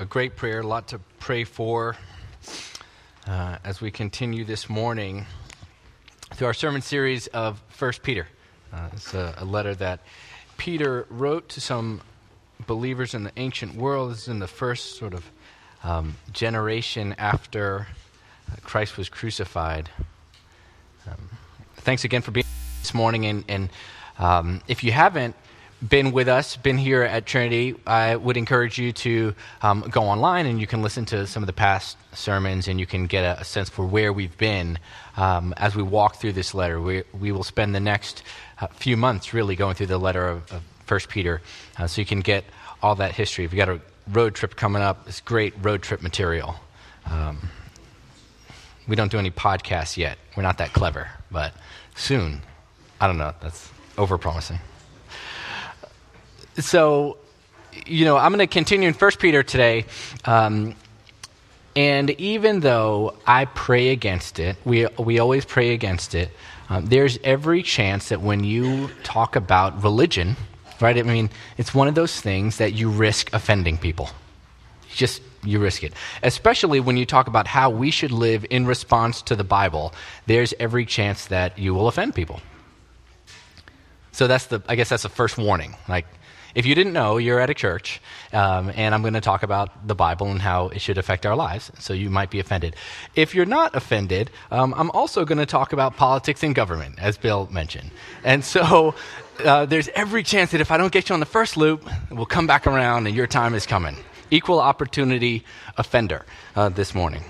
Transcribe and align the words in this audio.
a 0.00 0.04
great 0.04 0.36
prayer, 0.36 0.60
a 0.60 0.66
lot 0.66 0.86
to 0.86 1.00
pray 1.18 1.42
for 1.42 1.96
uh, 3.26 3.58
as 3.64 3.80
we 3.80 3.90
continue 3.90 4.44
this 4.44 4.70
morning 4.70 5.26
through 6.34 6.46
our 6.46 6.54
sermon 6.54 6.82
series 6.82 7.26
of 7.26 7.60
First 7.68 8.04
Peter. 8.04 8.28
Uh, 8.72 8.90
it's 8.92 9.12
a, 9.12 9.34
a, 9.38 9.44
letter 9.44 9.74
that 9.74 9.98
Peter 10.56 11.04
wrote 11.10 11.48
to 11.48 11.60
some 11.60 12.00
believers 12.68 13.12
in 13.12 13.24
the 13.24 13.32
ancient 13.36 13.74
world. 13.74 14.12
This 14.12 14.22
is 14.22 14.28
in 14.28 14.38
the 14.38 14.46
first 14.46 14.98
sort 14.98 15.14
of 15.14 15.28
um, 15.82 16.16
generation 16.32 17.16
after 17.18 17.88
Christ 18.62 18.96
was 18.96 19.08
crucified. 19.08 19.90
Um, 21.08 21.28
thanks 21.78 22.04
again 22.04 22.22
for 22.22 22.30
being 22.30 22.46
this 22.82 22.94
morning, 22.94 23.26
and, 23.26 23.44
and 23.48 23.68
um, 24.20 24.60
if 24.68 24.84
you 24.84 24.92
haven't 24.92 25.34
been 25.86 26.12
with 26.12 26.28
us, 26.28 26.56
been 26.56 26.78
here 26.78 27.02
at 27.02 27.24
Trinity, 27.24 27.76
I 27.86 28.16
would 28.16 28.36
encourage 28.36 28.78
you 28.78 28.92
to 28.92 29.34
um, 29.62 29.82
go 29.90 30.02
online 30.02 30.46
and 30.46 30.60
you 30.60 30.66
can 30.66 30.82
listen 30.82 31.04
to 31.06 31.26
some 31.26 31.42
of 31.42 31.46
the 31.46 31.52
past 31.52 31.96
sermons 32.12 32.66
and 32.66 32.80
you 32.80 32.86
can 32.86 33.06
get 33.06 33.22
a, 33.22 33.40
a 33.40 33.44
sense 33.44 33.68
for 33.68 33.86
where 33.86 34.12
we've 34.12 34.36
been 34.38 34.78
um, 35.16 35.54
as 35.56 35.76
we 35.76 35.82
walk 35.82 36.16
through 36.16 36.32
this 36.32 36.52
letter. 36.52 36.80
We, 36.80 37.04
we 37.18 37.30
will 37.30 37.44
spend 37.44 37.74
the 37.74 37.80
next 37.80 38.24
uh, 38.60 38.66
few 38.68 38.96
months 38.96 39.32
really 39.32 39.54
going 39.54 39.76
through 39.76 39.86
the 39.86 39.98
letter 39.98 40.26
of, 40.26 40.50
of 40.50 40.62
1 40.88 41.00
Peter 41.08 41.42
uh, 41.78 41.86
so 41.86 42.00
you 42.00 42.06
can 42.06 42.20
get 42.20 42.44
all 42.82 42.96
that 42.96 43.12
history. 43.12 43.44
If 43.44 43.52
you've 43.52 43.64
got 43.64 43.68
a 43.68 43.80
road 44.10 44.34
trip 44.34 44.56
coming 44.56 44.82
up, 44.82 45.06
it's 45.06 45.20
great 45.20 45.54
road 45.62 45.82
trip 45.82 46.02
material. 46.02 46.56
Um, 47.06 47.50
we 48.88 48.96
don't 48.96 49.12
do 49.12 49.18
any 49.18 49.30
podcasts 49.30 49.96
yet. 49.96 50.18
We're 50.36 50.42
not 50.42 50.58
that 50.58 50.72
clever, 50.72 51.08
but 51.30 51.52
soon. 51.94 52.40
I 53.00 53.06
don't 53.06 53.18
know. 53.18 53.32
That's 53.40 53.70
over 53.96 54.18
promising 54.18 54.58
so, 56.58 57.16
you 57.86 58.04
know, 58.04 58.16
I'm 58.16 58.32
going 58.32 58.46
to 58.46 58.52
continue 58.52 58.88
in 58.88 58.94
First 58.94 59.18
Peter 59.18 59.42
today. 59.42 59.86
Um, 60.24 60.74
and 61.76 62.10
even 62.10 62.60
though 62.60 63.14
I 63.26 63.44
pray 63.44 63.90
against 63.90 64.40
it, 64.40 64.56
we, 64.64 64.86
we 64.98 65.18
always 65.20 65.44
pray 65.44 65.74
against 65.74 66.14
it, 66.14 66.30
um, 66.68 66.86
there's 66.86 67.18
every 67.22 67.62
chance 67.62 68.08
that 68.08 68.20
when 68.20 68.44
you 68.44 68.90
talk 69.04 69.36
about 69.36 69.82
religion, 69.82 70.36
right, 70.80 70.98
I 70.98 71.02
mean, 71.02 71.30
it's 71.56 71.74
one 71.74 71.88
of 71.88 71.94
those 71.94 72.20
things 72.20 72.58
that 72.58 72.72
you 72.72 72.90
risk 72.90 73.32
offending 73.32 73.78
people. 73.78 74.10
Just, 74.90 75.22
you 75.44 75.60
risk 75.60 75.84
it. 75.84 75.92
Especially 76.22 76.80
when 76.80 76.96
you 76.96 77.06
talk 77.06 77.28
about 77.28 77.46
how 77.46 77.70
we 77.70 77.90
should 77.90 78.10
live 78.10 78.44
in 78.50 78.66
response 78.66 79.22
to 79.22 79.36
the 79.36 79.44
Bible, 79.44 79.94
there's 80.26 80.52
every 80.58 80.84
chance 80.84 81.26
that 81.26 81.58
you 81.58 81.74
will 81.74 81.86
offend 81.88 82.14
people. 82.14 82.40
So 84.18 84.26
that's 84.26 84.46
the, 84.46 84.60
I 84.68 84.74
guess 84.74 84.88
that's 84.88 85.04
the 85.04 85.08
first 85.08 85.38
warning. 85.38 85.76
Like, 85.88 86.04
if 86.52 86.66
you 86.66 86.74
didn't 86.74 86.92
know, 86.92 87.18
you're 87.18 87.38
at 87.38 87.50
a 87.50 87.54
church, 87.54 88.00
um, 88.32 88.72
and 88.74 88.92
I'm 88.92 89.02
going 89.02 89.14
to 89.14 89.20
talk 89.20 89.44
about 89.44 89.86
the 89.86 89.94
Bible 89.94 90.26
and 90.26 90.42
how 90.42 90.70
it 90.70 90.80
should 90.80 90.98
affect 90.98 91.24
our 91.24 91.36
lives, 91.36 91.70
so 91.78 91.92
you 91.92 92.10
might 92.10 92.28
be 92.28 92.40
offended. 92.40 92.74
If 93.14 93.32
you're 93.32 93.46
not 93.46 93.76
offended, 93.76 94.32
um, 94.50 94.74
I'm 94.76 94.90
also 94.90 95.24
going 95.24 95.38
to 95.38 95.46
talk 95.46 95.72
about 95.72 95.96
politics 95.96 96.42
and 96.42 96.52
government, 96.52 96.96
as 96.98 97.16
Bill 97.16 97.46
mentioned. 97.52 97.92
And 98.24 98.44
so 98.44 98.96
uh, 99.44 99.66
there's 99.66 99.88
every 99.90 100.24
chance 100.24 100.50
that 100.50 100.60
if 100.60 100.72
I 100.72 100.78
don't 100.78 100.92
get 100.92 101.10
you 101.10 101.12
on 101.12 101.20
the 101.20 101.26
first 101.26 101.56
loop, 101.56 101.88
we'll 102.10 102.26
come 102.26 102.48
back 102.48 102.66
around 102.66 103.06
and 103.06 103.14
your 103.14 103.28
time 103.28 103.54
is 103.54 103.66
coming. 103.66 103.96
Equal 104.32 104.58
opportunity 104.58 105.44
offender 105.76 106.26
uh, 106.56 106.70
this 106.70 106.92
morning. 106.92 107.22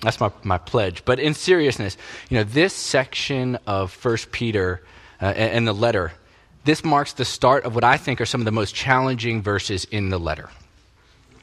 That's 0.00 0.20
my, 0.20 0.32
my 0.42 0.56
pledge. 0.56 1.04
But 1.04 1.20
in 1.20 1.34
seriousness, 1.34 1.98
you 2.30 2.38
know, 2.38 2.44
this 2.44 2.72
section 2.72 3.58
of 3.66 3.92
First 3.92 4.32
Peter 4.32 4.80
uh, 5.20 5.26
and, 5.26 5.66
the 5.66 5.72
letter 5.72 6.12
this 6.64 6.84
marks 6.84 7.14
the 7.14 7.24
start 7.24 7.64
of 7.64 7.74
what 7.74 7.84
I 7.84 7.96
think 7.96 8.20
are 8.20 8.26
some 8.26 8.40
of 8.40 8.44
the 8.44 8.52
most 8.52 8.74
challenging 8.74 9.42
verses 9.42 9.84
in 9.86 10.10
the 10.10 10.18
letter. 10.18 10.50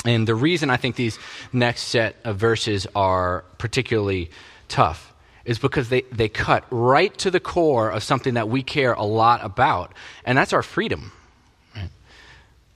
And 0.06 0.28
the 0.28 0.36
reason 0.36 0.70
I 0.70 0.78
think 0.78 0.96
these 0.96 1.18
next 1.52 1.84
set 1.84 2.16
of 2.24 2.38
verses 2.38 2.86
are 2.96 3.44
particularly 3.58 4.30
tough 4.68 5.14
is 5.44 5.58
because 5.60 5.90
they, 5.90 6.02
they 6.12 6.30
cut 6.30 6.66
right 6.70 7.18
to 7.18 7.32
the 7.32 7.40
core 7.40 7.90
of 7.90 8.04
something 8.04 8.36
that 8.36 8.50
we 8.50 8.62
care 8.62 8.94
a 8.94 9.04
lot 9.04 9.44
about, 9.44 9.94
and 10.26 10.38
that's 10.38 10.54
our 10.54 10.62
freedom. 10.62 11.12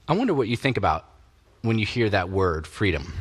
I 0.08 0.14
wonder 0.14 0.34
what 0.34 0.48
you 0.48 0.56
think 0.56 0.76
about 0.76 1.04
when 1.60 1.78
you 1.78 1.86
hear 1.86 2.10
that 2.10 2.28
word, 2.28 2.66
freedom. 2.66 3.12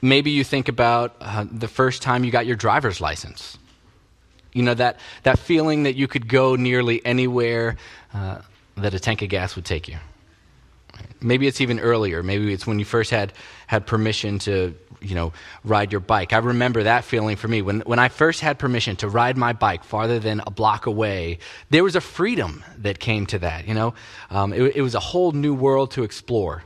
Maybe 0.00 0.30
you 0.30 0.44
think 0.44 0.68
about 0.68 1.16
uh, 1.20 1.44
the 1.50 1.68
first 1.68 2.02
time 2.02 2.24
you 2.24 2.30
got 2.30 2.46
your 2.46 2.56
driver's 2.56 3.00
license. 3.00 3.58
You 4.52 4.62
know, 4.62 4.74
that, 4.74 4.98
that 5.22 5.38
feeling 5.38 5.84
that 5.84 5.94
you 5.94 6.08
could 6.08 6.28
go 6.28 6.56
nearly 6.56 7.04
anywhere 7.04 7.76
uh, 8.12 8.38
that 8.76 8.94
a 8.94 9.00
tank 9.00 9.22
of 9.22 9.28
gas 9.28 9.56
would 9.56 9.64
take 9.64 9.88
you. 9.88 9.96
Maybe 11.20 11.46
it's 11.46 11.60
even 11.60 11.78
earlier. 11.78 12.22
Maybe 12.22 12.52
it's 12.52 12.66
when 12.66 12.78
you 12.78 12.84
first 12.84 13.10
had, 13.10 13.32
had 13.66 13.86
permission 13.86 14.38
to, 14.40 14.74
you 15.00 15.14
know, 15.14 15.32
ride 15.64 15.92
your 15.92 16.00
bike. 16.00 16.32
I 16.32 16.38
remember 16.38 16.82
that 16.82 17.04
feeling 17.04 17.36
for 17.36 17.48
me. 17.48 17.62
When, 17.62 17.80
when 17.80 17.98
I 17.98 18.08
first 18.08 18.40
had 18.40 18.58
permission 18.58 18.96
to 18.96 19.08
ride 19.08 19.36
my 19.36 19.52
bike 19.52 19.84
farther 19.84 20.18
than 20.18 20.42
a 20.46 20.50
block 20.50 20.86
away, 20.86 21.38
there 21.70 21.84
was 21.84 21.94
a 21.94 22.00
freedom 22.00 22.64
that 22.78 22.98
came 22.98 23.26
to 23.26 23.38
that, 23.38 23.68
you 23.68 23.74
know. 23.74 23.94
Um, 24.30 24.52
it, 24.52 24.76
it, 24.76 24.82
was 24.82 24.94
a 24.94 25.00
whole 25.00 25.32
new 25.32 25.54
world 25.54 25.92
to 25.92 26.02
explore. 26.02 26.64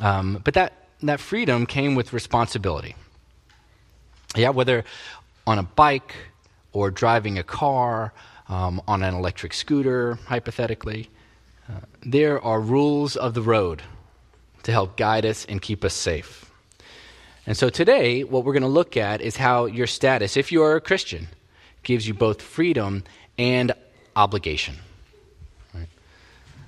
Um, 0.00 0.40
but 0.44 0.54
that, 0.54 0.88
that 1.02 1.20
freedom 1.20 1.66
came 1.66 1.94
with 1.94 2.12
responsibility. 2.12 2.94
Yeah, 4.36 4.50
whether 4.50 4.84
on 5.46 5.58
a 5.58 5.62
bike 5.62 6.14
or 6.74 6.90
driving 6.90 7.38
a 7.38 7.42
car 7.42 8.12
um, 8.48 8.82
on 8.86 9.02
an 9.02 9.14
electric 9.14 9.54
scooter, 9.54 10.18
hypothetically. 10.26 11.08
Uh, 11.68 11.80
there 12.04 12.44
are 12.44 12.60
rules 12.60 13.16
of 13.16 13.32
the 13.32 13.40
road 13.40 13.82
to 14.64 14.72
help 14.72 14.98
guide 14.98 15.24
us 15.24 15.46
and 15.46 15.62
keep 15.62 15.84
us 15.84 15.94
safe. 15.94 16.50
And 17.46 17.56
so 17.56 17.70
today, 17.70 18.24
what 18.24 18.44
we're 18.44 18.52
going 18.52 18.62
to 18.62 18.68
look 18.68 18.96
at 18.96 19.20
is 19.20 19.36
how 19.36 19.66
your 19.66 19.86
status, 19.86 20.36
if 20.36 20.50
you 20.52 20.62
are 20.62 20.76
a 20.76 20.80
Christian, 20.80 21.28
gives 21.82 22.08
you 22.08 22.14
both 22.14 22.42
freedom 22.42 23.04
and 23.38 23.72
obligation. 24.16 24.76
Right? 25.74 25.88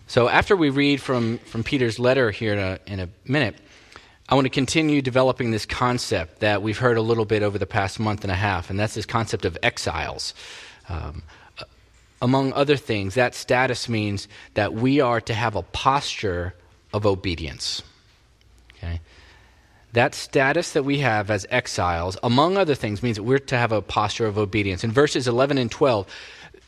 So 0.06 0.28
after 0.28 0.54
we 0.54 0.70
read 0.70 1.00
from, 1.00 1.38
from 1.38 1.64
Peter's 1.64 1.98
letter 1.98 2.30
here 2.30 2.52
in 2.52 2.58
a, 2.58 2.78
in 2.86 3.00
a 3.00 3.08
minute, 3.24 3.56
I 4.28 4.34
want 4.34 4.46
to 4.46 4.50
continue 4.50 5.02
developing 5.02 5.52
this 5.52 5.66
concept 5.66 6.40
that 6.40 6.60
we've 6.60 6.78
heard 6.78 6.96
a 6.96 7.02
little 7.02 7.24
bit 7.24 7.42
over 7.42 7.58
the 7.58 7.66
past 7.66 8.00
month 8.00 8.24
and 8.24 8.30
a 8.30 8.36
half, 8.36 8.70
and 8.70 8.78
that's 8.78 8.94
this 8.94 9.06
concept 9.06 9.44
of 9.44 9.56
exiles. 9.62 10.34
Um, 10.88 11.22
among 12.20 12.52
other 12.52 12.76
things, 12.76 13.14
that 13.14 13.34
status 13.34 13.88
means 13.88 14.26
that 14.54 14.74
we 14.74 15.00
are 15.00 15.20
to 15.20 15.34
have 15.34 15.54
a 15.54 15.62
posture 15.62 16.54
of 16.92 17.06
obedience. 17.06 17.82
Okay? 18.76 19.00
That 19.92 20.14
status 20.14 20.72
that 20.72 20.82
we 20.82 20.98
have 20.98 21.30
as 21.30 21.46
exiles, 21.50 22.18
among 22.22 22.56
other 22.56 22.74
things, 22.74 23.02
means 23.02 23.16
that 23.16 23.22
we're 23.22 23.38
to 23.38 23.56
have 23.56 23.70
a 23.70 23.80
posture 23.80 24.26
of 24.26 24.38
obedience. 24.38 24.82
In 24.82 24.90
verses 24.90 25.28
11 25.28 25.56
and 25.56 25.70
12, 25.70 26.06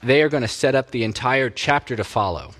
they 0.02 0.22
are 0.22 0.28
going 0.28 0.42
to 0.42 0.48
set 0.48 0.76
up 0.76 0.92
the 0.92 1.02
entire 1.02 1.50
chapter 1.50 1.96
to 1.96 2.04
follow. 2.04 2.52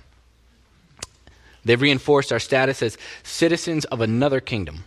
They've 1.65 1.81
reinforced 1.81 2.33
our 2.33 2.39
status 2.39 2.83
as 2.83 2.99
citizens 3.23 3.85
of 3.87 4.01
another 4.01 4.41
kingdom. 4.41 4.85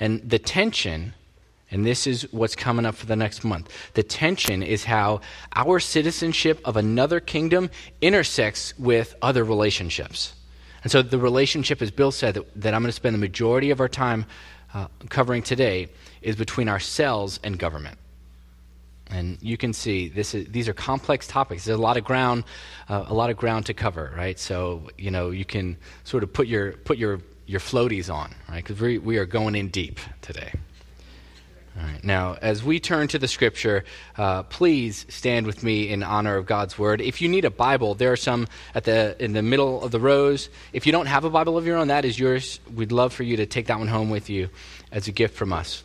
And 0.00 0.28
the 0.28 0.38
tension, 0.38 1.14
and 1.70 1.84
this 1.84 2.06
is 2.06 2.26
what's 2.32 2.56
coming 2.56 2.86
up 2.86 2.94
for 2.94 3.06
the 3.06 3.16
next 3.16 3.44
month, 3.44 3.70
the 3.94 4.02
tension 4.02 4.62
is 4.62 4.84
how 4.84 5.20
our 5.54 5.80
citizenship 5.80 6.60
of 6.64 6.76
another 6.76 7.20
kingdom 7.20 7.70
intersects 8.00 8.76
with 8.78 9.14
other 9.22 9.44
relationships. 9.44 10.34
And 10.82 10.90
so 10.90 11.02
the 11.02 11.18
relationship, 11.18 11.80
as 11.80 11.90
Bill 11.90 12.10
said, 12.10 12.34
that, 12.34 12.60
that 12.60 12.74
I'm 12.74 12.82
going 12.82 12.88
to 12.88 12.92
spend 12.92 13.14
the 13.14 13.20
majority 13.20 13.70
of 13.70 13.80
our 13.80 13.88
time 13.88 14.26
uh, 14.74 14.88
covering 15.08 15.42
today 15.42 15.88
is 16.22 16.34
between 16.36 16.68
ourselves 16.68 17.38
and 17.44 17.58
government. 17.58 17.98
And 19.12 19.36
you 19.42 19.56
can 19.56 19.72
see 19.72 20.08
this 20.08 20.34
is, 20.34 20.48
these 20.48 20.68
are 20.68 20.72
complex 20.72 21.26
topics. 21.26 21.66
There's 21.66 21.78
a 21.78 21.82
lot 21.82 21.96
of 21.96 22.04
ground, 22.04 22.44
uh, 22.88 23.04
a 23.06 23.14
lot 23.14 23.30
of 23.30 23.36
ground 23.36 23.66
to 23.66 23.74
cover, 23.74 24.12
right? 24.16 24.38
So 24.38 24.88
you 24.96 25.10
know 25.10 25.30
you 25.30 25.44
can 25.44 25.76
sort 26.04 26.22
of 26.22 26.32
put 26.32 26.46
your 26.46 26.72
put 26.72 26.96
your 26.96 27.20
your 27.46 27.60
floaties 27.60 28.12
on, 28.12 28.34
right? 28.48 28.64
Because 28.64 28.80
we 28.80 28.98
we 28.98 29.18
are 29.18 29.26
going 29.26 29.54
in 29.54 29.68
deep 29.68 30.00
today. 30.22 30.52
All 31.76 31.84
right. 31.84 32.04
Now, 32.04 32.36
as 32.42 32.62
we 32.62 32.80
turn 32.80 33.08
to 33.08 33.18
the 33.18 33.28
scripture, 33.28 33.84
uh, 34.18 34.42
please 34.42 35.06
stand 35.08 35.46
with 35.46 35.62
me 35.62 35.88
in 35.88 36.02
honor 36.02 36.36
of 36.36 36.44
God's 36.44 36.78
word. 36.78 37.00
If 37.00 37.22
you 37.22 37.28
need 37.28 37.46
a 37.46 37.50
Bible, 37.50 37.94
there 37.94 38.12
are 38.12 38.16
some 38.16 38.46
at 38.74 38.84
the 38.84 39.16
in 39.22 39.32
the 39.32 39.42
middle 39.42 39.82
of 39.82 39.90
the 39.90 40.00
rows. 40.00 40.50
If 40.72 40.86
you 40.86 40.92
don't 40.92 41.06
have 41.06 41.24
a 41.24 41.30
Bible 41.30 41.56
of 41.56 41.66
your 41.66 41.76
own, 41.76 41.88
that 41.88 42.04
is 42.04 42.18
yours. 42.18 42.60
We'd 42.74 42.92
love 42.92 43.12
for 43.12 43.22
you 43.22 43.36
to 43.38 43.46
take 43.46 43.66
that 43.66 43.78
one 43.78 43.88
home 43.88 44.10
with 44.10 44.28
you 44.28 44.50
as 44.90 45.08
a 45.08 45.12
gift 45.12 45.34
from 45.34 45.52
us. 45.52 45.82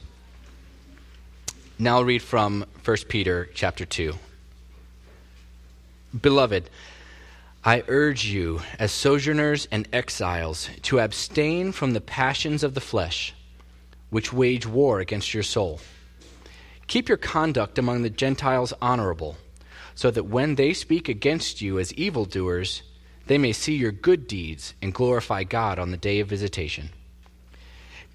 Now 1.80 1.98
I'll 1.98 2.06
read 2.06 2.24
from 2.24 2.66
1 2.84 2.98
Peter 3.08 3.50
chapter 3.54 3.86
2. 3.86 4.16
Beloved, 6.20 6.72
I 7.64 7.84
urge 7.88 8.26
you, 8.26 8.62
as 8.80 8.92
sojourners 8.92 9.68
and 9.72 9.88
exiles, 9.94 10.72
to 10.84 11.00
abstain 11.00 11.72
from 11.72 11.94
the 11.94 12.02
passions 12.02 12.64
of 12.64 12.74
the 12.74 12.82
flesh, 12.82 13.36
which 14.10 14.34
wage 14.34 14.66
war 14.66 15.00
against 15.00 15.36
your 15.36 15.44
soul. 15.44 15.80
Keep 16.88 17.10
your 17.10 17.18
conduct 17.18 17.78
among 17.78 18.02
the 18.02 18.10
Gentiles 18.10 18.74
honorable, 18.82 19.38
so 19.94 20.10
that 20.10 20.24
when 20.24 20.56
they 20.56 20.74
speak 20.74 21.08
against 21.08 21.62
you 21.62 21.78
as 21.78 21.94
evildoers, 21.94 22.82
they 23.28 23.38
may 23.38 23.54
see 23.54 23.76
your 23.76 23.92
good 23.92 24.28
deeds 24.28 24.74
and 24.82 24.96
glorify 24.96 25.44
God 25.44 25.78
on 25.78 25.92
the 25.92 25.98
day 25.98 26.20
of 26.22 26.28
visitation. 26.28 26.90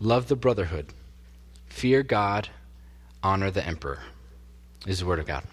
love 0.00 0.28
the 0.28 0.36
brotherhood, 0.36 0.86
fear 1.68 2.02
God, 2.02 2.48
honor 3.22 3.50
the 3.50 3.64
emperor. 3.66 4.00
This 4.84 4.94
is 4.94 5.00
the 5.00 5.06
word 5.06 5.18
of 5.18 5.26
God. 5.26 5.44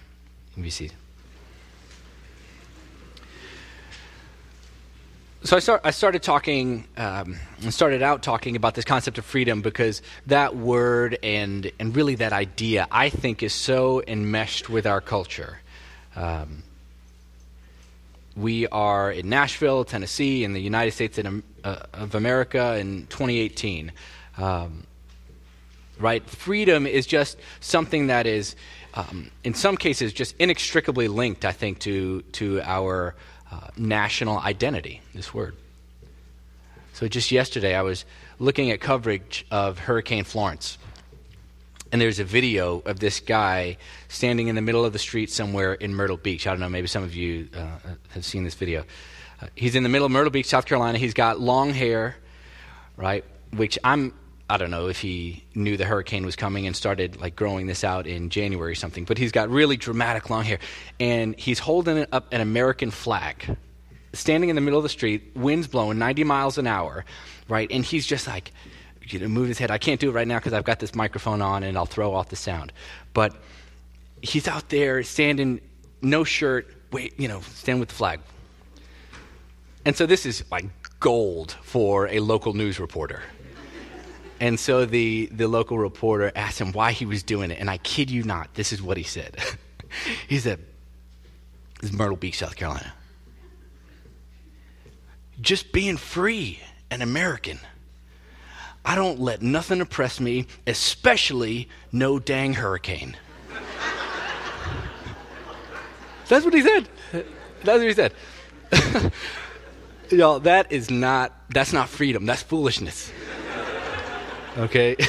You 0.55 0.63
can. 0.63 0.91
So 5.43 5.57
I, 5.57 5.59
start, 5.59 5.81
I 5.83 5.91
started 5.91 6.23
talking, 6.23 6.87
um, 6.97 7.37
started 7.69 8.01
out 8.01 8.23
talking 8.23 8.55
about 8.55 8.73
this 8.73 8.83
concept 8.83 9.19
of 9.19 9.25
freedom 9.25 9.61
because 9.61 10.01
that 10.25 10.55
word 10.55 11.19
and, 11.21 11.71
and 11.79 11.95
really 11.95 12.15
that 12.15 12.33
idea, 12.33 12.87
I 12.89 13.09
think, 13.09 13.43
is 13.43 13.53
so 13.53 14.01
enmeshed 14.07 14.69
with 14.69 14.87
our 14.87 15.01
culture. 15.01 15.59
Um, 16.15 16.63
we 18.35 18.65
are 18.69 19.11
in 19.11 19.29
Nashville, 19.29 19.85
Tennessee, 19.85 20.43
in 20.43 20.53
the 20.53 20.61
United 20.61 20.93
States 20.93 21.19
uh, 21.19 21.79
of 21.93 22.15
America 22.15 22.77
in 22.77 23.05
2018. 23.07 23.91
Um, 24.37 24.85
right? 25.99 26.27
Freedom 26.29 26.85
is 26.85 27.05
just 27.05 27.37
something 27.61 28.07
that 28.07 28.27
is 28.27 28.55
um, 28.95 29.29
in 29.43 29.53
some 29.53 29.75
cases, 29.75 30.13
just 30.13 30.35
inextricably 30.39 31.07
linked, 31.07 31.43
I 31.43 31.51
think, 31.51 31.79
to, 31.79 32.21
to 32.33 32.61
our 32.61 33.15
uh, 33.51 33.67
national 33.77 34.39
identity, 34.39 35.01
this 35.13 35.33
word. 35.33 35.55
So 36.93 37.07
just 37.09 37.29
yesterday, 37.29 37.75
I 37.75 37.81
was 37.81 38.05
looking 38.39 38.71
at 38.71 38.79
coverage 38.79 39.45
of 39.51 39.79
Hurricane 39.79 40.23
Florence. 40.23 40.77
And 41.91 42.01
there's 42.01 42.19
a 42.19 42.23
video 42.23 42.79
of 42.85 42.99
this 42.99 43.19
guy 43.19 43.77
standing 44.07 44.47
in 44.47 44.55
the 44.55 44.61
middle 44.61 44.85
of 44.85 44.93
the 44.93 44.99
street 44.99 45.29
somewhere 45.29 45.73
in 45.73 45.93
Myrtle 45.93 46.17
Beach. 46.17 46.47
I 46.47 46.51
don't 46.51 46.61
know, 46.61 46.69
maybe 46.69 46.87
some 46.87 47.03
of 47.03 47.13
you 47.13 47.49
uh, 47.55 47.67
have 48.09 48.23
seen 48.23 48.45
this 48.45 48.55
video. 48.55 48.85
Uh, 49.41 49.47
he's 49.55 49.75
in 49.75 49.83
the 49.83 49.89
middle 49.89 50.05
of 50.05 50.11
Myrtle 50.11 50.31
Beach, 50.31 50.45
South 50.45 50.65
Carolina. 50.65 50.97
He's 50.97 51.13
got 51.13 51.39
long 51.39 51.71
hair, 51.71 52.15
right? 52.95 53.25
Which 53.51 53.77
I'm 53.83 54.13
I 54.47 54.57
don't 54.57 54.69
know 54.69 54.87
if 54.87 54.99
he 55.01 55.43
knew 55.55 55.75
the 55.75 55.85
hurricane 55.85 56.23
was 56.23 56.35
coming 56.35 56.67
and 56.67 56.75
started 56.75 57.19
like 57.19 57.35
growing 57.35 57.65
this 57.65 57.83
out 57.83 58.05
in 58.05 58.29
January 58.29 58.73
or 58.73 58.75
something, 58.75 59.03
but 59.03 59.17
he's 59.17 59.31
got 59.31 59.49
really 59.49 59.75
dramatic 59.75 60.29
long 60.29 60.43
hair. 60.43 60.59
And 60.99 61.37
he's 61.37 61.57
holding 61.57 62.05
up 62.11 62.31
an 62.31 62.41
American 62.41 62.91
flag, 62.91 63.57
standing 64.13 64.49
in 64.49 64.55
the 64.55 64.61
middle 64.61 64.77
of 64.77 64.83
the 64.83 64.89
street, 64.89 65.31
winds 65.35 65.67
blowing 65.67 65.97
90 65.97 66.25
miles 66.25 66.59
an 66.59 66.67
hour, 66.67 67.05
right? 67.49 67.67
And 67.71 67.83
he's 67.83 68.05
just 68.05 68.27
like, 68.27 68.51
you 69.01 69.17
know, 69.17 69.27
move 69.27 69.47
his 69.47 69.57
head. 69.57 69.71
I 69.71 69.79
can't 69.79 69.99
do 69.99 70.09
it 70.09 70.13
right 70.13 70.27
now 70.27 70.37
because 70.37 70.53
I've 70.53 70.63
got 70.63 70.79
this 70.79 70.93
microphone 70.93 71.41
on 71.41 71.63
and 71.63 71.75
I'll 71.75 71.87
throw 71.87 72.13
off 72.13 72.29
the 72.29 72.35
sound. 72.35 72.71
But 73.13 73.35
he's 74.21 74.47
out 74.47 74.69
there 74.69 75.01
standing, 75.01 75.59
no 76.03 76.23
shirt, 76.23 76.71
wait, 76.91 77.19
you 77.19 77.27
know, 77.27 77.41
stand 77.41 77.79
with 77.79 77.89
the 77.89 77.95
flag. 77.95 78.19
And 79.85 79.95
so 79.95 80.05
this 80.05 80.27
is 80.27 80.43
like 80.51 80.65
gold 80.99 81.53
for 81.63 82.07
a 82.09 82.19
local 82.19 82.53
news 82.53 82.79
reporter 82.79 83.23
and 84.45 84.59
so 84.59 84.85
the, 84.85 85.25
the 85.31 85.47
local 85.47 85.79
reporter 85.79 86.31
asked 86.35 86.61
him 86.61 86.71
why 86.71 86.91
he 86.91 87.03
was 87.03 87.23
doing 87.23 87.49
it. 87.49 87.57
And 87.59 87.67
I 87.67 87.77
kid 87.77 88.11
you 88.11 88.21
not, 88.21 88.53
this 88.53 88.71
is 88.71 88.79
what 88.79 88.95
he 88.95 89.01
said. 89.01 89.35
he 90.27 90.37
said, 90.37 90.59
This 91.81 91.89
is 91.89 91.97
Myrtle 91.97 92.15
Beach, 92.15 92.37
South 92.37 92.55
Carolina. 92.55 92.93
Just 95.41 95.71
being 95.71 95.97
free 95.97 96.59
and 96.91 97.01
American. 97.01 97.57
I 98.85 98.93
don't 98.93 99.19
let 99.19 99.41
nothing 99.41 99.81
oppress 99.81 100.19
me, 100.19 100.45
especially 100.67 101.67
no 101.91 102.19
dang 102.19 102.53
hurricane. 102.53 103.17
That's 106.27 106.45
what 106.45 106.53
he 106.53 106.61
said. 106.61 106.87
That's 107.63 107.79
what 107.79 107.81
he 107.81 107.93
said. 107.93 108.13
Y'all, 110.11 110.39
that 110.41 110.71
is 110.71 110.91
not, 110.91 111.33
that's 111.49 111.73
not 111.73 111.89
freedom. 111.89 112.27
That's 112.27 112.43
foolishness 112.43 113.11
okay? 114.57 114.95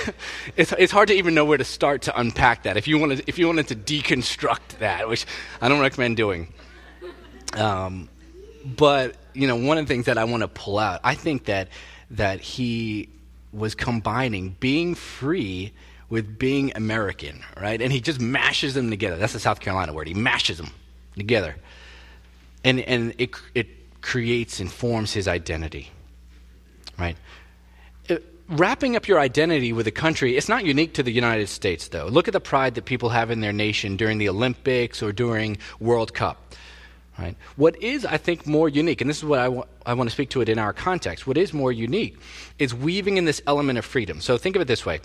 It's, 0.57 0.73
it's 0.73 0.93
hard 0.93 1.09
to 1.09 1.15
even 1.15 1.35
know 1.35 1.45
where 1.45 1.59
to 1.59 1.65
start 1.65 2.03
to 2.03 2.19
unpack 2.19 2.63
that 2.63 2.77
if 2.77 2.89
you 2.89 2.99
wanted 2.99 3.25
if 3.27 3.39
you 3.39 3.47
wanted 3.47 3.69
to 3.69 3.75
deconstruct 3.77 4.79
that 4.79 5.07
which 5.09 5.27
i 5.61 5.69
don't 5.69 5.81
recommend 5.81 6.17
doing. 6.17 6.53
Um, 7.53 8.09
but 8.65 9.17
you 9.35 9.47
know 9.47 9.57
one 9.57 9.77
of 9.77 9.87
the 9.87 9.93
things 9.93 10.07
that 10.07 10.17
i 10.17 10.25
want 10.25 10.43
to 10.43 10.49
pull 10.49 10.79
out 10.79 11.01
i 11.05 11.15
think 11.15 11.45
that 11.45 11.69
that 12.13 12.41
he 12.41 13.09
was 13.53 13.75
combining 13.75 14.57
being 14.61 14.95
free 14.95 15.73
with 16.09 16.39
being 16.39 16.73
american 16.75 17.43
right? 17.61 17.83
And 17.83 17.93
he 17.93 18.01
just 18.01 18.21
mashes 18.21 18.75
them 18.75 18.91
together. 18.91 19.17
That's 19.17 19.33
the 19.33 19.41
south 19.41 19.61
carolina 19.61 19.93
word. 19.93 20.09
He 20.09 20.15
mashes 20.15 20.57
them 20.59 20.71
together. 21.17 21.57
And 22.65 22.81
and 22.81 23.15
it 23.19 23.31
it 23.55 23.67
creates 24.01 24.61
and 24.61 24.73
forms 24.73 25.13
his 25.13 25.29
identity 25.29 25.91
right 26.99 27.17
wrapping 28.49 28.97
up 28.97 29.09
your 29.09 29.19
identity 29.19 29.73
with 29.73 29.87
a 29.87 29.93
country, 29.93 30.37
it's 30.37 30.49
not 30.49 30.65
unique 30.65 30.95
to 30.95 31.03
the 31.03 31.13
United 31.13 31.49
States, 31.49 31.89
though. 31.89 32.07
Look 32.07 32.29
at 32.29 32.33
the 32.33 32.41
pride 32.41 32.75
that 32.77 32.85
people 32.85 33.09
have 33.11 33.31
in 33.31 33.41
their 33.41 33.53
nation 33.53 33.97
during 33.97 34.19
the 34.19 34.29
Olympics 34.29 35.03
or 35.03 35.13
during 35.13 35.59
World 35.81 36.15
Cup. 36.15 36.55
Right? 37.19 37.37
What 37.57 37.83
is, 37.83 38.05
I 38.05 38.19
think, 38.19 38.47
more 38.47 38.69
unique, 38.69 39.01
and 39.01 39.09
this 39.09 39.19
is 39.19 39.25
what 39.25 39.39
I, 39.39 39.47
I 39.87 39.95
want 39.95 40.09
to 40.09 40.13
speak 40.13 40.29
to 40.31 40.43
it 40.43 40.51
in 40.51 40.59
our 40.59 40.75
context, 40.75 41.27
what 41.27 41.39
is 41.39 41.55
more 41.55 41.73
unique 41.73 42.19
is 42.59 42.75
weaving 42.75 43.17
in 43.17 43.25
this 43.25 43.41
element 43.47 43.79
of 43.79 43.87
freedom. 43.87 44.21
So 44.21 44.37
think 44.37 44.55
of 44.55 44.63
it 44.63 44.69
this 44.69 44.85
way 44.85 45.01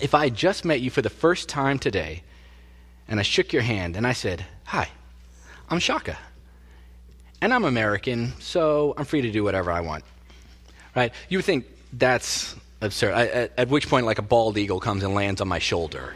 if 0.00 0.14
I 0.14 0.28
just 0.28 0.64
met 0.64 0.80
you 0.80 0.90
for 0.90 1.02
the 1.02 1.10
first 1.10 1.48
time 1.48 1.78
today, 1.78 2.22
and 3.06 3.20
I 3.20 3.22
shook 3.22 3.52
your 3.52 3.62
hand 3.62 3.96
and 3.96 4.06
I 4.06 4.12
said, 4.12 4.44
Hi, 4.64 4.88
I'm 5.68 5.78
Shaka. 5.78 6.16
And 7.42 7.54
I'm 7.54 7.64
American, 7.64 8.32
so 8.38 8.94
I'm 8.96 9.04
free 9.04 9.22
to 9.22 9.30
do 9.30 9.42
whatever 9.42 9.70
I 9.70 9.80
want. 9.80 10.04
Right? 10.94 11.12
You 11.28 11.38
would 11.38 11.44
think, 11.44 11.66
that's 11.92 12.54
absurd. 12.80 13.14
I, 13.14 13.26
at, 13.26 13.52
at, 13.58 13.68
which 13.68 13.88
point, 13.88 14.06
like 14.06 14.18
a 14.18 14.22
bald 14.22 14.58
eagle 14.58 14.80
comes 14.80 15.02
and 15.02 15.14
lands 15.14 15.40
on 15.40 15.48
my 15.48 15.58
shoulder. 15.58 16.14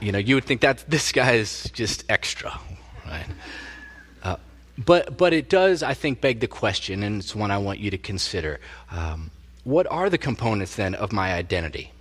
you 0.00 0.12
know, 0.12 0.18
you 0.18 0.34
would 0.34 0.44
think 0.44 0.60
that 0.62 0.84
this 0.88 1.12
guy 1.12 1.32
is 1.32 1.70
just 1.72 2.04
extra, 2.08 2.58
right? 3.06 3.26
Uh, 4.22 4.36
but 4.78 5.16
but 5.16 5.32
it 5.32 5.48
does, 5.48 5.82
I 5.82 5.94
think, 5.94 6.20
beg 6.20 6.40
the 6.40 6.48
question, 6.48 7.02
and 7.02 7.20
it's 7.20 7.34
one 7.34 7.50
I 7.50 7.58
want 7.58 7.78
you 7.78 7.90
to 7.90 7.98
consider. 7.98 8.60
Um, 8.90 9.30
what 9.64 9.86
are 9.90 10.08
the 10.08 10.18
components 10.18 10.76
then 10.76 10.94
of 10.94 11.12
my 11.12 11.34
identity? 11.34 11.92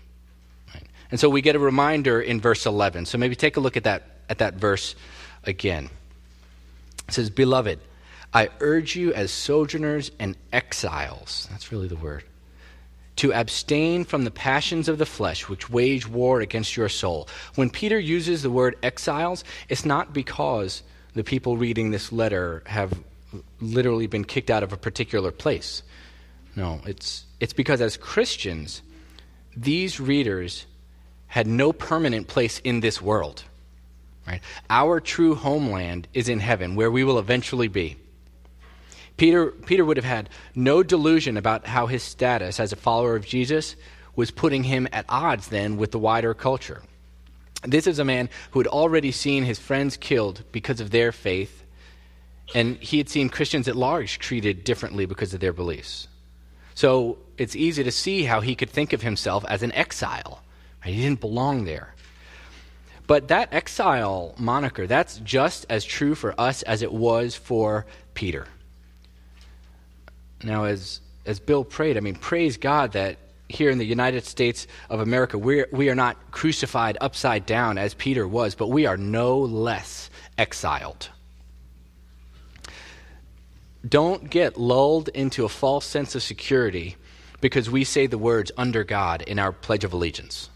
Right? 0.73 0.87
And 1.11 1.19
so 1.19 1.29
we 1.29 1.41
get 1.41 1.55
a 1.55 1.59
reminder 1.59 2.21
in 2.21 2.39
verse 2.39 2.65
11. 2.65 3.05
So 3.05 3.17
maybe 3.17 3.35
take 3.35 3.57
a 3.57 3.59
look 3.59 3.75
at 3.75 3.83
that 3.83 4.03
at 4.29 4.37
that 4.37 4.55
verse 4.55 4.95
again. 5.43 5.89
It 7.07 7.15
says, 7.15 7.29
"Beloved, 7.29 7.79
I 8.33 8.49
urge 8.59 8.95
you 8.95 9.11
as 9.13 9.31
sojourners 9.31 10.11
and 10.19 10.37
exiles." 10.53 11.47
That's 11.51 11.71
really 11.71 11.87
the 11.87 11.95
word 11.95 12.23
to 13.19 13.33
abstain 13.33 14.05
from 14.05 14.23
the 14.23 14.31
passions 14.31 14.87
of 14.87 14.97
the 14.97 15.05
flesh 15.05 15.49
which 15.49 15.69
wage 15.69 16.07
war 16.07 16.39
against 16.39 16.77
your 16.77 16.87
soul. 16.87 17.27
When 17.55 17.69
Peter 17.69 17.99
uses 17.99 18.43
the 18.43 18.49
word 18.49 18.77
exiles, 18.81 19.43
it's 19.67 19.83
not 19.83 20.13
because 20.13 20.83
the 21.15 21.23
people 21.25 21.57
reading 21.57 21.91
this 21.91 22.13
letter 22.13 22.63
have 22.65 22.97
literally 23.59 24.07
been 24.07 24.23
kicked 24.23 24.49
out 24.49 24.63
of 24.63 24.71
a 24.71 24.77
particular 24.77 25.31
place. 25.31 25.83
No, 26.55 26.79
it's, 26.85 27.25
it's 27.41 27.51
because 27.51 27.81
as 27.81 27.97
Christians, 27.97 28.81
these 29.53 29.99
readers 29.99 30.65
had 31.27 31.45
no 31.45 31.73
permanent 31.73 32.27
place 32.27 32.59
in 32.59 32.79
this 32.79 33.01
world. 33.01 33.43
Right? 34.25 34.39
Our 34.69 35.01
true 35.01 35.35
homeland 35.35 36.07
is 36.13 36.29
in 36.29 36.39
heaven, 36.39 36.75
where 36.75 36.89
we 36.89 37.03
will 37.03 37.19
eventually 37.19 37.67
be. 37.67 37.97
Peter, 39.19 39.47
Peter 39.47 39.83
would 39.83 39.97
have 39.97 40.05
had 40.05 40.29
no 40.55 40.81
delusion 40.81 41.35
about 41.35 41.67
how 41.67 41.87
his 41.87 42.01
status 42.01 42.57
as 42.57 42.71
a 42.71 42.77
follower 42.77 43.17
of 43.17 43.25
Jesus 43.25 43.75
was 44.15 44.31
putting 44.31 44.63
him 44.63 44.87
at 44.93 45.03
odds 45.09 45.49
then 45.49 45.75
with 45.75 45.91
the 45.91 45.99
wider 45.99 46.33
culture. 46.33 46.81
This 47.63 47.85
is 47.85 47.99
a 47.99 48.05
man 48.05 48.29
who 48.51 48.59
had 48.61 48.67
already 48.67 49.11
seen 49.11 49.43
his 49.43 49.59
friends 49.59 49.97
killed 49.97 50.43
because 50.53 50.79
of 50.79 50.91
their 50.91 51.11
faith, 51.11 51.65
and 52.55 52.77
he 52.77 52.97
had 52.97 53.09
seen 53.09 53.27
Christians 53.27 53.67
at 53.67 53.75
large 53.75 54.19
treated 54.19 54.63
differently 54.63 55.05
because 55.05 55.33
of 55.33 55.41
their 55.41 55.51
beliefs. 55.51 56.07
So 56.73 57.17
it's 57.37 57.57
easy 57.57 57.83
to 57.83 57.91
see 57.91 58.23
how 58.23 58.39
he 58.39 58.55
could 58.55 58.69
think 58.69 58.93
of 58.93 59.01
himself 59.01 59.43
as 59.49 59.63
an 59.63 59.73
exile. 59.73 60.41
Right? 60.85 60.93
He 60.93 61.01
didn't 61.01 61.19
belong 61.19 61.65
there. 61.65 61.93
But 63.05 63.27
that 63.27 63.53
exile 63.53 64.33
moniker, 64.37 64.87
that's 64.87 65.17
just 65.17 65.65
as 65.69 65.83
true 65.83 66.15
for 66.15 66.39
us 66.39 66.61
as 66.63 66.81
it 66.81 66.93
was 66.93 67.35
for 67.35 67.85
Peter. 68.13 68.47
Now, 70.43 70.63
as, 70.65 71.01
as 71.25 71.39
Bill 71.39 71.63
prayed, 71.63 71.97
I 71.97 71.99
mean, 71.99 72.15
praise 72.15 72.57
God 72.57 72.93
that, 72.93 73.17
here 73.51 73.71
in 73.71 73.79
the 73.79 73.85
United 73.85 74.25
States 74.25 74.67
of 74.91 74.99
America, 74.99 75.35
we're, 75.35 75.67
we 75.71 75.89
are 75.89 75.95
not 75.95 76.31
crucified 76.31 76.97
upside 77.01 77.47
down 77.47 77.79
as 77.79 77.95
Peter 77.95 78.27
was, 78.27 78.53
but 78.53 78.67
we 78.67 78.85
are 78.85 78.95
no 78.95 79.39
less 79.39 80.11
exiled. 80.37 81.09
Don't 83.87 84.29
get 84.29 84.57
lulled 84.57 85.09
into 85.09 85.45
a 85.45 85.49
false 85.49 85.85
sense 85.85 86.13
of 86.13 86.21
security 86.21 86.95
because 87.41 87.69
we 87.69 87.83
say 87.83 88.05
the 88.07 88.17
words 88.17 88.51
under 88.55 88.83
God 88.83 89.23
in 89.23 89.39
our 89.39 89.51
Pledge 89.51 89.83
of 89.83 89.93
Allegiance. 89.93 90.49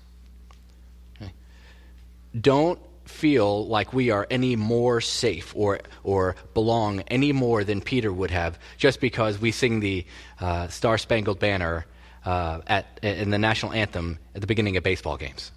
Don't 2.40 2.80
feel 3.06 3.68
like 3.68 3.94
we 3.94 4.10
are 4.10 4.28
any 4.30 4.56
more 4.56 5.02
safe 5.02 5.54
or, 5.56 5.80
or 6.04 6.36
belong 6.54 7.02
any 7.08 7.32
more 7.32 7.64
than 7.64 7.82
Peter 7.82 8.12
would 8.12 8.32
have 8.32 8.58
just 8.78 9.00
because 9.00 9.40
we 9.40 9.52
sing 9.52 9.80
the 9.80 10.06
uh, 10.40 10.68
Star 10.68 10.98
Spangled 10.98 11.40
Banner 11.40 11.86
uh, 12.26 12.62
at, 12.68 13.00
in 13.02 13.30
the 13.30 13.38
national 13.38 13.74
anthem 13.74 14.20
at 14.34 14.42
the 14.42 14.48
beginning 14.48 14.78
of 14.78 14.84
baseball 14.84 15.18
games. 15.18 15.52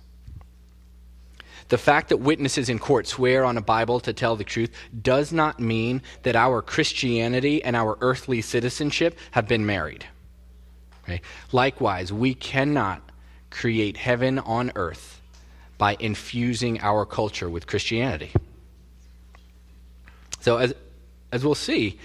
The 1.69 1.79
fact 1.79 2.11
that 2.11 2.19
witnesses 2.19 2.69
in 2.69 2.79
court 2.79 3.09
swear 3.09 3.45
on 3.45 3.57
a 3.57 3.61
Bible 3.61 3.99
to 4.01 4.13
tell 4.13 4.37
the 4.37 4.45
truth 4.45 4.71
does 5.03 5.33
not 5.33 5.59
mean 5.59 6.03
that 6.23 6.37
our 6.37 6.63
Christianity 6.63 7.63
and 7.63 7.75
our 7.75 7.99
earthly 8.01 8.41
citizenship 8.41 9.19
have 9.33 9.49
been 9.49 9.67
married. 9.67 10.07
Okay? 11.03 11.23
Likewise, 11.51 12.13
we 12.13 12.35
cannot 12.35 13.03
create 13.51 13.97
heaven 13.97 14.39
on 14.39 14.71
earth 14.77 15.16
by 15.79 15.97
infusing 16.01 16.81
our 16.81 17.05
culture 17.05 17.49
with 17.49 17.67
Christianity. 17.67 18.33
So, 20.41 20.59
as, 20.59 20.75
as 21.33 21.45
we'll 21.45 21.55
see, 21.55 21.99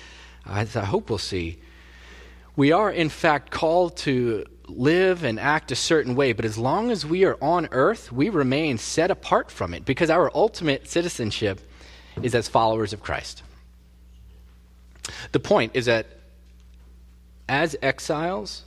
as 0.45 0.75
I 0.75 0.85
hope 0.85 1.09
we'll 1.09 1.19
see, 1.19 1.59
we 2.55 2.71
are 2.71 2.91
in 2.91 3.09
fact 3.09 3.51
called 3.51 3.97
to 3.97 4.45
live 4.67 5.23
and 5.23 5.39
act 5.39 5.71
a 5.71 5.75
certain 5.75 6.15
way, 6.15 6.33
but 6.33 6.45
as 6.45 6.57
long 6.57 6.91
as 6.91 7.05
we 7.05 7.25
are 7.25 7.37
on 7.41 7.67
earth, 7.71 8.11
we 8.11 8.29
remain 8.29 8.77
set 8.77 9.11
apart 9.11 9.51
from 9.51 9.73
it 9.73 9.85
because 9.85 10.09
our 10.09 10.31
ultimate 10.33 10.87
citizenship 10.87 11.59
is 12.21 12.35
as 12.35 12.47
followers 12.47 12.93
of 12.93 13.01
Christ. 13.01 13.43
The 15.31 15.39
point 15.39 15.71
is 15.75 15.85
that 15.85 16.07
as 17.47 17.75
exiles, 17.81 18.63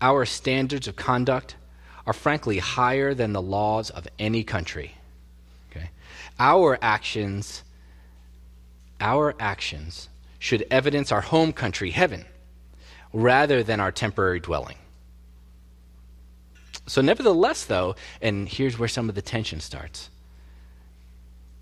our 0.00 0.24
standards 0.26 0.88
of 0.88 0.96
conduct 0.96 1.56
are 2.06 2.12
frankly 2.12 2.58
higher 2.58 3.14
than 3.14 3.32
the 3.32 3.42
laws 3.42 3.90
of 3.90 4.06
any 4.18 4.44
country. 4.44 4.94
Okay? 5.70 5.90
Our 6.38 6.78
actions, 6.82 7.62
our 9.00 9.34
actions 9.40 10.08
should 10.38 10.66
evidence 10.70 11.10
our 11.10 11.22
home 11.22 11.52
country, 11.52 11.90
heaven, 11.90 12.24
rather 13.12 13.62
than 13.62 13.80
our 13.80 13.92
temporary 13.92 14.40
dwelling. 14.40 14.76
So, 16.86 17.00
nevertheless, 17.00 17.64
though, 17.64 17.96
and 18.20 18.46
here's 18.46 18.78
where 18.78 18.88
some 18.88 19.08
of 19.08 19.14
the 19.14 19.22
tension 19.22 19.60
starts. 19.60 20.10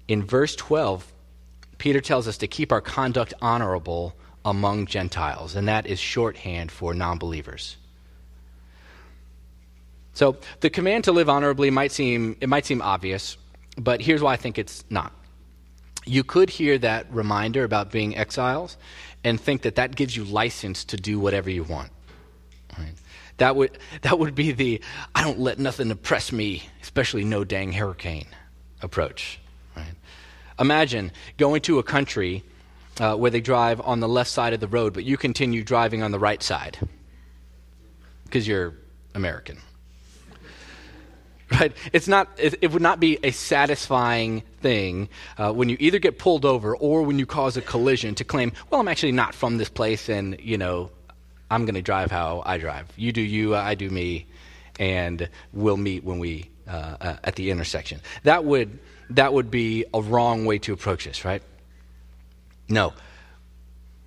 In 0.08 0.24
verse 0.24 0.56
12, 0.56 1.12
Peter 1.78 2.00
tells 2.00 2.26
us 2.26 2.38
to 2.38 2.48
keep 2.48 2.72
our 2.72 2.80
conduct 2.80 3.32
honorable 3.40 4.16
among 4.44 4.86
Gentiles, 4.86 5.54
and 5.54 5.68
that 5.68 5.86
is 5.86 6.00
shorthand 6.00 6.72
for 6.72 6.92
non 6.92 7.18
believers. 7.18 7.76
So 10.14 10.36
the 10.60 10.70
command 10.70 11.04
to 11.04 11.12
live 11.12 11.28
honorably 11.28 11.70
might 11.70 11.92
seem 11.92 12.36
it 12.40 12.48
might 12.48 12.66
seem 12.66 12.82
obvious, 12.82 13.36
but 13.76 14.00
here's 14.00 14.22
why 14.22 14.34
I 14.34 14.36
think 14.36 14.58
it's 14.58 14.84
not. 14.90 15.12
You 16.04 16.24
could 16.24 16.50
hear 16.50 16.78
that 16.78 17.12
reminder 17.12 17.64
about 17.64 17.90
being 17.90 18.16
exiles 18.16 18.76
and 19.24 19.40
think 19.40 19.62
that 19.62 19.76
that 19.76 19.94
gives 19.94 20.16
you 20.16 20.24
license 20.24 20.84
to 20.86 20.96
do 20.96 21.18
whatever 21.18 21.48
you 21.48 21.62
want. 21.62 21.90
Right? 22.78 22.92
That 23.38 23.56
would 23.56 23.78
that 24.02 24.18
would 24.18 24.34
be 24.34 24.52
the 24.52 24.82
I 25.14 25.22
don't 25.22 25.38
let 25.38 25.58
nothing 25.58 25.90
oppress 25.90 26.30
me, 26.32 26.64
especially 26.82 27.24
no 27.24 27.44
dang 27.44 27.72
hurricane 27.72 28.26
approach. 28.82 29.40
Right? 29.76 29.94
Imagine 30.58 31.12
going 31.38 31.62
to 31.62 31.78
a 31.78 31.82
country 31.82 32.44
uh, 33.00 33.16
where 33.16 33.30
they 33.30 33.40
drive 33.40 33.80
on 33.80 34.00
the 34.00 34.08
left 34.08 34.30
side 34.30 34.52
of 34.52 34.60
the 34.60 34.68
road, 34.68 34.92
but 34.92 35.04
you 35.04 35.16
continue 35.16 35.64
driving 35.64 36.02
on 36.02 36.10
the 36.10 36.18
right 36.18 36.42
side 36.42 36.78
because 38.24 38.46
you're 38.46 38.74
American 39.14 39.58
right? 41.60 41.72
It's 41.92 42.08
not, 42.08 42.28
it, 42.38 42.54
it, 42.62 42.72
would 42.72 42.82
not 42.82 43.00
be 43.00 43.18
a 43.22 43.30
satisfying 43.30 44.42
thing 44.60 45.08
uh, 45.36 45.52
when 45.52 45.68
you 45.68 45.76
either 45.80 45.98
get 45.98 46.18
pulled 46.18 46.44
over 46.44 46.76
or 46.76 47.02
when 47.02 47.18
you 47.18 47.26
cause 47.26 47.56
a 47.56 47.62
collision 47.62 48.14
to 48.16 48.24
claim, 48.24 48.52
well, 48.70 48.80
I'm 48.80 48.88
actually 48.88 49.12
not 49.12 49.34
from 49.34 49.58
this 49.58 49.68
place 49.68 50.08
and, 50.08 50.40
you 50.40 50.56
know, 50.56 50.90
I'm 51.50 51.64
going 51.66 51.74
to 51.74 51.82
drive 51.82 52.10
how 52.10 52.42
I 52.46 52.56
drive. 52.58 52.88
You 52.96 53.12
do 53.12 53.20
you, 53.20 53.54
I 53.54 53.74
do 53.74 53.90
me, 53.90 54.26
and 54.78 55.28
we'll 55.52 55.76
meet 55.76 56.04
when 56.04 56.18
we, 56.18 56.48
uh, 56.66 56.96
uh, 57.00 57.16
at 57.24 57.36
the 57.36 57.50
intersection. 57.50 58.00
That 58.22 58.44
would, 58.44 58.78
that 59.10 59.34
would 59.34 59.50
be 59.50 59.84
a 59.92 60.00
wrong 60.00 60.46
way 60.46 60.58
to 60.60 60.72
approach 60.72 61.04
this, 61.04 61.24
right? 61.24 61.42
No. 62.68 62.94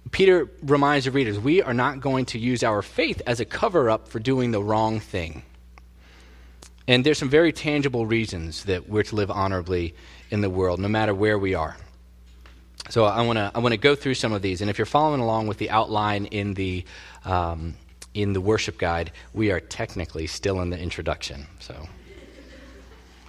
Peter 0.10 0.50
reminds 0.64 1.06
the 1.06 1.12
readers 1.12 1.38
we 1.38 1.62
are 1.62 1.74
not 1.74 2.00
going 2.00 2.26
to 2.26 2.40
use 2.40 2.64
our 2.64 2.82
faith 2.82 3.22
as 3.28 3.40
a 3.40 3.46
cover 3.46 3.90
up 3.90 4.08
for 4.08 4.20
doing 4.20 4.50
the 4.50 4.64
wrong 4.64 5.00
thing. 5.00 5.44
And 6.88 7.04
there's 7.04 7.18
some 7.18 7.30
very 7.30 7.52
tangible 7.52 8.06
reasons 8.06 8.64
that 8.66 8.88
we're 8.88 9.04
to 9.04 9.16
live 9.16 9.32
honorably 9.32 9.96
in 10.30 10.42
the 10.42 10.50
world, 10.50 10.80
no 10.80 10.88
matter 10.88 11.14
where 11.14 11.40
we 11.40 11.56
are. 11.56 11.76
So 12.90 13.06
I 13.06 13.22
want 13.24 13.38
to 13.38 13.52
I 13.56 13.60
want 13.60 13.74
to 13.74 13.78
go 13.78 13.96
through 13.96 14.14
some 14.14 14.32
of 14.32 14.44
these, 14.44 14.62
and 14.62 14.70
if 14.70 14.78
you're 14.78 14.86
following 14.86 15.20
along 15.20 15.48
with 15.48 15.58
the 15.58 15.72
outline 15.72 16.26
in 16.28 16.54
the 16.54 16.86
um, 17.24 17.74
in 18.14 18.34
the 18.34 18.42
worship 18.42 18.78
guide, 18.78 19.12
we 19.34 19.52
are 19.52 19.60
technically 19.60 20.28
still 20.28 20.62
in 20.62 20.70
the 20.70 20.78
introduction. 20.80 21.48
So 21.60 21.88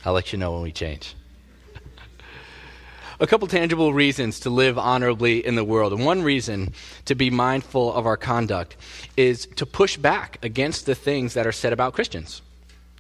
I'll 0.05 0.13
let 0.13 0.33
you 0.33 0.39
know 0.39 0.53
when 0.53 0.63
we 0.63 0.73
change. 0.73 1.15
a 3.21 3.27
couple 3.27 3.49
tangible 3.49 3.95
reasons 3.95 4.41
to 4.41 4.51
live 4.51 4.79
honorably 4.79 5.45
in 5.45 5.55
the 5.55 5.65
world. 5.65 5.95
And 5.95 6.05
one 6.05 6.23
reason 6.23 6.75
to 7.07 7.15
be 7.15 7.31
mindful 7.31 7.95
of 7.95 8.05
our 8.05 8.19
conduct 8.19 8.77
is 9.17 9.47
to 9.57 9.65
push 9.65 9.97
back 9.97 10.39
against 10.45 10.85
the 10.85 10.95
things 10.95 11.33
that 11.33 11.47
are 11.47 11.53
said 11.53 11.73
about 11.73 11.95
Christians. 11.95 12.43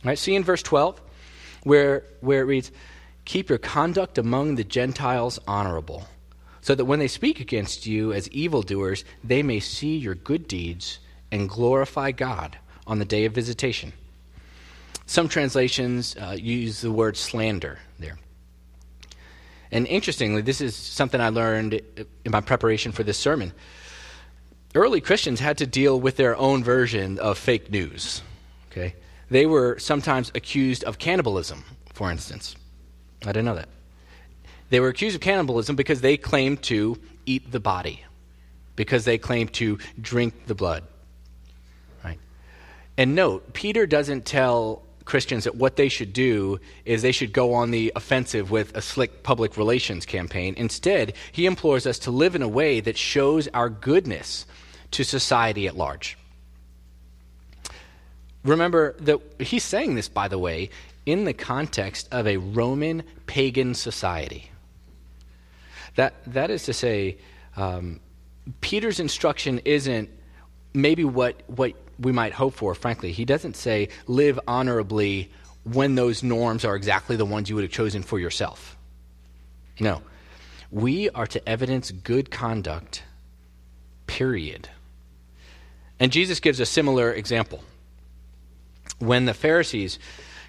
Right? 0.05 0.19
See 0.19 0.35
in 0.35 0.45
verse 0.45 0.63
12 0.63 1.01
where, 1.65 2.05
where 2.21 2.43
it 2.43 2.45
reads, 2.45 2.71
Keep 3.25 3.49
your 3.49 3.59
conduct 3.59 4.19
among 4.19 4.55
the 4.55 4.63
Gentiles 4.63 5.41
honorable, 5.49 6.07
so 6.61 6.77
that 6.77 6.85
when 6.85 7.01
they 7.01 7.09
speak 7.09 7.41
against 7.41 7.87
you 7.87 8.13
as 8.13 8.29
evildoers, 8.31 9.05
they 9.25 9.43
may 9.43 9.59
see 9.59 9.97
your 9.97 10.15
good 10.15 10.47
deeds 10.47 11.01
and 11.33 11.49
glorify 11.49 12.13
God 12.13 12.57
on 12.87 13.01
the 13.01 13.05
day 13.05 13.25
of 13.25 13.33
visitation. 13.33 13.93
Some 15.07 15.29
translations 15.29 16.17
uh, 16.17 16.37
use 16.39 16.81
the 16.81 16.93
word 16.93 17.17
slander 17.17 17.81
there. 17.99 18.19
And 19.73 19.89
interestingly, 19.89 20.43
this 20.43 20.61
is 20.61 20.77
something 20.77 21.21
I 21.21 21.31
learned 21.31 21.75
in 21.75 22.31
my 22.31 22.41
preparation 22.41 22.93
for 22.93 23.03
this 23.03 23.19
sermon. 23.19 23.53
Early 24.75 25.01
Christians 25.01 25.41
had 25.41 25.59
to 25.59 25.67
deal 25.67 25.99
with 25.99 26.17
their 26.17 26.37
own 26.37 26.63
version 26.63 27.19
of 27.19 27.39
fake 27.39 27.71
news. 27.71 28.23
Okay? 28.71 28.95
They 29.29 29.47
were 29.47 29.79
sometimes 29.79 30.31
accused 30.35 30.85
of 30.85 30.99
cannibalism, 30.99 31.65
for 31.93 32.11
instance. 32.11 32.57
I 33.23 33.29
didn't 33.29 33.47
know 33.47 33.57
that. 33.57 33.69
They 34.71 34.81
were 34.81 34.89
accused 34.89 35.17
of 35.17 35.21
cannibalism 35.21 35.77
because 35.77 36.01
they 36.01 36.17
claimed 36.17 36.63
to 36.65 36.99
eat 37.25 37.51
the 37.51 37.61
body, 37.61 38.05
because 38.77 39.05
they 39.05 39.19
claimed 39.19 39.53
to 39.55 39.79
drink 40.01 40.47
the 40.47 40.55
blood. 40.55 40.85
Right? 42.05 42.19
And 42.97 43.15
note, 43.15 43.53
Peter 43.53 43.87
doesn't 43.87 44.27
tell 44.27 44.83
Christians 45.05 45.45
that 45.45 45.55
what 45.55 45.77
they 45.77 45.89
should 45.89 46.13
do 46.13 46.59
is 46.85 47.01
they 47.01 47.13
should 47.13 47.33
go 47.33 47.55
on 47.55 47.71
the 47.71 47.93
offensive 47.95 48.51
with 48.51 48.77
a 48.77 48.83
slick 48.83 49.23
public 49.23 49.57
relations 49.57 50.05
campaign. 50.05 50.55
Instead, 50.57 51.15
he 51.31 51.47
implores 51.47 51.87
us 51.87 52.01
to 52.01 52.11
live 52.11 52.35
in 52.35 52.43
a 52.43 52.49
way 52.49 52.81
that 52.81 52.99
shows 52.99 53.49
our 53.55 53.71
goodness 53.71 54.47
to 54.91 55.05
society 55.05 55.69
at 55.69 55.77
large. 55.77 56.19
Remember 58.47 58.95
that 59.01 59.21
he's 59.41 59.65
saying 59.65 59.97
this, 59.97 60.09
by 60.09 60.29
the 60.29 60.39
way, 60.39 60.71
in 61.05 61.25
the 61.25 61.33
context 61.33 62.09
of 62.13 62.27
a 62.27 62.37
Roman 62.37 63.03
pagan 63.27 63.75
society. 63.75 64.51
That, 65.97 66.15
that 66.29 66.51
is 66.51 66.65
to 66.65 66.73
say, 66.73 67.19
um, 67.57 68.01
Peter's 68.61 69.01
instruction 69.01 69.61
isn't 69.65 70.09
maybe 70.73 71.05
what, 71.05 71.43
what 71.49 71.73
we 71.99 72.13
might 72.13 72.33
hope 72.33 72.55
for, 72.55 72.75
frankly. 72.75 73.11
He 73.11 73.25
doesn't 73.25 73.57
say, 73.57 73.89
live 74.07 74.39
honorably 74.47 75.31
when 75.65 75.97
those 75.97 76.23
norms 76.23 76.65
are 76.65 76.77
exactly 76.77 77.17
the 77.17 77.25
ones 77.25 77.49
you 77.49 77.57
would 77.57 77.65
have 77.65 77.73
chosen 77.73 78.03
for 78.03 78.21
yourself. 78.21 78.77
No. 79.81 80.03
We 80.71 81.11
are 81.11 81.27
to 81.27 81.49
evidence 81.49 81.91
good 81.91 82.31
conduct, 82.31 83.03
period. 84.07 84.69
And 85.99 86.13
Jesus 86.13 86.39
gives 86.39 86.61
a 86.61 86.67
similar 86.67 87.13
example 87.13 87.63
when 88.99 89.25
the 89.25 89.35
Pharisees 89.35 89.99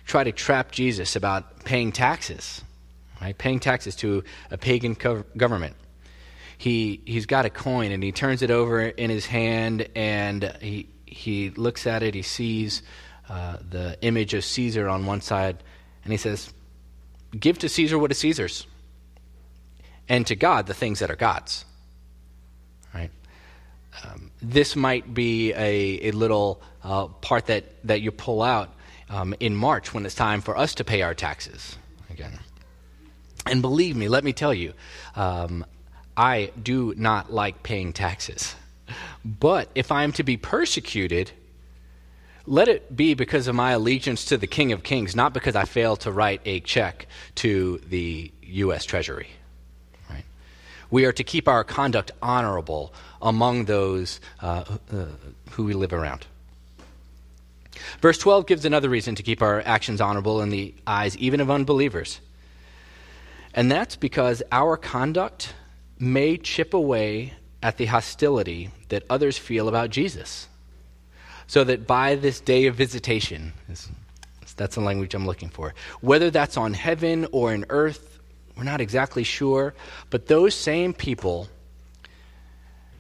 try 0.06 0.24
to 0.24 0.32
trap 0.32 0.72
Jesus 0.72 1.16
about 1.16 1.66
paying 1.66 1.92
taxes, 1.92 2.62
right? 3.22 3.38
Paying 3.38 3.60
taxes 3.60 3.96
to 3.98 4.24
a 4.52 4.58
pagan 4.58 4.96
government. 5.36 5.76
He, 6.58 7.02
he's 7.06 7.26
got 7.26 7.46
a 7.46 7.50
coin 7.50 7.92
and 7.92 8.02
he 8.02 8.12
turns 8.12 8.42
it 8.42 8.50
over 8.50 8.82
in 8.82 9.10
his 9.10 9.26
hand 9.26 9.90
and 9.96 10.56
he, 10.62 10.88
he 11.06 11.52
looks 11.52 11.86
at 11.86 12.04
it. 12.04 12.16
He 12.16 12.22
sees 12.22 12.82
uh, 13.30 13.58
the 13.70 13.98
image 14.02 14.34
of 14.34 14.46
Caesar 14.46 14.88
on 14.88 15.06
one 15.06 15.20
side, 15.20 15.62
and 16.04 16.14
he 16.14 16.18
says, 16.18 16.54
Give 17.38 17.58
to 17.60 17.68
Caesar 17.68 18.00
what 18.00 18.12
is 18.12 18.18
Caesar's, 18.20 18.66
and 20.08 20.26
to 20.28 20.36
God 20.36 20.68
the 20.68 20.74
things 20.74 21.00
that 21.00 21.12
are 21.12 21.16
God's. 21.16 21.66
This 24.50 24.78
might 24.78 25.14
be 25.14 25.52
a, 25.54 26.08
a 26.08 26.12
little 26.12 26.62
uh, 26.82 27.08
part 27.08 27.48
that, 27.48 27.66
that 27.86 28.00
you 28.00 28.12
pull 28.12 28.42
out 28.42 28.74
um, 29.10 29.36
in 29.42 29.54
March 29.54 29.94
when 29.94 30.06
it's 30.06 30.16
time 30.16 30.40
for 30.40 30.58
us 30.58 30.76
to 30.76 30.86
pay 30.86 31.02
our 31.02 31.14
taxes 31.14 31.78
again. 32.10 32.40
And 33.46 33.62
believe 33.62 33.98
me, 33.98 34.08
let 34.08 34.24
me 34.24 34.32
tell 34.32 34.54
you, 34.54 34.74
um, 35.18 35.66
I 36.16 36.52
do 36.62 36.94
not 36.96 37.32
like 37.32 37.62
paying 37.62 37.92
taxes. 37.92 38.56
But 39.26 39.70
if 39.76 39.92
I 39.92 40.04
am 40.04 40.14
to 40.14 40.24
be 40.24 40.38
persecuted, 40.38 41.32
let 42.46 42.70
it 42.70 42.96
be 42.96 43.16
because 43.16 43.50
of 43.50 43.56
my 43.56 43.72
allegiance 43.72 44.24
to 44.26 44.38
the 44.38 44.48
King 44.48 44.72
of 44.72 44.82
Kings, 44.82 45.14
not 45.14 45.34
because 45.34 45.58
I 45.58 45.66
fail 45.66 45.98
to 45.98 46.12
write 46.12 46.40
a 46.46 46.62
check 46.62 47.08
to 47.36 47.82
the 47.90 48.32
U.S. 48.44 48.86
Treasury. 48.86 49.28
We 50.90 51.06
are 51.06 51.12
to 51.14 51.24
keep 51.24 51.48
our 51.48 51.64
conduct 51.64 52.12
honorable 52.22 52.94
among 53.22 53.66
those 53.66 54.20
uh, 54.42 54.64
uh, 54.92 55.06
who 55.52 55.66
we 55.66 55.74
live 55.74 55.94
around. 55.94 56.26
Verse 58.02 58.18
12 58.18 58.48
gives 58.48 58.66
another 58.66 58.90
reason 58.90 59.16
to 59.16 59.24
keep 59.24 59.42
our 59.42 59.62
actions 59.66 60.02
honorable 60.02 60.42
in 60.42 60.50
the 60.50 60.74
eyes 60.86 61.18
even 61.18 61.40
of 61.40 61.52
unbelievers. 61.52 62.20
And 63.54 63.72
that's 63.72 63.96
because 63.96 64.44
our 64.52 64.78
conduct 64.78 65.54
may 66.00 66.38
chip 66.38 66.74
away 66.74 67.34
at 67.62 67.78
the 67.78 67.86
hostility 67.86 68.70
that 68.90 69.04
others 69.10 69.38
feel 69.38 69.68
about 69.68 69.90
Jesus. 69.90 70.48
So 71.48 71.64
that 71.64 71.88
by 71.88 72.16
this 72.16 72.40
day 72.40 72.66
of 72.68 72.76
visitation, 72.76 73.54
that's 74.58 74.76
the 74.76 74.82
language 74.82 75.14
I'm 75.14 75.26
looking 75.26 75.50
for, 75.50 75.74
whether 76.02 76.30
that's 76.30 76.58
on 76.58 76.74
heaven 76.74 77.28
or 77.32 77.54
in 77.54 77.66
earth, 77.70 78.17
we're 78.58 78.64
not 78.64 78.82
exactly 78.82 79.24
sure, 79.24 79.74
but 80.10 80.28
those 80.28 80.56
same 80.56 80.94
people 80.94 81.48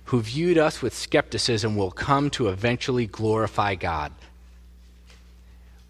who 0.06 0.22
viewed 0.22 0.58
us 0.58 0.82
with 0.82 0.96
skepticism 0.96 1.76
will 1.76 1.92
come 1.92 2.30
to 2.30 2.48
eventually 2.48 3.08
glorify 3.08 3.76
God. 3.76 4.14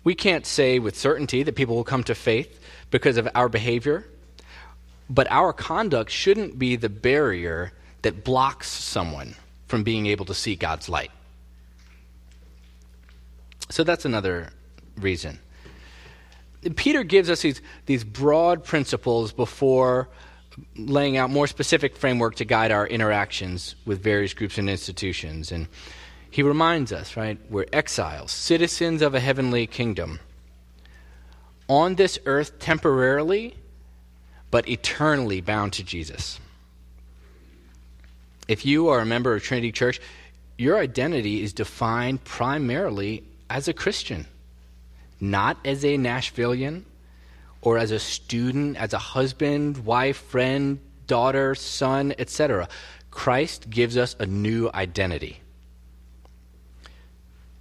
We 0.03 0.15
can't 0.15 0.45
say 0.45 0.79
with 0.79 0.97
certainty 0.97 1.43
that 1.43 1.55
people 1.55 1.75
will 1.75 1.83
come 1.83 2.03
to 2.05 2.15
faith 2.15 2.59
because 2.89 3.17
of 3.17 3.27
our 3.35 3.49
behavior, 3.49 4.05
but 5.09 5.29
our 5.29 5.53
conduct 5.53 6.09
shouldn't 6.09 6.57
be 6.57 6.77
the 6.77 6.89
barrier 6.89 7.73
that 8.01 8.23
blocks 8.23 8.69
someone 8.69 9.35
from 9.67 9.83
being 9.83 10.05
able 10.07 10.25
to 10.25 10.33
see 10.33 10.55
God's 10.55 10.87
light. 10.87 11.11
So 13.69 13.83
that's 13.83 14.05
another 14.05 14.49
reason. 14.95 15.39
Peter 16.75 17.03
gives 17.03 17.29
us 17.29 17.41
these, 17.41 17.61
these 17.85 18.03
broad 18.03 18.63
principles 18.63 19.31
before 19.31 20.09
laying 20.75 21.17
out 21.17 21.29
more 21.29 21.47
specific 21.47 21.95
framework 21.95 22.35
to 22.35 22.45
guide 22.45 22.71
our 22.71 22.87
interactions 22.87 23.75
with 23.85 24.01
various 24.01 24.33
groups 24.33 24.57
and 24.57 24.69
institutions. 24.69 25.51
And 25.51 25.67
he 26.31 26.41
reminds 26.41 26.91
us, 26.91 27.15
right, 27.15 27.39
we're 27.49 27.67
exiles, 27.71 28.31
citizens 28.31 29.01
of 29.01 29.13
a 29.13 29.19
heavenly 29.19 29.67
kingdom. 29.67 30.19
On 31.69 31.95
this 31.95 32.17
earth 32.25 32.59
temporarily, 32.59 33.55
but 34.49 34.67
eternally 34.67 35.41
bound 35.41 35.73
to 35.73 35.83
Jesus. 35.83 36.39
If 38.47 38.65
you 38.65 38.87
are 38.87 38.99
a 38.99 39.05
member 39.05 39.35
of 39.35 39.43
Trinity 39.43 39.71
Church, 39.71 39.99
your 40.57 40.77
identity 40.77 41.43
is 41.43 41.53
defined 41.53 42.23
primarily 42.23 43.23
as 43.49 43.67
a 43.67 43.73
Christian, 43.73 44.25
not 45.19 45.57
as 45.65 45.83
a 45.83 45.97
Nashvilleian 45.97 46.83
or 47.61 47.77
as 47.77 47.91
a 47.91 47.99
student, 47.99 48.77
as 48.77 48.93
a 48.93 48.97
husband, 48.97 49.85
wife, 49.85 50.17
friend, 50.17 50.79
daughter, 51.07 51.55
son, 51.55 52.13
etc. 52.17 52.67
Christ 53.11 53.69
gives 53.69 53.97
us 53.97 54.15
a 54.19 54.25
new 54.25 54.69
identity. 54.73 55.39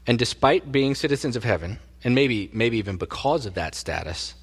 And 0.06 0.18
despite 0.18 0.70
being 0.70 0.94
citizens 0.94 1.36
of 1.36 1.44
heaven, 1.44 1.78
and 2.04 2.14
maybe, 2.14 2.50
maybe 2.52 2.78
even 2.78 2.96
because 2.96 3.46
of 3.46 3.54
that 3.54 3.74
status, 3.74 4.34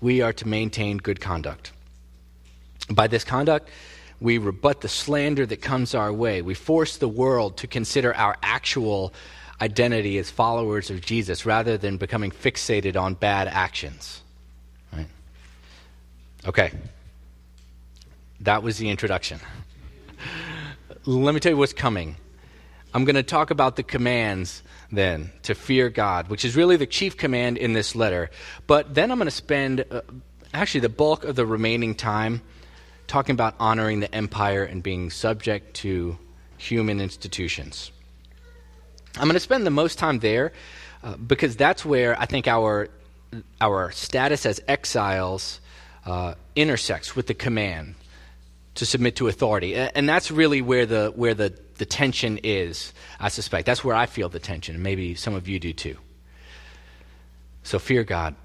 we 0.00 0.20
are 0.20 0.32
to 0.34 0.48
maintain 0.48 0.98
good 0.98 1.20
conduct. 1.20 1.72
By 2.90 3.06
this 3.06 3.24
conduct, 3.24 3.68
we 4.20 4.36
rebut 4.38 4.82
the 4.82 4.88
slander 4.88 5.46
that 5.46 5.62
comes 5.62 5.94
our 5.94 6.12
way. 6.12 6.42
We 6.42 6.54
force 6.54 6.98
the 6.98 7.08
world 7.08 7.56
to 7.58 7.66
consider 7.66 8.14
our 8.14 8.36
actual 8.42 9.14
identity 9.60 10.18
as 10.18 10.30
followers 10.30 10.90
of 10.90 11.00
Jesus 11.00 11.44
rather 11.44 11.76
than 11.76 11.96
becoming 11.96 12.30
fixated 12.30 12.96
on 13.00 13.14
bad 13.14 13.48
actions. 13.48 14.22
Right? 14.92 15.08
Okay. 16.46 16.72
That 18.40 18.62
was 18.62 18.78
the 18.78 18.88
introduction. 18.88 19.38
Let 21.04 21.34
me 21.34 21.40
tell 21.40 21.52
you 21.52 21.58
what's 21.58 21.72
coming. 21.72 22.16
I'm 22.92 23.04
going 23.04 23.16
to 23.16 23.22
talk 23.22 23.50
about 23.50 23.76
the 23.76 23.82
commands 23.82 24.62
then 24.90 25.30
to 25.44 25.54
fear 25.54 25.90
God, 25.90 26.28
which 26.28 26.44
is 26.44 26.56
really 26.56 26.76
the 26.76 26.86
chief 26.86 27.16
command 27.16 27.58
in 27.58 27.72
this 27.72 27.94
letter. 27.94 28.30
But 28.66 28.94
then 28.94 29.10
I'm 29.10 29.18
going 29.18 29.26
to 29.26 29.30
spend 29.30 29.84
uh, 29.90 30.00
actually 30.52 30.80
the 30.80 30.88
bulk 30.88 31.24
of 31.24 31.36
the 31.36 31.46
remaining 31.46 31.94
time 31.94 32.42
talking 33.06 33.34
about 33.34 33.54
honoring 33.60 34.00
the 34.00 34.12
empire 34.14 34.64
and 34.64 34.82
being 34.82 35.10
subject 35.10 35.74
to 35.74 36.18
human 36.58 37.00
institutions. 37.00 37.92
I'm 39.16 39.24
going 39.24 39.34
to 39.34 39.40
spend 39.40 39.66
the 39.66 39.70
most 39.70 39.98
time 39.98 40.20
there 40.20 40.52
uh, 41.02 41.16
because 41.16 41.56
that's 41.56 41.84
where 41.84 42.18
I 42.20 42.26
think 42.26 42.46
our, 42.46 42.88
our 43.60 43.90
status 43.92 44.46
as 44.46 44.60
exiles 44.68 45.60
uh, 46.06 46.34
intersects 46.54 47.16
with 47.16 47.26
the 47.26 47.34
command 47.34 47.94
to 48.76 48.86
submit 48.86 49.16
to 49.16 49.28
authority. 49.28 49.74
And 49.74 50.08
that's 50.08 50.30
really 50.30 50.62
where 50.62 50.86
the, 50.86 51.12
where 51.14 51.34
the, 51.34 51.52
the 51.78 51.84
tension 51.84 52.38
is, 52.42 52.92
I 53.18 53.28
suspect. 53.28 53.66
That's 53.66 53.82
where 53.82 53.96
I 53.96 54.06
feel 54.06 54.28
the 54.28 54.38
tension, 54.38 54.76
and 54.76 54.84
maybe 54.84 55.14
some 55.14 55.34
of 55.34 55.48
you 55.48 55.58
do 55.58 55.72
too. 55.72 55.96
So 57.62 57.78
fear 57.78 58.04
God. 58.04 58.36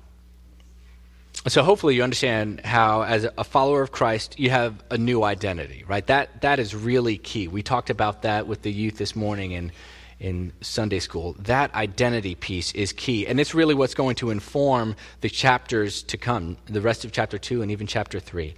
So 1.47 1.61
hopefully 1.63 1.95
you 1.95 2.03
understand 2.03 2.61
how, 2.65 3.03
as 3.03 3.27
a 3.37 3.43
follower 3.43 3.81
of 3.81 3.91
Christ, 3.91 4.39
you 4.39 4.49
have 4.49 4.83
a 4.89 4.97
new 4.97 5.23
identity, 5.23 5.83
right? 5.87 6.05
That 6.07 6.41
that 6.41 6.59
is 6.59 6.73
really 6.73 7.17
key. 7.17 7.47
We 7.47 7.61
talked 7.61 7.89
about 7.89 8.23
that 8.23 8.47
with 8.47 8.63
the 8.63 8.71
youth 8.71 8.97
this 8.97 9.15
morning 9.15 9.51
in 9.51 9.71
in 10.19 10.53
Sunday 10.61 10.99
school. 10.99 11.35
That 11.39 11.73
identity 11.73 12.35
piece 12.35 12.71
is 12.73 12.93
key, 12.93 13.27
and 13.27 13.39
it's 13.39 13.53
really 13.53 13.75
what's 13.75 13.93
going 13.93 14.15
to 14.15 14.29
inform 14.29 14.95
the 15.21 15.29
chapters 15.29 16.03
to 16.03 16.17
come, 16.17 16.57
the 16.65 16.81
rest 16.81 17.05
of 17.05 17.11
chapter 17.11 17.37
two 17.37 17.61
and 17.61 17.71
even 17.71 17.87
chapter 17.87 18.19
three. 18.19 18.55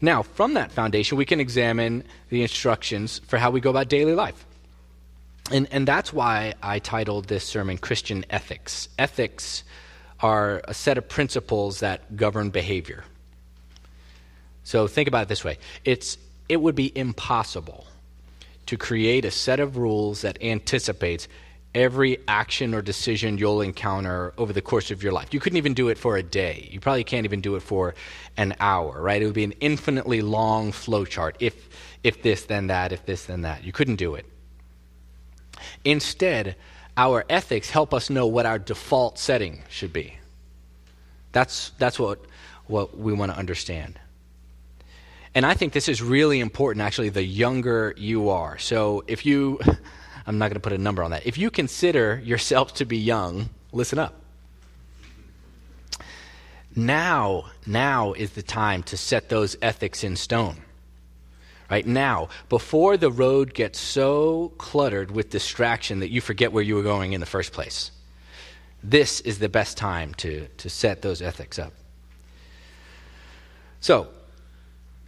Now, 0.00 0.22
from 0.22 0.54
that 0.54 0.72
foundation, 0.72 1.16
we 1.16 1.24
can 1.24 1.40
examine 1.40 2.04
the 2.28 2.42
instructions 2.42 3.20
for 3.26 3.38
how 3.38 3.50
we 3.50 3.60
go 3.60 3.70
about 3.70 3.88
daily 3.88 4.14
life. 4.14 4.44
And, 5.50 5.68
and 5.70 5.86
that's 5.86 6.12
why 6.12 6.54
I 6.62 6.80
titled 6.80 7.26
this 7.26 7.44
sermon 7.44 7.78
Christian 7.78 8.24
Ethics. 8.28 8.88
Ethics 8.98 9.64
are 10.20 10.60
a 10.64 10.74
set 10.74 10.98
of 10.98 11.08
principles 11.08 11.80
that 11.80 12.16
govern 12.16 12.50
behavior. 12.50 13.04
So 14.64 14.86
think 14.86 15.08
about 15.08 15.22
it 15.22 15.28
this 15.28 15.44
way 15.44 15.58
it's, 15.84 16.18
it 16.48 16.60
would 16.60 16.74
be 16.74 16.96
impossible 16.96 17.86
to 18.66 18.76
create 18.76 19.24
a 19.24 19.30
set 19.30 19.60
of 19.60 19.76
rules 19.76 20.22
that 20.22 20.42
anticipates 20.42 21.28
every 21.74 22.18
action 22.28 22.74
or 22.74 22.82
decision 22.82 23.38
you'll 23.38 23.62
encounter 23.62 24.34
over 24.36 24.52
the 24.52 24.60
course 24.60 24.90
of 24.90 25.02
your 25.02 25.12
life. 25.12 25.32
You 25.32 25.40
couldn't 25.40 25.56
even 25.56 25.74
do 25.74 25.88
it 25.88 25.96
for 25.96 26.16
a 26.16 26.22
day. 26.22 26.68
You 26.70 26.80
probably 26.80 27.04
can't 27.04 27.24
even 27.24 27.40
do 27.40 27.56
it 27.56 27.60
for 27.60 27.94
an 28.36 28.54
hour, 28.60 29.00
right? 29.00 29.22
It 29.22 29.24
would 29.24 29.34
be 29.34 29.44
an 29.44 29.54
infinitely 29.60 30.20
long 30.20 30.72
flowchart. 30.72 31.34
If, 31.40 31.68
if 32.04 32.22
this, 32.22 32.44
then 32.44 32.66
that, 32.66 32.92
if 32.92 33.06
this, 33.06 33.24
then 33.24 33.42
that. 33.42 33.64
You 33.64 33.72
couldn't 33.72 33.96
do 33.96 34.14
it. 34.14 34.26
Instead, 35.84 36.56
our 36.96 37.24
ethics 37.30 37.70
help 37.70 37.94
us 37.94 38.10
know 38.10 38.26
what 38.26 38.44
our 38.44 38.58
default 38.58 39.18
setting 39.18 39.62
should 39.68 39.92
be. 39.92 40.16
That's, 41.32 41.70
that's 41.78 41.98
what, 41.98 42.20
what 42.66 42.98
we 42.98 43.14
want 43.14 43.32
to 43.32 43.38
understand. 43.38 43.98
And 45.34 45.46
I 45.46 45.54
think 45.54 45.72
this 45.72 45.88
is 45.88 46.02
really 46.02 46.40
important, 46.40 46.82
actually, 46.82 47.08
the 47.08 47.24
younger 47.24 47.94
you 47.96 48.28
are. 48.28 48.58
So 48.58 49.02
if 49.06 49.24
you, 49.24 49.58
I'm 50.26 50.38
not 50.38 50.48
going 50.48 50.54
to 50.54 50.60
put 50.60 50.72
a 50.72 50.78
number 50.78 51.02
on 51.02 51.10
that. 51.12 51.26
If 51.26 51.38
you 51.38 51.50
consider 51.50 52.20
yourself 52.24 52.74
to 52.74 52.84
be 52.84 52.98
young, 52.98 53.48
listen 53.72 53.98
up. 53.98 54.14
Now, 56.74 57.50
now 57.66 58.12
is 58.12 58.32
the 58.32 58.42
time 58.42 58.82
to 58.84 58.96
set 58.96 59.28
those 59.28 59.56
ethics 59.60 60.04
in 60.04 60.16
stone 60.16 60.62
right 61.72 61.86
now, 61.86 62.28
before 62.50 62.98
the 62.98 63.10
road 63.10 63.54
gets 63.54 63.80
so 63.80 64.52
cluttered 64.58 65.10
with 65.10 65.30
distraction 65.30 66.00
that 66.00 66.10
you 66.10 66.20
forget 66.20 66.52
where 66.52 66.62
you 66.62 66.74
were 66.74 66.82
going 66.82 67.14
in 67.14 67.20
the 67.20 67.26
first 67.26 67.50
place. 67.54 67.90
This 68.82 69.20
is 69.20 69.38
the 69.38 69.48
best 69.48 69.78
time 69.78 70.12
to, 70.16 70.48
to 70.58 70.68
set 70.68 71.00
those 71.00 71.22
ethics 71.22 71.58
up. 71.58 71.72
So, 73.80 74.08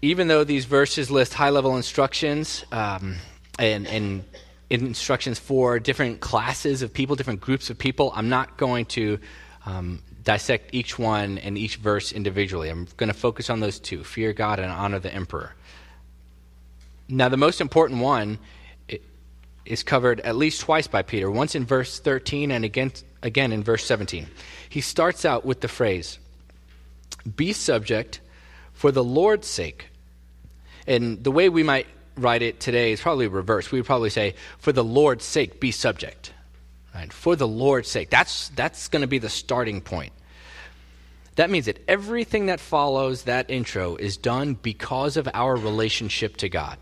even 0.04 0.28
though 0.28 0.44
these 0.44 0.64
verses 0.66 1.10
list 1.10 1.34
high 1.34 1.50
level 1.50 1.76
instructions 1.76 2.64
um, 2.70 3.16
and, 3.58 3.86
and 3.86 4.24
instructions 4.68 5.38
for 5.38 5.78
different 5.78 6.20
classes 6.20 6.82
of 6.82 6.92
people, 6.92 7.16
different 7.16 7.40
groups 7.40 7.70
of 7.70 7.78
people. 7.78 8.12
I'm 8.14 8.28
not 8.28 8.56
going 8.56 8.86
to 8.86 9.18
um, 9.66 10.02
dissect 10.22 10.70
each 10.74 10.98
one 10.98 11.38
and 11.38 11.56
each 11.56 11.76
verse 11.76 12.12
individually. 12.12 12.68
I'm 12.68 12.86
going 12.96 13.08
to 13.08 13.18
focus 13.18 13.50
on 13.50 13.60
those 13.60 13.78
two 13.78 14.04
fear 14.04 14.32
God 14.32 14.58
and 14.58 14.70
honor 14.70 14.98
the 14.98 15.12
emperor. 15.12 15.54
Now, 17.08 17.28
the 17.28 17.36
most 17.36 17.60
important 17.60 18.00
one 18.00 18.38
is 19.64 19.82
covered 19.82 20.20
at 20.20 20.36
least 20.36 20.60
twice 20.60 20.86
by 20.86 21.02
Peter, 21.02 21.30
once 21.30 21.54
in 21.54 21.64
verse 21.64 21.98
13 21.98 22.50
and 22.50 22.64
again, 22.64 22.92
again 23.22 23.52
in 23.52 23.62
verse 23.62 23.84
17. 23.84 24.26
He 24.68 24.80
starts 24.80 25.24
out 25.24 25.44
with 25.44 25.60
the 25.60 25.68
phrase, 25.68 26.18
Be 27.36 27.52
subject 27.52 28.20
for 28.72 28.92
the 28.92 29.04
Lord's 29.04 29.46
sake. 29.46 29.88
And 30.86 31.22
the 31.22 31.30
way 31.30 31.48
we 31.48 31.62
might 31.62 31.86
write 32.16 32.42
it 32.42 32.60
today 32.60 32.92
is 32.92 33.00
probably 33.00 33.26
reversed. 33.26 33.72
We 33.72 33.80
would 33.80 33.86
probably 33.86 34.10
say, 34.10 34.34
For 34.58 34.72
the 34.72 34.84
Lord's 34.84 35.24
sake, 35.24 35.60
be 35.60 35.70
subject. 35.70 36.32
Right? 36.94 37.12
For 37.12 37.34
the 37.34 37.48
Lord's 37.48 37.88
sake. 37.88 38.10
That's, 38.10 38.50
that's 38.50 38.88
going 38.88 39.02
to 39.02 39.08
be 39.08 39.18
the 39.18 39.28
starting 39.28 39.80
point. 39.80 40.12
That 41.36 41.50
means 41.50 41.66
that 41.66 41.82
everything 41.88 42.46
that 42.46 42.60
follows 42.60 43.24
that 43.24 43.50
intro 43.50 43.96
is 43.96 44.16
done 44.16 44.54
because 44.54 45.16
of 45.16 45.28
our 45.34 45.56
relationship 45.56 46.36
to 46.38 46.48
God. 46.48 46.78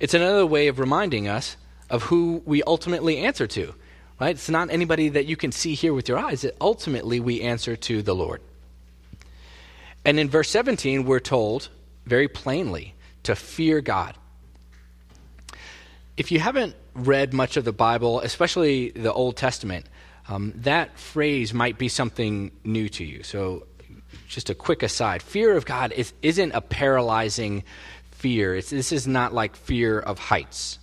It's 0.00 0.14
another 0.14 0.46
way 0.46 0.68
of 0.68 0.78
reminding 0.78 1.28
us 1.28 1.56
of 1.90 2.04
who 2.04 2.42
we 2.46 2.62
ultimately 2.62 3.18
answer 3.18 3.46
to. 3.48 3.74
Right? 4.18 4.30
It's 4.30 4.48
not 4.48 4.70
anybody 4.70 5.10
that 5.10 5.26
you 5.26 5.36
can 5.36 5.52
see 5.52 5.74
here 5.74 5.92
with 5.92 6.08
your 6.08 6.18
eyes. 6.18 6.44
It, 6.44 6.56
ultimately, 6.60 7.20
we 7.20 7.42
answer 7.42 7.76
to 7.76 8.00
the 8.00 8.14
Lord. 8.14 8.40
And 10.04 10.18
in 10.18 10.30
verse 10.30 10.48
17, 10.50 11.04
we're 11.04 11.20
told 11.20 11.68
very 12.06 12.28
plainly 12.28 12.94
to 13.24 13.34
fear 13.34 13.80
God. 13.80 14.14
If 16.16 16.30
you 16.30 16.38
haven't 16.38 16.76
read 16.94 17.34
much 17.34 17.56
of 17.56 17.64
the 17.64 17.72
Bible, 17.72 18.20
especially 18.20 18.90
the 18.90 19.12
Old 19.12 19.36
Testament, 19.36 19.86
um, 20.28 20.52
that 20.56 20.98
phrase 20.98 21.52
might 21.52 21.76
be 21.76 21.88
something 21.88 22.50
new 22.64 22.88
to 22.90 23.04
you. 23.04 23.22
So, 23.22 23.66
just 24.28 24.48
a 24.48 24.54
quick 24.54 24.82
aside 24.82 25.22
fear 25.22 25.56
of 25.56 25.66
God 25.66 25.92
is, 25.92 26.12
isn't 26.22 26.52
a 26.52 26.60
paralyzing 26.60 27.64
fear. 28.12 28.54
It's, 28.54 28.70
this 28.70 28.92
is 28.92 29.06
not 29.06 29.34
like 29.34 29.54
fear 29.54 29.98
of 30.00 30.18
heights, 30.18 30.78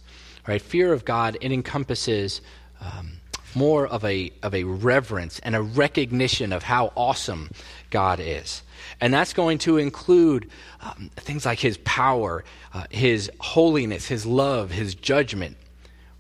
right? 0.47 0.61
Fear 0.61 0.93
of 0.93 1.05
God, 1.05 1.37
it 1.41 1.51
encompasses 1.51 2.41
um, 2.79 3.13
more 3.55 3.87
of 3.87 4.05
a, 4.05 4.31
of 4.43 4.53
a 4.53 4.63
reverence 4.63 5.39
and 5.39 5.55
a 5.55 5.61
recognition 5.61 6.53
of 6.53 6.63
how 6.63 6.93
awesome 6.95 7.49
God 7.89 8.19
is. 8.19 8.61
And 9.01 9.11
that's 9.11 9.33
going 9.33 9.57
to 9.59 9.77
include 9.77 10.49
um, 10.79 11.09
things 11.15 11.45
like 11.45 11.59
his 11.59 11.77
power, 11.79 12.43
uh, 12.73 12.85
his 12.91 13.31
holiness, 13.39 14.07
his 14.07 14.27
love, 14.27 14.69
his 14.69 14.93
judgment, 14.93 15.57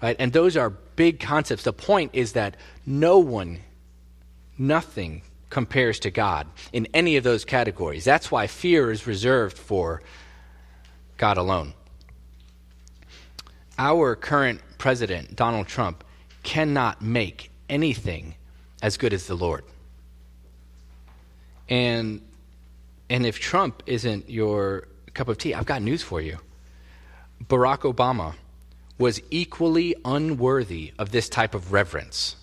right? 0.01 0.15
And 0.17 0.33
those 0.33 0.57
are 0.57 0.71
big 0.71 1.19
concepts. 1.19 1.63
The 1.63 1.73
point 1.73 2.09
is 2.13 2.33
that 2.33 2.57
no 2.85 3.19
one, 3.19 3.59
nothing 4.57 5.21
compares 5.51 5.99
to 5.99 6.09
God 6.09 6.47
in 6.73 6.87
any 6.93 7.17
of 7.17 7.23
those 7.23 7.45
categories. 7.45 8.03
That's 8.03 8.31
why 8.31 8.47
fear 8.47 8.91
is 8.91 9.05
reserved 9.05 9.59
for 9.59 10.01
God 11.17 11.37
alone. 11.37 11.73
Our 13.77 14.15
current 14.15 14.59
president, 14.79 15.35
Donald 15.35 15.67
Trump, 15.67 16.03
cannot 16.41 17.01
make 17.01 17.51
anything 17.69 18.33
as 18.81 18.97
good 18.97 19.13
as 19.13 19.27
the 19.27 19.35
Lord. 19.35 19.63
And 21.69 22.21
and 23.11 23.25
if 23.25 23.41
Trump 23.41 23.83
isn't 23.87 24.29
your 24.29 24.87
cup 25.13 25.27
of 25.27 25.37
tea, 25.37 25.53
I've 25.53 25.65
got 25.65 25.81
news 25.81 26.01
for 26.01 26.21
you. 26.21 26.37
Barack 27.43 27.79
Obama 27.79 28.35
was 28.97 29.21
equally 29.29 29.93
unworthy 30.05 30.93
of 30.97 31.11
this 31.11 31.27
type 31.27 31.53
of 31.53 31.73
reverence. 31.73 32.37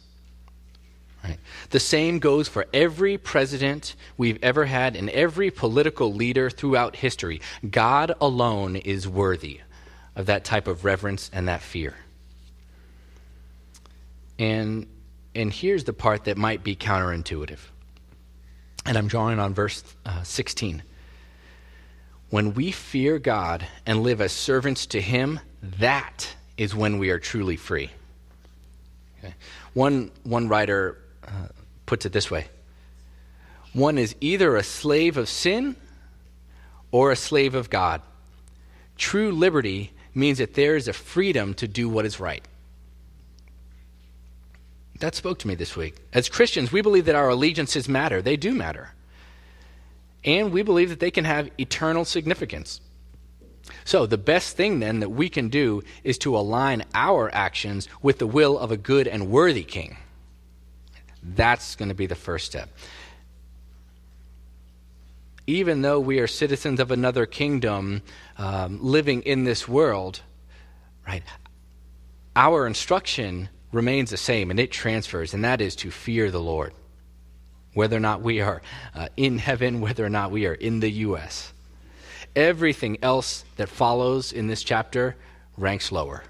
Right? 1.25 1.39
The 1.71 1.81
same 1.81 2.19
goes 2.19 2.49
for 2.49 2.67
every 2.75 3.17
president 3.17 3.97
we've 4.19 4.39
ever 4.43 4.67
had 4.67 4.95
and 4.95 5.09
every 5.09 5.51
political 5.51 6.13
leader 6.13 6.51
throughout 6.51 6.97
history. 6.97 7.41
God 7.71 8.15
alone 8.21 8.77
is 8.77 9.09
worthy 9.09 9.63
of 10.15 10.27
that 10.27 10.45
type 10.45 10.69
of 10.69 10.85
reverence 10.85 11.31
and 11.33 11.49
that 11.49 11.63
fear. 11.63 11.95
And, 14.39 14.87
and 15.35 15.51
here's 15.51 15.85
the 15.85 15.95
part 15.95 16.25
that 16.25 16.37
might 16.37 16.63
be 16.63 16.77
counterintuitive. 16.77 17.61
And 18.89 18.97
I'm 18.97 19.07
drawing 19.07 19.39
on 19.39 19.53
verse 19.53 19.85
uh, 20.07 20.23
16. 20.23 20.83
When 22.31 22.55
we 22.55 22.73
fear 22.73 23.19
God 23.19 23.67
and 23.85 24.03
live 24.03 24.23
as 24.23 24.33
servants 24.33 24.87
to 24.87 25.01
Him, 25.01 25.41
that 25.63 26.35
is 26.57 26.75
when 26.75 26.97
we 26.97 27.11
are 27.11 27.19
truly 27.19 27.57
free. 27.57 27.91
Okay. 29.19 29.35
One, 29.75 30.11
one 30.25 30.49
writer 30.49 30.97
puts 31.85 32.07
it 32.07 32.13
this 32.13 32.31
way 32.31 32.47
one 33.75 33.99
is 33.99 34.17
either 34.23 34.57
a 34.57 34.63
slave 34.63 35.19
of 35.19 35.29
sin 35.29 35.77
or 36.91 37.13
a 37.13 37.17
slave 37.17 37.55
of 37.55 37.69
God. 37.69 38.01
True 38.97 39.33
liberty 39.33 39.93
means 40.15 40.39
that 40.39 40.55
there 40.55 40.77
is 40.77 40.89
a 40.89 40.95
freedom 40.95 41.53
to 41.55 41.69
do 41.69 41.91
what 41.91 42.07
is 42.07 42.19
right. 42.19 42.43
That 45.01 45.15
spoke 45.15 45.39
to 45.41 45.49
me 45.49 45.55
this 45.55 45.77
week. 45.77 45.97
As 46.13 46.29
Christians, 46.29 46.73
we 46.73 46.81
believe 46.81 47.05
that 47.05 47.15
our 47.15 47.29
allegiances 47.29 47.89
matter. 47.89 48.21
They 48.21 48.37
do 48.37 48.53
matter. 48.53 48.91
And 50.25 50.53
we 50.53 50.63
believe 50.63 50.89
that 50.91 51.01
they 51.01 51.13
can 51.13 51.25
have 51.25 51.51
eternal 51.59 52.05
significance. 52.05 52.81
So, 53.85 54.07
the 54.07 54.19
best 54.19 54.57
thing 54.57 54.81
then 54.81 55.01
that 55.01 55.11
we 55.11 55.29
can 55.29 55.49
do 55.49 55.83
is 56.03 56.19
to 56.19 56.37
align 56.37 56.85
our 56.95 57.33
actions 57.35 57.89
with 58.03 58.19
the 58.19 58.27
will 58.27 58.59
of 58.59 58.73
a 58.73 58.77
good 58.77 59.07
and 59.07 59.31
worthy 59.31 59.63
king. 59.63 59.99
That's 61.23 61.77
going 61.77 61.91
to 61.91 61.95
be 61.95 62.07
the 62.07 62.15
first 62.15 62.47
step. 62.47 62.71
Even 65.47 65.83
though 65.83 66.01
we 66.01 66.19
are 66.19 66.27
citizens 66.27 66.81
of 66.81 66.91
another 66.91 67.25
kingdom 67.25 68.03
um, 68.37 68.79
living 68.83 69.23
in 69.23 69.45
this 69.45 69.69
world, 69.69 70.23
right, 71.07 71.23
our 72.35 72.67
instruction 72.67 73.49
remains 73.73 74.11
the 74.11 74.17
same 74.17 74.51
and 74.51 74.59
it 74.59 74.71
transfers, 74.71 75.35
and 75.35 75.45
that 75.45 75.61
is 75.61 75.77
to 75.77 75.91
fear 75.91 76.31
the 76.31 76.41
Lord. 76.41 76.73
Whether 77.75 77.97
or 77.97 78.01
not 78.01 78.23
we 78.23 78.41
are 78.41 78.63
uh, 78.95 79.09
in 79.17 79.39
heaven, 79.39 79.81
whether 79.83 80.05
or 80.05 80.11
not 80.11 80.31
we 80.31 80.47
are 80.47 80.55
in 80.55 80.81
the 80.81 80.91
U.S. 80.91 81.53
Everything 82.35 82.99
else 83.03 83.45
that 83.57 83.69
follows 83.69 84.33
in 84.33 84.47
this 84.47 84.63
chapter 84.63 85.17
ranks 85.57 85.93
lower. 85.93 86.23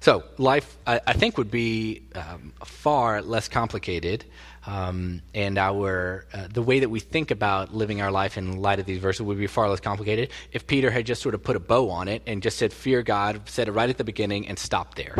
So, 0.00 0.24
life, 0.36 0.76
I, 0.84 1.00
I 1.06 1.12
think, 1.12 1.38
would 1.38 1.50
be 1.50 2.02
um, 2.16 2.52
far 2.64 3.22
less 3.22 3.46
complicated, 3.46 4.24
um, 4.66 5.22
and 5.34 5.58
our 5.58 6.24
uh, 6.32 6.46
the 6.52 6.62
way 6.62 6.80
that 6.80 6.88
we 6.88 7.00
think 7.00 7.30
about 7.30 7.74
living 7.74 8.00
our 8.00 8.12
life 8.12 8.38
in 8.38 8.60
light 8.60 8.78
of 8.78 8.86
these 8.86 8.98
verses 8.98 9.22
would 9.22 9.38
be 9.38 9.46
far 9.48 9.68
less 9.68 9.80
complicated 9.80 10.30
if 10.52 10.66
Peter 10.66 10.90
had 10.90 11.04
just 11.04 11.20
sort 11.20 11.34
of 11.34 11.42
put 11.42 11.56
a 11.56 11.60
bow 11.60 11.90
on 11.90 12.08
it 12.08 12.22
and 12.26 12.42
just 12.42 12.58
said, 12.58 12.72
"Fear 12.72 13.02
God," 13.02 13.40
said 13.46 13.68
it 13.68 13.72
right 13.72 13.90
at 13.90 13.98
the 13.98 14.04
beginning, 14.04 14.46
and 14.46 14.58
stopped 14.58 14.96
there. 14.96 15.16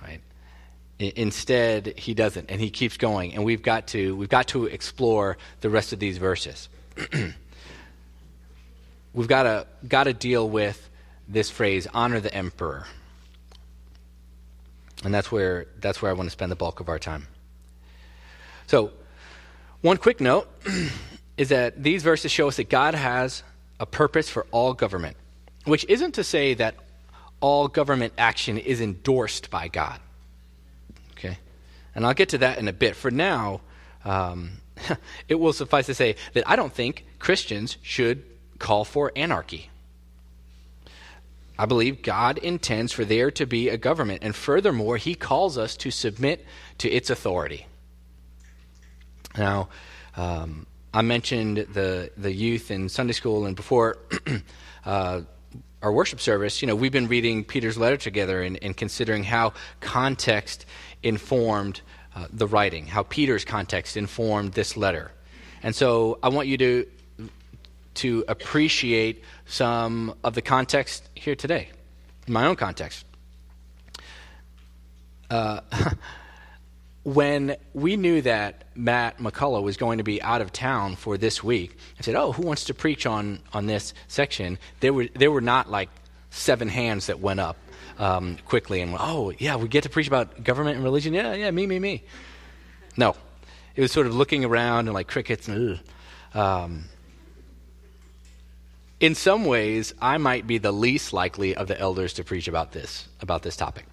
Right? 0.00 0.20
I, 1.00 1.12
instead, 1.16 1.98
he 1.98 2.14
doesn't, 2.14 2.50
and 2.50 2.60
he 2.60 2.70
keeps 2.70 2.96
going, 2.96 3.34
and 3.34 3.44
we've 3.44 3.62
got 3.62 3.88
to 3.88 4.14
we've 4.16 4.28
got 4.28 4.48
to 4.48 4.66
explore 4.66 5.36
the 5.60 5.70
rest 5.70 5.92
of 5.92 5.98
these 5.98 6.18
verses. 6.18 6.68
we've 9.12 9.28
got 9.28 9.42
to 9.44 9.66
got 9.88 10.04
to 10.04 10.12
deal 10.12 10.48
with 10.48 10.88
this 11.26 11.50
phrase, 11.50 11.88
"honor 11.92 12.20
the 12.20 12.32
emperor." 12.32 12.86
And 15.02 15.14
that's 15.14 15.32
where, 15.32 15.66
that's 15.80 16.02
where 16.02 16.10
I 16.10 16.14
want 16.14 16.26
to 16.26 16.30
spend 16.30 16.52
the 16.52 16.56
bulk 16.56 16.80
of 16.80 16.88
our 16.88 16.98
time. 16.98 17.26
So, 18.70 18.92
one 19.80 19.96
quick 19.96 20.20
note 20.20 20.48
is 21.36 21.48
that 21.48 21.82
these 21.82 22.04
verses 22.04 22.30
show 22.30 22.46
us 22.46 22.56
that 22.58 22.70
God 22.70 22.94
has 22.94 23.42
a 23.80 23.84
purpose 23.84 24.28
for 24.28 24.46
all 24.52 24.74
government, 24.74 25.16
which 25.64 25.84
isn't 25.88 26.12
to 26.12 26.22
say 26.22 26.54
that 26.54 26.76
all 27.40 27.66
government 27.66 28.12
action 28.16 28.58
is 28.58 28.80
endorsed 28.80 29.50
by 29.50 29.66
God. 29.66 29.98
Okay? 31.14 31.36
And 31.96 32.06
I'll 32.06 32.14
get 32.14 32.28
to 32.28 32.38
that 32.38 32.58
in 32.58 32.68
a 32.68 32.72
bit. 32.72 32.94
For 32.94 33.10
now, 33.10 33.60
um, 34.04 34.52
it 35.28 35.34
will 35.34 35.52
suffice 35.52 35.86
to 35.86 35.94
say 35.94 36.14
that 36.34 36.48
I 36.48 36.54
don't 36.54 36.72
think 36.72 37.04
Christians 37.18 37.76
should 37.82 38.22
call 38.60 38.84
for 38.84 39.10
anarchy. 39.16 39.68
I 41.58 41.66
believe 41.66 42.02
God 42.02 42.38
intends 42.38 42.92
for 42.92 43.04
there 43.04 43.32
to 43.32 43.46
be 43.46 43.68
a 43.68 43.76
government, 43.76 44.22
and 44.22 44.32
furthermore, 44.32 44.96
He 44.96 45.16
calls 45.16 45.58
us 45.58 45.76
to 45.78 45.90
submit 45.90 46.46
to 46.78 46.88
its 46.88 47.10
authority. 47.10 47.66
Now, 49.36 49.68
um, 50.16 50.66
I 50.92 51.02
mentioned 51.02 51.58
the 51.72 52.10
the 52.16 52.32
youth 52.32 52.70
in 52.70 52.88
Sunday 52.88 53.12
school, 53.12 53.46
and 53.46 53.54
before 53.54 53.98
uh, 54.84 55.22
our 55.82 55.92
worship 55.92 56.20
service, 56.20 56.60
you 56.60 56.66
know, 56.66 56.74
we've 56.74 56.92
been 56.92 57.08
reading 57.08 57.44
Peter's 57.44 57.78
letter 57.78 57.96
together 57.96 58.42
and, 58.42 58.58
and 58.62 58.76
considering 58.76 59.24
how 59.24 59.52
context 59.80 60.66
informed 61.02 61.80
uh, 62.14 62.26
the 62.32 62.46
writing, 62.46 62.86
how 62.86 63.04
Peter's 63.04 63.44
context 63.44 63.96
informed 63.96 64.52
this 64.52 64.76
letter, 64.76 65.12
and 65.62 65.74
so 65.74 66.18
I 66.22 66.28
want 66.28 66.48
you 66.48 66.58
to 66.58 66.86
to 67.94 68.24
appreciate 68.28 69.22
some 69.46 70.14
of 70.24 70.34
the 70.34 70.42
context 70.42 71.08
here 71.14 71.34
today, 71.36 71.70
my 72.26 72.46
own 72.46 72.56
context. 72.56 73.04
Uh, 75.30 75.60
when 77.02 77.56
we 77.72 77.96
knew 77.96 78.20
that 78.22 78.64
Matt 78.74 79.18
McCullough 79.18 79.62
was 79.62 79.76
going 79.76 79.98
to 79.98 80.04
be 80.04 80.20
out 80.22 80.40
of 80.40 80.52
town 80.52 80.96
for 80.96 81.16
this 81.16 81.42
week, 81.42 81.78
I 81.98 82.02
said, 82.02 82.14
"Oh, 82.14 82.32
who 82.32 82.42
wants 82.42 82.64
to 82.64 82.74
preach 82.74 83.06
on 83.06 83.40
on 83.52 83.66
this 83.66 83.94
section?" 84.08 84.58
There 84.80 84.92
were 84.92 85.08
there 85.14 85.30
were 85.30 85.40
not 85.40 85.70
like 85.70 85.88
seven 86.30 86.68
hands 86.68 87.06
that 87.06 87.20
went 87.20 87.40
up 87.40 87.56
um, 87.98 88.38
quickly 88.46 88.80
and 88.80 88.92
went, 88.92 89.04
oh 89.04 89.32
yeah, 89.38 89.56
we 89.56 89.68
get 89.68 89.82
to 89.82 89.90
preach 89.90 90.08
about 90.08 90.42
government 90.42 90.76
and 90.76 90.84
religion. 90.84 91.12
Yeah, 91.12 91.34
yeah, 91.34 91.50
me, 91.50 91.66
me, 91.66 91.78
me. 91.78 92.02
No, 92.96 93.14
it 93.76 93.82
was 93.82 93.92
sort 93.92 94.06
of 94.06 94.14
looking 94.14 94.44
around 94.44 94.88
and 94.88 94.94
like 94.94 95.06
crickets. 95.06 95.48
And, 95.48 95.80
um, 96.34 96.84
in 98.98 99.14
some 99.14 99.44
ways, 99.44 99.94
I 100.00 100.18
might 100.18 100.46
be 100.46 100.58
the 100.58 100.72
least 100.72 101.12
likely 101.12 101.54
of 101.54 101.68
the 101.68 101.78
elders 101.78 102.14
to 102.14 102.24
preach 102.24 102.48
about 102.48 102.72
this 102.72 103.06
about 103.20 103.42
this 103.42 103.56
topic. 103.56 103.84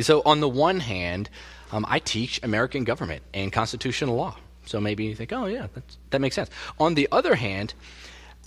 So, 0.00 0.22
on 0.24 0.40
the 0.40 0.48
one 0.48 0.80
hand, 0.80 1.28
um, 1.72 1.86
I 1.88 1.98
teach 1.98 2.40
American 2.42 2.84
government 2.84 3.22
and 3.32 3.52
constitutional 3.52 4.14
law. 4.14 4.36
So 4.66 4.80
maybe 4.80 5.04
you 5.04 5.14
think, 5.14 5.32
oh, 5.32 5.46
yeah, 5.46 5.66
that 6.10 6.20
makes 6.20 6.36
sense. 6.36 6.50
On 6.78 6.94
the 6.94 7.08
other 7.10 7.34
hand, 7.34 7.74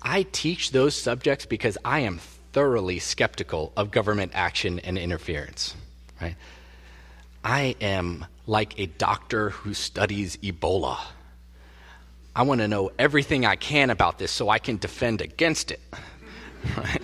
I 0.01 0.23
teach 0.31 0.71
those 0.71 0.95
subjects 0.95 1.45
because 1.45 1.77
I 1.83 2.01
am 2.01 2.19
thoroughly 2.53 2.99
skeptical 2.99 3.73
of 3.75 3.91
government 3.91 4.31
action 4.33 4.79
and 4.79 4.97
interference. 4.97 5.75
Right? 6.21 6.35
I 7.43 7.75
am 7.81 8.25
like 8.47 8.79
a 8.79 8.85
doctor 8.85 9.49
who 9.49 9.73
studies 9.73 10.37
Ebola. 10.37 10.99
I 12.35 12.43
want 12.43 12.61
to 12.61 12.67
know 12.67 12.91
everything 12.97 13.45
I 13.45 13.55
can 13.55 13.89
about 13.89 14.19
this 14.19 14.31
so 14.31 14.49
I 14.49 14.59
can 14.59 14.77
defend 14.77 15.21
against 15.21 15.71
it. 15.71 15.81
Right? 16.75 17.01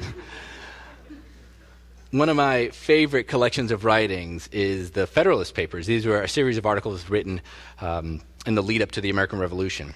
One 2.12 2.28
of 2.28 2.36
my 2.36 2.70
favorite 2.70 3.30
collections 3.30 3.72
of 3.72 3.86
writings 3.86 4.50
is 4.52 4.92
the 4.92 5.08
Federalist 5.08 5.54
Papers. 5.54 5.88
These 5.88 6.06
were 6.06 6.22
a 6.22 6.28
series 6.28 6.58
of 6.58 6.66
articles 6.66 7.10
written 7.10 7.42
um, 7.80 8.22
in 8.46 8.56
the 8.56 8.62
lead 8.62 8.82
up 8.82 8.92
to 8.92 9.02
the 9.02 9.10
American 9.10 9.40
Revolution. 9.40 9.94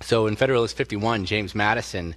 So 0.00 0.26
in 0.26 0.36
Federalist 0.36 0.74
51, 0.76 1.26
James 1.26 1.54
Madison 1.54 2.14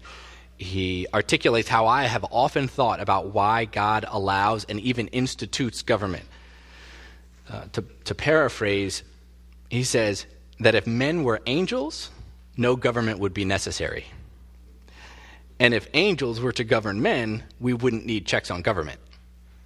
he 0.62 1.08
articulates 1.14 1.68
how 1.68 1.88
I 1.88 2.04
have 2.04 2.24
often 2.30 2.68
thought 2.68 3.02
about 3.02 3.34
why 3.34 3.66
God 3.66 4.06
allows 4.08 4.64
and 4.66 4.80
even 4.80 5.08
institutes 5.08 5.82
government. 5.82 6.26
Uh, 7.50 7.64
to, 7.74 7.84
to 8.06 8.16
paraphrase, 8.16 9.04
he 9.70 9.84
says 9.84 10.26
that 10.60 10.76
if 10.76 10.86
men 10.86 11.24
were 11.24 11.42
angels, 11.48 12.12
no 12.58 12.76
government 12.76 13.20
would 13.20 13.34
be 13.34 13.44
necessary. 13.44 14.06
And 15.62 15.76
if 15.76 15.88
angels 15.94 16.42
were 16.42 16.54
to 16.54 16.64
govern 16.64 17.04
men, 17.04 17.44
we 17.60 17.76
wouldn't 17.76 18.04
need 18.04 18.26
checks 18.26 18.50
on 18.50 18.64
government. 18.64 19.00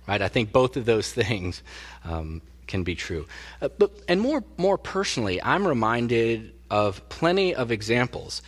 Right? 0.05 0.21
I 0.21 0.27
think 0.27 0.51
both 0.51 0.75
of 0.75 0.83
those 0.83 1.09
things 1.21 1.63
um, 2.03 2.41
can 2.67 2.83
be 2.83 2.95
true. 2.95 3.25
Uh, 3.61 3.69
but, 3.69 3.91
and 4.09 4.19
more, 4.19 4.43
more 4.57 4.77
personally, 4.77 5.41
I'm 5.41 5.65
reminded 5.65 6.53
of 6.69 7.07
plenty 7.07 7.55
of 7.55 7.71
examples 7.71 8.41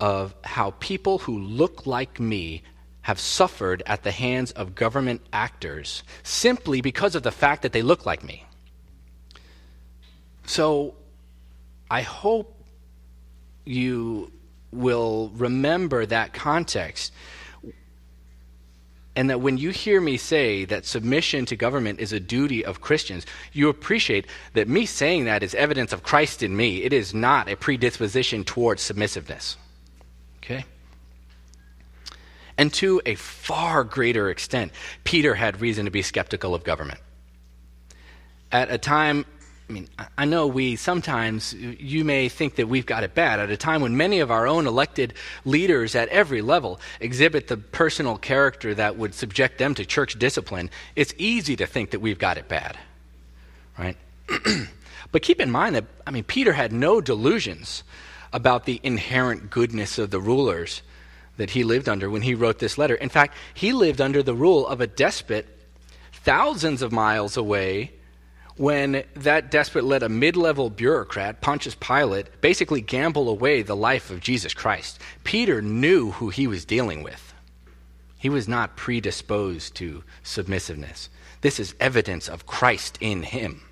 of 0.00 0.34
how 0.42 0.70
people 0.80 1.18
who 1.18 1.38
look 1.38 1.86
like 1.86 2.18
me 2.18 2.62
have 3.02 3.20
suffered 3.20 3.82
at 3.84 4.02
the 4.02 4.10
hands 4.10 4.50
of 4.52 4.74
government 4.74 5.20
actors 5.34 6.02
simply 6.22 6.80
because 6.80 7.14
of 7.14 7.22
the 7.22 7.30
fact 7.30 7.60
that 7.60 7.74
they 7.74 7.82
look 7.82 8.06
like 8.06 8.24
me. 8.24 8.46
So 10.46 10.94
I 11.90 12.00
hope 12.00 12.56
you 13.66 14.32
will 14.72 15.30
remember 15.34 16.06
that 16.06 16.32
context. 16.32 17.12
And 19.16 19.28
that 19.28 19.40
when 19.40 19.58
you 19.58 19.70
hear 19.70 20.00
me 20.00 20.16
say 20.16 20.64
that 20.66 20.86
submission 20.86 21.44
to 21.46 21.56
government 21.56 21.98
is 21.98 22.12
a 22.12 22.20
duty 22.20 22.64
of 22.64 22.80
Christians, 22.80 23.26
you 23.52 23.68
appreciate 23.68 24.26
that 24.54 24.68
me 24.68 24.86
saying 24.86 25.24
that 25.24 25.42
is 25.42 25.54
evidence 25.54 25.92
of 25.92 26.02
Christ 26.02 26.42
in 26.42 26.56
me. 26.56 26.82
It 26.82 26.92
is 26.92 27.12
not 27.12 27.48
a 27.48 27.56
predisposition 27.56 28.44
towards 28.44 28.82
submissiveness. 28.82 29.56
Okay? 30.38 30.64
And 32.56 32.72
to 32.74 33.02
a 33.04 33.16
far 33.16 33.84
greater 33.84 34.30
extent, 34.30 34.72
Peter 35.02 35.34
had 35.34 35.60
reason 35.60 35.86
to 35.86 35.90
be 35.90 36.02
skeptical 36.02 36.54
of 36.54 36.62
government. 36.62 37.00
At 38.52 38.70
a 38.70 38.78
time 38.78 39.24
I 39.70 39.72
mean, 39.72 39.88
I 40.18 40.24
know 40.24 40.48
we 40.48 40.74
sometimes, 40.74 41.54
you 41.54 42.04
may 42.04 42.28
think 42.28 42.56
that 42.56 42.66
we've 42.66 42.86
got 42.86 43.04
it 43.04 43.14
bad 43.14 43.38
at 43.38 43.52
a 43.52 43.56
time 43.56 43.82
when 43.82 43.96
many 43.96 44.18
of 44.18 44.28
our 44.28 44.48
own 44.48 44.66
elected 44.66 45.14
leaders 45.44 45.94
at 45.94 46.08
every 46.08 46.42
level 46.42 46.80
exhibit 46.98 47.46
the 47.46 47.56
personal 47.56 48.18
character 48.18 48.74
that 48.74 48.96
would 48.96 49.14
subject 49.14 49.58
them 49.58 49.76
to 49.76 49.86
church 49.86 50.18
discipline. 50.18 50.70
It's 50.96 51.14
easy 51.18 51.54
to 51.54 51.68
think 51.68 51.92
that 51.92 52.00
we've 52.00 52.18
got 52.18 52.36
it 52.36 52.48
bad, 52.48 52.78
right? 53.78 53.96
but 55.12 55.22
keep 55.22 55.40
in 55.40 55.52
mind 55.52 55.76
that, 55.76 55.84
I 56.04 56.10
mean, 56.10 56.24
Peter 56.24 56.52
had 56.52 56.72
no 56.72 57.00
delusions 57.00 57.84
about 58.32 58.64
the 58.64 58.80
inherent 58.82 59.50
goodness 59.50 60.00
of 60.00 60.10
the 60.10 60.20
rulers 60.20 60.82
that 61.36 61.50
he 61.50 61.62
lived 61.62 61.88
under 61.88 62.10
when 62.10 62.22
he 62.22 62.34
wrote 62.34 62.58
this 62.58 62.76
letter. 62.76 62.96
In 62.96 63.08
fact, 63.08 63.36
he 63.54 63.72
lived 63.72 64.00
under 64.00 64.20
the 64.20 64.34
rule 64.34 64.66
of 64.66 64.80
a 64.80 64.88
despot 64.88 65.46
thousands 66.10 66.82
of 66.82 66.90
miles 66.90 67.36
away 67.36 67.92
when 68.60 69.02
that 69.14 69.50
despot 69.50 69.82
let 69.84 70.02
a 70.02 70.08
mid 70.10 70.36
level 70.36 70.68
bureaucrat, 70.68 71.40
Pontius 71.40 71.74
Pilate, 71.74 72.42
basically 72.42 72.82
gamble 72.82 73.30
away 73.30 73.62
the 73.62 73.74
life 73.74 74.10
of 74.10 74.20
Jesus 74.20 74.52
Christ. 74.52 75.00
Peter 75.24 75.62
knew 75.62 76.10
who 76.10 76.28
he 76.28 76.46
was 76.46 76.66
dealing 76.66 77.02
with. 77.02 77.32
He 78.18 78.28
was 78.28 78.46
not 78.46 78.76
predisposed 78.76 79.76
to 79.76 80.04
submissiveness. 80.22 81.08
This 81.40 81.58
is 81.58 81.74
evidence 81.80 82.28
of 82.28 82.44
Christ 82.44 82.98
in 83.00 83.22
him. 83.22 83.62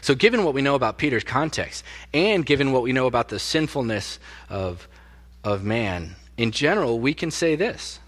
So, 0.00 0.14
given 0.14 0.42
what 0.42 0.54
we 0.54 0.62
know 0.62 0.76
about 0.76 0.96
Peter's 0.96 1.24
context, 1.24 1.84
and 2.14 2.46
given 2.46 2.72
what 2.72 2.82
we 2.82 2.94
know 2.94 3.06
about 3.06 3.28
the 3.28 3.38
sinfulness 3.38 4.18
of, 4.48 4.88
of 5.44 5.62
man, 5.62 6.16
in 6.38 6.52
general, 6.52 7.00
we 7.00 7.12
can 7.12 7.30
say 7.30 7.54
this 7.54 8.00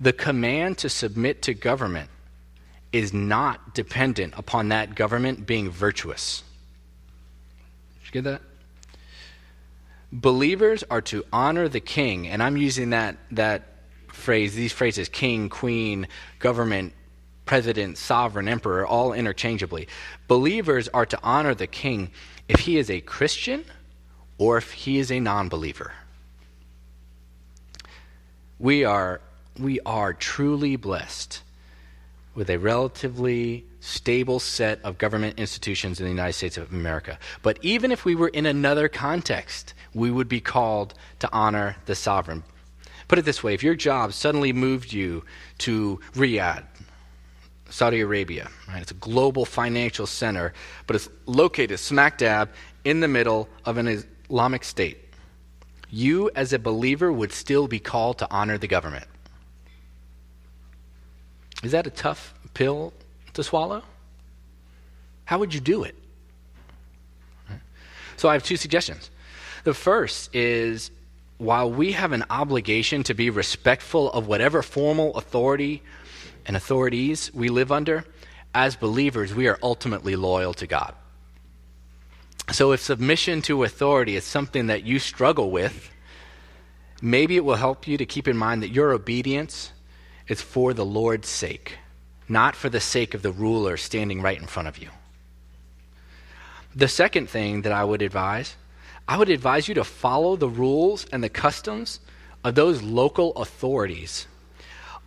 the 0.00 0.14
command 0.14 0.78
to 0.78 0.88
submit 0.88 1.42
to 1.42 1.52
government 1.52 2.08
is 2.96 3.12
not 3.12 3.74
dependent 3.74 4.34
upon 4.36 4.68
that 4.68 4.94
government 4.94 5.46
being 5.46 5.70
virtuous. 5.70 6.42
Did 8.00 8.06
you 8.06 8.22
get 8.22 8.30
that? 8.30 8.42
Believers 10.12 10.82
are 10.90 11.02
to 11.02 11.24
honor 11.32 11.68
the 11.68 11.80
king, 11.80 12.26
and 12.28 12.42
I'm 12.42 12.56
using 12.56 12.90
that, 12.90 13.16
that 13.32 13.64
phrase, 14.08 14.54
these 14.54 14.72
phrases 14.72 15.08
king, 15.08 15.48
queen, 15.48 16.08
government, 16.38 16.94
president, 17.44 17.98
sovereign, 17.98 18.48
emperor, 18.48 18.86
all 18.86 19.12
interchangeably. 19.12 19.88
Believers 20.26 20.88
are 20.88 21.06
to 21.06 21.18
honor 21.22 21.54
the 21.54 21.66
king 21.66 22.10
if 22.48 22.60
he 22.60 22.78
is 22.78 22.90
a 22.90 23.00
Christian 23.00 23.64
or 24.38 24.56
if 24.56 24.72
he 24.72 24.98
is 24.98 25.10
a 25.10 25.20
non 25.20 25.48
believer. 25.48 25.92
We 28.58 28.84
are, 28.84 29.20
we 29.58 29.80
are 29.80 30.14
truly 30.14 30.76
blessed 30.76 31.42
with 32.36 32.50
a 32.50 32.58
relatively 32.58 33.64
stable 33.80 34.38
set 34.38 34.78
of 34.84 34.98
government 34.98 35.38
institutions 35.38 35.98
in 35.98 36.04
the 36.04 36.10
United 36.10 36.34
States 36.34 36.58
of 36.58 36.70
America. 36.70 37.18
But 37.42 37.58
even 37.62 37.90
if 37.90 38.04
we 38.04 38.14
were 38.14 38.28
in 38.28 38.46
another 38.46 38.88
context, 38.88 39.74
we 39.94 40.10
would 40.10 40.28
be 40.28 40.40
called 40.40 40.94
to 41.20 41.28
honor 41.32 41.76
the 41.86 41.94
sovereign. 41.94 42.44
Put 43.08 43.18
it 43.18 43.24
this 43.24 43.42
way 43.42 43.54
if 43.54 43.62
your 43.62 43.74
job 43.74 44.12
suddenly 44.12 44.52
moved 44.52 44.92
you 44.92 45.24
to 45.58 45.98
Riyadh, 46.14 46.64
Saudi 47.70 48.00
Arabia, 48.00 48.50
right? 48.68 48.82
It's 48.82 48.90
a 48.90 48.94
global 48.94 49.44
financial 49.44 50.06
center, 50.06 50.52
but 50.86 50.96
it's 50.96 51.08
located 51.24 51.78
smack 51.78 52.18
dab 52.18 52.50
in 52.84 53.00
the 53.00 53.08
middle 53.08 53.48
of 53.64 53.78
an 53.78 54.04
Islamic 54.28 54.62
state. 54.62 54.98
You, 55.88 56.30
as 56.34 56.52
a 56.52 56.58
believer, 56.58 57.12
would 57.12 57.32
still 57.32 57.66
be 57.66 57.78
called 57.78 58.18
to 58.18 58.28
honor 58.30 58.58
the 58.58 58.68
government. 58.68 59.06
Is 61.66 61.72
that 61.72 61.84
a 61.84 61.90
tough 61.90 62.32
pill 62.54 62.92
to 63.34 63.42
swallow? 63.42 63.82
How 65.24 65.40
would 65.40 65.52
you 65.52 65.58
do 65.58 65.82
it? 65.82 65.96
So 68.16 68.28
I 68.28 68.34
have 68.34 68.44
two 68.44 68.56
suggestions. 68.56 69.10
The 69.64 69.74
first 69.74 70.32
is 70.32 70.92
while 71.38 71.68
we 71.68 71.90
have 71.90 72.12
an 72.12 72.22
obligation 72.30 73.02
to 73.02 73.14
be 73.14 73.30
respectful 73.30 74.12
of 74.12 74.28
whatever 74.28 74.62
formal 74.62 75.16
authority 75.16 75.82
and 76.46 76.56
authorities 76.56 77.34
we 77.34 77.48
live 77.48 77.72
under, 77.72 78.04
as 78.54 78.76
believers, 78.76 79.34
we 79.34 79.48
are 79.48 79.58
ultimately 79.60 80.14
loyal 80.14 80.54
to 80.54 80.68
God. 80.68 80.94
So 82.52 82.70
if 82.70 82.80
submission 82.80 83.42
to 83.42 83.64
authority 83.64 84.14
is 84.14 84.22
something 84.22 84.68
that 84.68 84.84
you 84.84 85.00
struggle 85.00 85.50
with, 85.50 85.90
maybe 87.02 87.34
it 87.34 87.44
will 87.44 87.56
help 87.56 87.88
you 87.88 87.98
to 87.98 88.06
keep 88.06 88.28
in 88.28 88.36
mind 88.36 88.62
that 88.62 88.70
your 88.70 88.92
obedience 88.92 89.72
is 90.28 90.40
for 90.40 90.74
the 90.74 90.84
Lord's 90.84 91.28
sake, 91.28 91.78
not 92.28 92.56
for 92.56 92.68
the 92.68 92.80
sake 92.80 93.14
of 93.14 93.22
the 93.22 93.32
ruler 93.32 93.76
standing 93.76 94.20
right 94.22 94.40
in 94.40 94.46
front 94.46 94.68
of 94.68 94.78
you. 94.78 94.90
The 96.74 96.88
second 96.88 97.30
thing 97.30 97.62
that 97.62 97.72
I 97.72 97.84
would 97.84 98.02
advise 98.02 98.56
I 99.08 99.16
would 99.16 99.28
advise 99.28 99.68
you 99.68 99.74
to 99.74 99.84
follow 99.84 100.36
the 100.36 100.48
rules 100.48 101.06
and 101.12 101.22
the 101.22 101.28
customs 101.28 102.00
of 102.42 102.54
those 102.54 102.82
local 102.82 103.32
authorities 103.34 104.26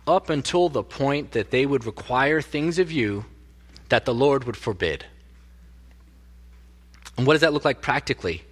up 0.06 0.30
until 0.30 0.68
the 0.68 0.82
point 0.82 1.32
that 1.32 1.50
they 1.50 1.66
would 1.66 1.84
require 1.84 2.40
things 2.40 2.78
of 2.78 2.90
you 2.90 3.26
that 3.90 4.06
the 4.06 4.14
Lord 4.14 4.44
would 4.44 4.56
forbid. 4.56 5.04
And 7.18 7.26
what 7.26 7.34
does 7.34 7.42
that 7.42 7.52
look 7.52 7.64
like 7.64 7.82
practically? 7.82 8.42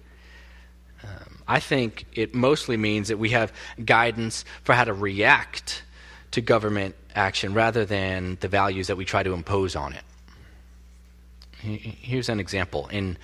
Um, 1.03 1.39
I 1.47 1.59
think 1.59 2.05
it 2.13 2.35
mostly 2.35 2.77
means 2.77 3.07
that 3.07 3.17
we 3.17 3.29
have 3.29 3.51
guidance 3.83 4.45
for 4.63 4.73
how 4.75 4.83
to 4.83 4.93
react 4.93 5.81
to 6.31 6.41
government 6.41 6.95
action 7.15 7.53
rather 7.53 7.85
than 7.85 8.37
the 8.41 8.47
values 8.47 8.87
that 8.87 8.95
we 8.95 9.05
try 9.05 9.23
to 9.23 9.33
impose 9.33 9.75
on 9.75 9.93
it. 9.93 10.03
Here's 11.61 12.29
an 12.29 12.39
example. 12.39 12.87
In, 12.87 13.17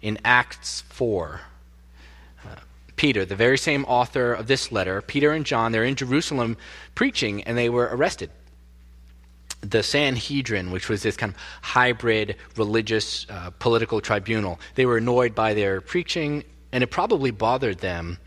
in 0.00 0.18
Acts 0.24 0.82
4, 0.88 1.40
uh, 2.44 2.48
Peter, 2.96 3.24
the 3.24 3.36
very 3.36 3.58
same 3.58 3.84
author 3.84 4.32
of 4.32 4.46
this 4.46 4.72
letter, 4.72 5.02
Peter 5.02 5.32
and 5.32 5.44
John, 5.44 5.72
they're 5.72 5.84
in 5.84 5.96
Jerusalem 5.96 6.56
preaching 6.94 7.42
and 7.44 7.58
they 7.58 7.68
were 7.68 7.90
arrested. 7.92 8.30
The 9.60 9.82
Sanhedrin, 9.82 10.70
which 10.70 10.88
was 10.88 11.02
this 11.02 11.16
kind 11.16 11.34
of 11.34 11.38
hybrid 11.60 12.36
religious 12.56 13.26
uh, 13.28 13.50
political 13.58 14.00
tribunal, 14.00 14.58
they 14.74 14.86
were 14.86 14.96
annoyed 14.96 15.34
by 15.34 15.54
their 15.54 15.80
preaching, 15.80 16.42
and 16.72 16.82
it 16.82 16.88
probably 16.88 17.30
bothered 17.30 17.78
them 17.78 18.18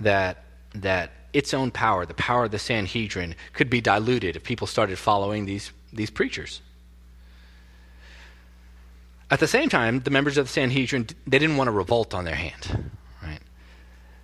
that, 0.00 0.44
that 0.76 1.10
its 1.32 1.52
own 1.52 1.70
power, 1.70 2.06
the 2.06 2.14
power 2.14 2.44
of 2.44 2.50
the 2.50 2.58
Sanhedrin, 2.58 3.34
could 3.52 3.68
be 3.70 3.80
diluted 3.80 4.36
if 4.36 4.44
people 4.44 4.66
started 4.66 4.98
following 4.98 5.44
these, 5.44 5.72
these 5.92 6.10
preachers. 6.10 6.60
At 9.30 9.40
the 9.40 9.46
same 9.46 9.68
time, 9.68 10.00
the 10.00 10.10
members 10.10 10.38
of 10.38 10.46
the 10.46 10.52
Sanhedrin, 10.52 11.08
they 11.26 11.38
didn't 11.38 11.56
want 11.56 11.68
to 11.68 11.72
revolt 11.72 12.14
on 12.14 12.24
their 12.24 12.34
hand. 12.34 12.90
Right? 13.22 13.40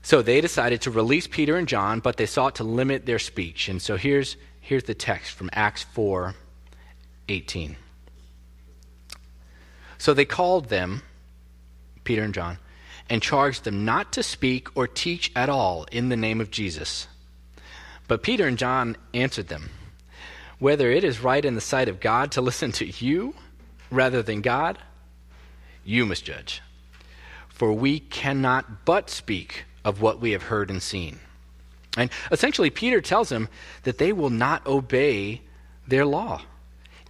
So 0.03 0.23
they 0.23 0.41
decided 0.41 0.81
to 0.83 0.91
release 0.91 1.27
Peter 1.27 1.57
and 1.57 1.69
John, 1.69 2.01
but 2.01 2.17
they 2.17 2.27
sought 2.27 2.55
to 2.57 2.65
limit 2.65 3.05
their 3.05 3.19
speech. 3.19 3.69
And 3.69 3.83
so 3.83 3.97
here's, 3.97 4.37
here's 4.61 4.85
the 4.85 4.95
text 4.95 5.33
from 5.33 5.51
Acts 5.53 5.83
4 5.83 6.35
18. 7.29 7.77
So 9.97 10.13
they 10.13 10.27
called 10.27 10.69
them, 10.69 11.03
Peter 12.05 12.23
and 12.23 12.35
John, 12.35 12.59
and 13.09 13.23
charged 13.23 13.65
them 13.65 13.85
not 13.85 14.13
to 14.13 14.23
speak 14.23 14.69
or 14.77 14.87
teach 14.87 15.31
at 15.37 15.49
all 15.49 15.87
in 15.93 16.09
the 16.09 16.17
name 16.17 16.41
of 16.41 16.51
Jesus. 16.51 17.07
But 18.09 18.23
Peter 18.23 18.47
and 18.47 18.59
John 18.59 18.97
answered 19.13 19.49
them, 19.49 19.71
Whether 20.59 20.91
it 20.91 21.05
is 21.05 21.21
right 21.21 21.45
in 21.45 21.55
the 21.55 21.61
sight 21.61 21.89
of 21.89 22.01
God 22.01 22.33
to 22.33 22.41
listen 22.43 22.73
to 22.73 22.87
you 22.87 23.35
rather 23.91 24.23
than 24.23 24.41
God, 24.41 24.79
you 25.85 26.07
must 26.07 26.25
judge. 26.25 26.63
For 27.49 27.73
we 27.73 28.01
cannot 28.01 28.85
but 28.85 29.11
speak 29.11 29.65
of 29.85 30.01
what 30.01 30.21
we 30.21 30.33
have 30.33 30.45
heard 30.45 30.71
and 30.71 30.83
seen. 30.83 31.21
And 31.97 32.11
essentially, 32.33 32.71
Peter 32.71 33.01
tells 33.01 33.29
them 33.29 33.49
that 33.85 33.99
they 33.99 34.13
will 34.13 34.31
not 34.31 34.67
obey 34.67 35.43
their 35.87 36.05
law 36.05 36.43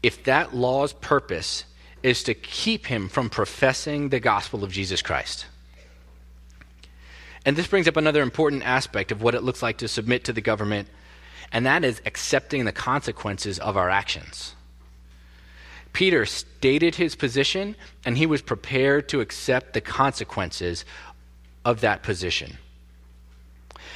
if 0.02 0.22
that 0.24 0.54
law's 0.54 0.92
purpose 0.92 1.64
is 2.02 2.22
to 2.24 2.34
keep 2.34 2.86
him 2.86 3.08
from 3.08 3.30
professing 3.30 4.10
the 4.10 4.20
gospel 4.20 4.62
of 4.62 4.70
Jesus 4.70 5.00
Christ. 5.00 5.46
And 7.44 7.56
this 7.56 7.66
brings 7.66 7.86
up 7.86 7.96
another 7.96 8.22
important 8.22 8.62
aspect 8.64 9.12
of 9.12 9.22
what 9.22 9.34
it 9.34 9.42
looks 9.42 9.62
like 9.62 9.78
to 9.78 9.88
submit 9.88 10.24
to 10.24 10.32
the 10.32 10.40
government, 10.40 10.88
and 11.52 11.66
that 11.66 11.84
is 11.84 12.00
accepting 12.06 12.64
the 12.64 12.72
consequences 12.72 13.58
of 13.58 13.76
our 13.76 13.90
actions. 13.90 14.54
Peter 15.92 16.26
stated 16.26 16.96
his 16.96 17.14
position, 17.14 17.76
and 18.04 18.18
he 18.18 18.26
was 18.26 18.42
prepared 18.42 19.08
to 19.10 19.20
accept 19.20 19.74
the 19.74 19.80
consequences 19.80 20.84
of 21.64 21.82
that 21.82 22.02
position. 22.02 22.58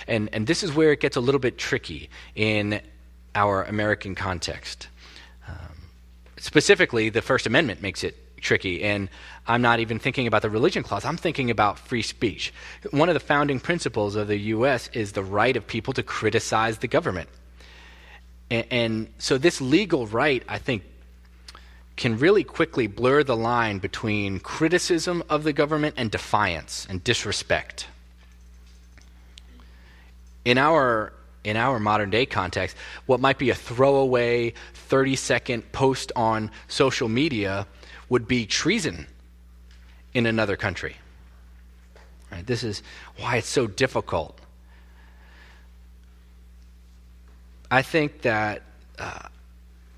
And, 0.07 0.29
and 0.33 0.47
this 0.47 0.63
is 0.63 0.73
where 0.73 0.93
it 0.93 1.01
gets 1.01 1.17
a 1.17 1.21
little 1.21 1.41
bit 1.41 1.59
tricky 1.59 2.09
in 2.35 2.81
our 3.35 3.65
American 3.65 4.15
context. 4.15 4.89
Um, 5.49 5.55
specifically, 6.37 7.09
the 7.09 7.23
First 7.23 7.47
Amendment 7.47 7.83
makes 7.83 8.05
it 8.05 8.17
tricky. 8.40 8.83
And 8.83 9.09
I'm 9.46 9.62
not 9.62 9.81
even 9.81 9.98
thinking 9.98 10.27
about 10.27 10.42
the 10.42 10.51
religion 10.51 10.83
clause, 10.83 11.05
I'm 11.05 11.16
thinking 11.16 11.51
about 11.51 11.79
free 11.79 12.03
speech. 12.03 12.53
One 12.90 13.09
of 13.09 13.14
the 13.14 13.20
founding 13.20 13.61
principles 13.61 14.16
of 14.16 14.29
the 14.29 14.38
U.S. 14.38 14.88
is 14.92 15.12
the 15.12 15.22
right 15.22 15.57
of 15.57 15.66
people 15.66 15.92
to 15.94 16.03
criticize 16.03 16.79
the 16.79 16.88
government. 16.88 17.29
And, 18.51 18.66
and 18.70 19.09
so, 19.18 19.38
this 19.38 19.61
legal 19.61 20.07
right, 20.07 20.42
I 20.48 20.59
think, 20.59 20.83
can 21.96 22.16
really 22.16 22.44
quickly 22.44 22.87
blur 22.87 23.24
the 23.24 23.37
line 23.37 23.79
between 23.79 24.38
criticism 24.38 25.22
of 25.29 25.44
the 25.44 25.53
government 25.53 25.96
and 25.98 26.11
defiance 26.11 26.87
and 26.88 27.03
disrespect. 27.03 27.88
In 30.44 30.57
our 30.57 31.12
in 31.44 31.57
our 31.57 31.79
modern 31.79 32.11
day 32.11 32.27
context, 32.27 32.77
what 33.07 33.20
might 33.20 33.38
be 33.38 33.51
a 33.51 33.55
throwaway 33.55 34.53
30 34.74 35.16
second 35.16 35.72
post 35.72 36.12
on 36.14 36.51
social 36.68 37.09
media 37.09 37.66
would 38.09 38.27
be 38.27 38.47
treason 38.47 39.07
in 40.14 40.27
another 40.27 40.57
country. 40.57 40.97
Right? 42.31 42.47
This 42.47 42.62
is 42.62 42.83
why 43.18 43.37
it's 43.37 43.49
so 43.49 43.66
difficult. 43.66 44.38
I 47.71 47.83
think 47.83 48.23
that 48.23 48.62
uh, 48.99 49.29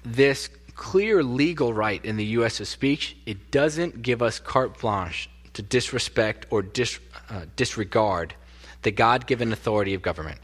this 0.05 0.49
clear 0.75 1.23
legal 1.23 1.73
right 1.73 2.05
in 2.05 2.17
the 2.17 2.25
U.S. 2.25 2.61
of 2.61 2.67
speech, 2.67 3.17
it 3.27 3.51
doesn't 3.51 4.03
give 4.03 4.23
us 4.23 4.39
carte 4.39 4.79
blanche 4.79 5.29
to 5.53 5.63
disrespect 5.63 6.47
or 6.51 6.63
dis, 6.63 6.99
uh, 7.29 7.43
disregard 7.57 8.35
the 8.83 8.91
God 8.91 9.27
given 9.27 9.53
authority 9.53 9.95
of 9.95 10.03
government. 10.03 10.41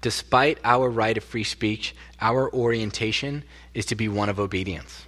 Despite 0.00 0.58
our 0.64 0.88
right 0.88 1.16
of 1.16 1.24
free 1.24 1.44
speech, 1.44 1.94
our 2.20 2.52
orientation 2.52 3.44
is 3.74 3.86
to 3.86 3.94
be 3.94 4.08
one 4.08 4.28
of 4.28 4.40
obedience. 4.40 5.06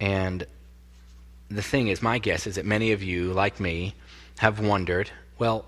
And 0.00 0.46
the 1.48 1.62
thing 1.62 1.88
is, 1.88 2.02
my 2.02 2.18
guess 2.18 2.46
is 2.46 2.56
that 2.56 2.66
many 2.66 2.92
of 2.92 3.02
you, 3.02 3.32
like 3.32 3.58
me, 3.60 3.94
have 4.38 4.60
wondered 4.60 5.10
well, 5.38 5.64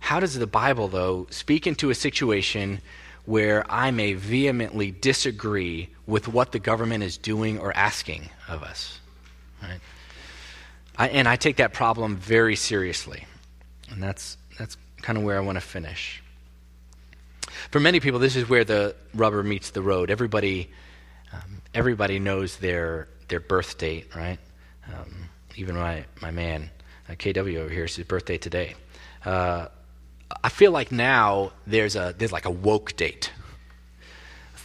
how 0.00 0.20
does 0.20 0.34
the 0.34 0.46
Bible, 0.46 0.88
though, 0.88 1.26
speak 1.30 1.66
into 1.66 1.90
a 1.90 1.94
situation 1.94 2.80
where 3.24 3.64
I 3.70 3.90
may 3.90 4.14
vehemently 4.14 4.90
disagree 4.90 5.88
with 6.06 6.28
what 6.28 6.52
the 6.52 6.58
government 6.58 7.04
is 7.04 7.16
doing 7.16 7.58
or 7.58 7.74
asking 7.74 8.28
of 8.48 8.62
us? 8.62 9.00
Right? 9.62 9.80
I, 10.96 11.08
and 11.08 11.26
I 11.26 11.36
take 11.36 11.56
that 11.56 11.72
problem 11.72 12.16
very 12.16 12.56
seriously. 12.56 13.24
And 13.90 14.02
that's, 14.02 14.36
that's 14.58 14.76
kind 15.00 15.16
of 15.16 15.24
where 15.24 15.36
I 15.38 15.40
want 15.40 15.56
to 15.56 15.62
finish. 15.62 16.22
For 17.70 17.80
many 17.80 18.00
people, 18.00 18.18
this 18.18 18.36
is 18.36 18.48
where 18.48 18.64
the 18.64 18.94
rubber 19.14 19.42
meets 19.42 19.70
the 19.70 19.80
road. 19.80 20.10
Everybody, 20.10 20.70
um, 21.32 21.62
everybody 21.72 22.18
knows 22.18 22.58
their 22.58 23.08
their 23.28 23.40
birth 23.40 23.78
date, 23.78 24.14
right? 24.14 24.38
Um, 24.88 25.28
even 25.56 25.76
my, 25.76 26.04
my 26.20 26.30
man, 26.30 26.70
uh, 27.08 27.12
KW 27.12 27.56
over 27.56 27.72
here, 27.72 27.84
it's 27.84 27.96
his 27.96 28.06
birthday 28.06 28.38
today. 28.38 28.74
Uh, 29.24 29.68
I 30.42 30.48
feel 30.48 30.72
like 30.72 30.90
now 30.90 31.52
there's, 31.66 31.96
a, 31.96 32.14
there's 32.16 32.32
like 32.32 32.44
a 32.44 32.50
woke 32.50 32.96
date. 32.96 33.32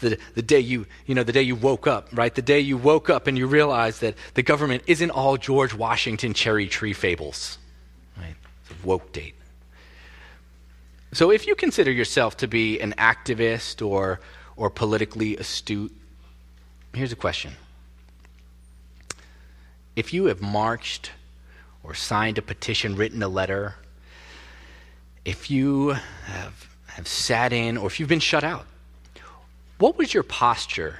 The, 0.01 0.17
the 0.33 0.41
day 0.41 0.61
you, 0.61 0.87
you 1.05 1.15
know, 1.15 1.23
the 1.23 1.33
day 1.33 1.41
you 1.41 1.55
woke 1.55 1.85
up, 1.85 2.07
right? 2.13 2.33
The 2.33 2.41
day 2.41 2.61
you 2.61 2.77
woke 2.77 3.09
up 3.09 3.27
and 3.27 3.37
you 3.37 3.47
realize 3.47 3.99
that 3.99 4.15
the 4.33 4.43
government 4.43 4.83
isn't 4.87 5.11
all 5.11 5.35
George 5.35 5.73
Washington 5.73 6.33
cherry 6.33 6.67
tree 6.67 6.93
fables, 6.93 7.57
right? 8.17 8.35
It's 8.61 8.71
a 8.71 8.87
woke 8.87 9.11
date. 9.11 9.35
So 11.11 11.31
if 11.31 11.47
you 11.47 11.55
consider 11.55 11.91
yourself 11.91 12.37
to 12.37 12.47
be 12.47 12.79
an 12.79 12.93
activist 12.97 13.85
or, 13.85 14.21
or 14.55 14.69
politically 14.69 15.35
astute, 15.35 15.93
here's 16.93 17.11
a 17.11 17.17
question 17.17 17.53
if 19.99 20.13
you 20.13 20.25
have 20.27 20.41
marched 20.41 21.11
or 21.83 21.93
signed 21.93 22.37
a 22.37 22.41
petition, 22.41 22.95
written 22.95 23.21
a 23.21 23.27
letter, 23.27 23.75
if 25.25 25.51
you 25.51 25.89
have, 26.23 26.69
have 26.87 27.05
sat 27.05 27.51
in 27.51 27.75
or 27.75 27.87
if 27.87 27.99
you've 27.99 28.07
been 28.07 28.21
shut 28.21 28.45
out, 28.45 28.65
what 29.77 29.97
was 29.97 30.13
your 30.13 30.23
posture 30.23 30.99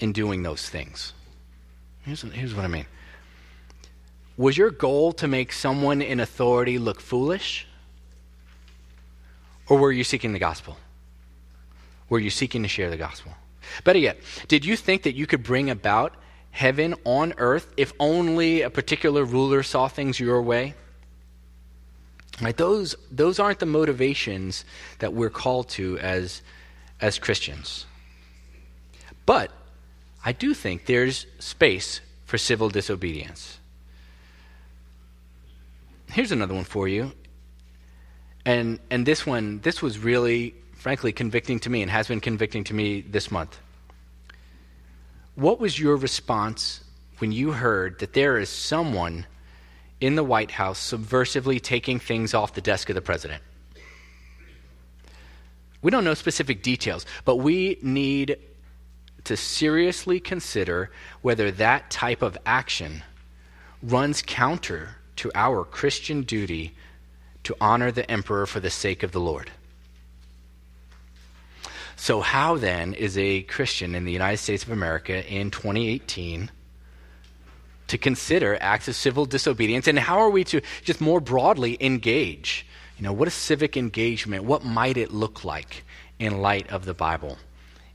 in 0.00 0.12
doing 0.12 0.42
those 0.42 0.68
things? 0.68 1.12
Here's, 2.02 2.22
here's 2.22 2.56
what 2.56 2.64
I 2.64 2.68
mean. 2.68 2.86
Was 4.36 4.58
your 4.58 4.72
goal 4.72 5.12
to 5.12 5.28
make 5.28 5.52
someone 5.52 6.02
in 6.02 6.18
authority 6.18 6.80
look 6.80 7.00
foolish? 7.00 7.68
Or 9.68 9.78
were 9.78 9.92
you 9.92 10.02
seeking 10.02 10.32
the 10.32 10.40
gospel? 10.40 10.76
Were 12.08 12.18
you 12.18 12.30
seeking 12.30 12.64
to 12.64 12.68
share 12.68 12.90
the 12.90 12.96
gospel? 12.96 13.30
Better 13.84 14.00
yet, 14.00 14.18
did 14.48 14.64
you 14.64 14.76
think 14.76 15.04
that 15.04 15.14
you 15.14 15.28
could 15.28 15.44
bring 15.44 15.70
about 15.70 16.16
heaven 16.56 16.94
on 17.04 17.34
earth 17.36 17.70
if 17.76 17.92
only 18.00 18.62
a 18.62 18.70
particular 18.70 19.24
ruler 19.24 19.62
saw 19.62 19.88
things 19.88 20.18
your 20.18 20.40
way? 20.40 20.74
Right, 22.40 22.56
those, 22.56 22.96
those 23.10 23.38
aren't 23.38 23.58
the 23.58 23.66
motivations 23.66 24.64
that 24.98 25.12
we're 25.12 25.30
called 25.30 25.68
to 25.70 25.98
as, 25.98 26.40
as 26.98 27.18
Christians. 27.18 27.84
But 29.26 29.50
I 30.24 30.32
do 30.32 30.54
think 30.54 30.86
there's 30.86 31.26
space 31.38 32.00
for 32.24 32.38
civil 32.38 32.70
disobedience. 32.70 33.58
here's 36.10 36.32
another 36.32 36.54
one 36.54 36.64
for 36.64 36.88
you. 36.88 37.12
And, 38.46 38.78
and 38.90 39.04
this 39.04 39.26
one, 39.26 39.60
this 39.60 39.82
was 39.82 39.98
really, 39.98 40.54
frankly, 40.72 41.12
convicting 41.12 41.60
to 41.60 41.70
me 41.70 41.82
and 41.82 41.90
has 41.90 42.08
been 42.08 42.20
convicting 42.20 42.64
to 42.64 42.74
me 42.74 43.02
this 43.02 43.30
month. 43.30 43.58
What 45.36 45.60
was 45.60 45.78
your 45.78 45.96
response 45.96 46.82
when 47.18 47.30
you 47.30 47.52
heard 47.52 47.98
that 47.98 48.14
there 48.14 48.38
is 48.38 48.48
someone 48.48 49.26
in 50.00 50.14
the 50.14 50.24
White 50.24 50.50
House 50.50 50.78
subversively 50.80 51.60
taking 51.60 51.98
things 51.98 52.32
off 52.32 52.54
the 52.54 52.62
desk 52.62 52.88
of 52.88 52.94
the 52.94 53.02
president? 53.02 53.42
We 55.82 55.90
don't 55.90 56.04
know 56.04 56.14
specific 56.14 56.62
details, 56.62 57.04
but 57.26 57.36
we 57.36 57.78
need 57.82 58.38
to 59.24 59.36
seriously 59.36 60.20
consider 60.20 60.90
whether 61.20 61.50
that 61.50 61.90
type 61.90 62.22
of 62.22 62.38
action 62.46 63.02
runs 63.82 64.22
counter 64.22 64.96
to 65.16 65.30
our 65.34 65.64
Christian 65.64 66.22
duty 66.22 66.74
to 67.44 67.54
honor 67.60 67.92
the 67.92 68.10
emperor 68.10 68.46
for 68.46 68.60
the 68.60 68.70
sake 68.70 69.02
of 69.02 69.12
the 69.12 69.20
Lord. 69.20 69.50
So, 71.96 72.20
how 72.20 72.56
then 72.56 72.92
is 72.92 73.16
a 73.16 73.42
Christian 73.42 73.94
in 73.94 74.04
the 74.04 74.12
United 74.12 74.36
States 74.36 74.62
of 74.62 74.70
America 74.70 75.26
in 75.26 75.50
2018 75.50 76.50
to 77.88 77.98
consider 77.98 78.58
acts 78.60 78.86
of 78.86 78.94
civil 78.94 79.24
disobedience? 79.24 79.88
And 79.88 79.98
how 79.98 80.18
are 80.18 80.28
we 80.28 80.44
to 80.44 80.60
just 80.84 81.00
more 81.00 81.20
broadly 81.20 81.78
engage? 81.80 82.66
You 82.98 83.04
know, 83.04 83.14
what 83.14 83.28
is 83.28 83.34
civic 83.34 83.78
engagement? 83.78 84.44
What 84.44 84.62
might 84.62 84.98
it 84.98 85.10
look 85.10 85.42
like 85.42 85.84
in 86.18 86.42
light 86.42 86.70
of 86.70 86.84
the 86.84 86.94
Bible 86.94 87.38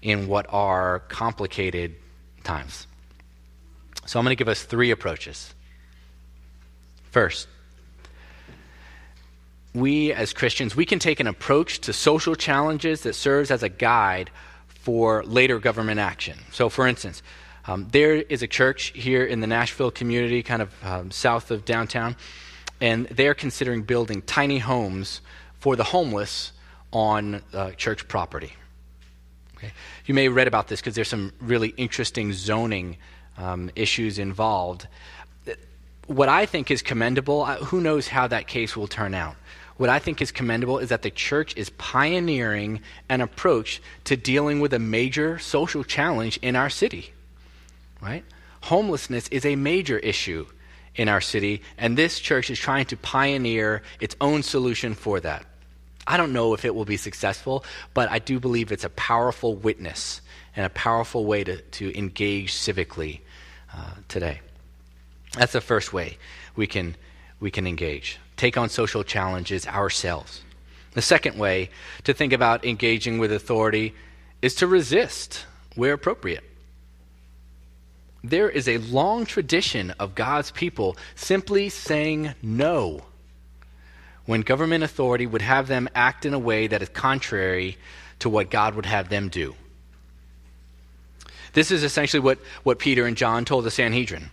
in 0.01 0.27
what 0.27 0.47
are 0.49 0.99
complicated 1.07 1.95
times? 2.43 2.87
So, 4.07 4.19
I'm 4.19 4.25
going 4.25 4.35
to 4.35 4.39
give 4.39 4.49
us 4.49 4.63
three 4.63 4.89
approaches. 4.89 5.53
First, 7.11 7.47
we 9.73 10.11
as 10.11 10.33
Christians, 10.33 10.75
we 10.75 10.85
can 10.85 10.99
take 10.99 11.19
an 11.19 11.27
approach 11.27 11.79
to 11.81 11.93
social 11.93 12.35
challenges 12.35 13.01
that 13.01 13.13
serves 13.13 13.51
as 13.51 13.63
a 13.63 13.69
guide 13.69 14.29
for 14.67 15.23
later 15.23 15.59
government 15.59 15.99
action. 15.99 16.37
So, 16.51 16.69
for 16.69 16.87
instance, 16.87 17.21
um, 17.65 17.87
there 17.91 18.15
is 18.15 18.41
a 18.41 18.47
church 18.47 18.91
here 18.95 19.23
in 19.23 19.39
the 19.39 19.47
Nashville 19.47 19.91
community, 19.91 20.41
kind 20.43 20.61
of 20.61 20.83
um, 20.83 21.11
south 21.11 21.51
of 21.51 21.63
downtown, 21.63 22.15
and 22.81 23.05
they're 23.07 23.35
considering 23.35 23.83
building 23.83 24.23
tiny 24.23 24.57
homes 24.57 25.21
for 25.59 25.75
the 25.75 25.83
homeless 25.83 26.51
on 26.91 27.41
uh, 27.53 27.71
church 27.71 28.07
property. 28.07 28.53
Okay? 29.57 29.71
You 30.05 30.15
may 30.15 30.23
have 30.25 30.35
read 30.35 30.47
about 30.47 30.67
this 30.67 30.81
because 30.81 30.95
there's 30.95 31.07
some 31.07 31.31
really 31.39 31.69
interesting 31.77 32.33
zoning 32.33 32.97
um, 33.37 33.69
issues 33.75 34.17
involved. 34.17 34.87
What 36.07 36.27
I 36.27 36.47
think 36.47 36.71
is 36.71 36.81
commendable, 36.81 37.43
uh, 37.43 37.57
who 37.57 37.79
knows 37.79 38.07
how 38.07 38.27
that 38.27 38.47
case 38.47 38.75
will 38.75 38.87
turn 38.87 39.13
out 39.13 39.35
what 39.77 39.89
I 39.89 39.99
think 39.99 40.21
is 40.21 40.31
commendable 40.31 40.79
is 40.79 40.89
that 40.89 41.01
the 41.01 41.09
church 41.09 41.55
is 41.57 41.69
pioneering 41.71 42.81
an 43.09 43.21
approach 43.21 43.81
to 44.05 44.15
dealing 44.15 44.59
with 44.59 44.73
a 44.73 44.79
major 44.79 45.39
social 45.39 45.83
challenge 45.83 46.37
in 46.41 46.55
our 46.55 46.69
city. 46.69 47.13
Right? 48.01 48.23
Homelessness 48.63 49.27
is 49.29 49.45
a 49.45 49.55
major 49.55 49.97
issue 49.99 50.45
in 50.95 51.07
our 51.07 51.21
city, 51.21 51.61
and 51.77 51.97
this 51.97 52.19
church 52.19 52.49
is 52.49 52.59
trying 52.59 52.85
to 52.85 52.97
pioneer 52.97 53.81
its 53.99 54.15
own 54.19 54.43
solution 54.43 54.93
for 54.93 55.19
that. 55.21 55.45
I 56.05 56.17
don't 56.17 56.33
know 56.33 56.53
if 56.53 56.65
it 56.65 56.75
will 56.75 56.85
be 56.85 56.97
successful, 56.97 57.63
but 57.93 58.11
I 58.11 58.19
do 58.19 58.39
believe 58.39 58.71
it's 58.71 58.83
a 58.83 58.89
powerful 58.89 59.55
witness 59.55 60.21
and 60.55 60.65
a 60.65 60.69
powerful 60.69 61.25
way 61.25 61.43
to, 61.43 61.61
to 61.61 61.97
engage 61.97 62.53
civically 62.53 63.21
uh, 63.73 63.93
today. 64.07 64.41
That's 65.37 65.53
the 65.53 65.61
first 65.61 65.93
way 65.93 66.17
we 66.55 66.67
can, 66.67 66.95
we 67.39 67.51
can 67.51 67.65
engage 67.65 68.19
take 68.41 68.57
on 68.57 68.69
social 68.69 69.03
challenges 69.03 69.67
ourselves. 69.67 70.41
The 70.93 71.01
second 71.03 71.37
way 71.37 71.69
to 72.05 72.11
think 72.11 72.33
about 72.33 72.65
engaging 72.65 73.19
with 73.19 73.31
authority 73.31 73.93
is 74.41 74.55
to 74.55 74.65
resist 74.65 75.45
where 75.75 75.93
appropriate. 75.93 76.43
There 78.23 78.49
is 78.49 78.67
a 78.67 78.79
long 78.79 79.25
tradition 79.25 79.91
of 79.99 80.15
God's 80.15 80.49
people 80.49 80.97
simply 81.13 81.69
saying 81.69 82.33
no 82.41 83.01
when 84.25 84.41
government 84.41 84.83
authority 84.83 85.27
would 85.27 85.43
have 85.43 85.67
them 85.67 85.87
act 85.93 86.25
in 86.25 86.33
a 86.33 86.39
way 86.39 86.65
that 86.65 86.81
is 86.81 86.89
contrary 86.89 87.77
to 88.19 88.29
what 88.29 88.49
God 88.49 88.73
would 88.73 88.87
have 88.87 89.09
them 89.09 89.29
do. 89.29 89.53
This 91.53 91.69
is 91.69 91.83
essentially 91.83 92.21
what, 92.21 92.39
what 92.63 92.79
Peter 92.79 93.05
and 93.05 93.15
John 93.15 93.45
told 93.45 93.65
the 93.65 93.71
Sanhedrin. 93.71 94.31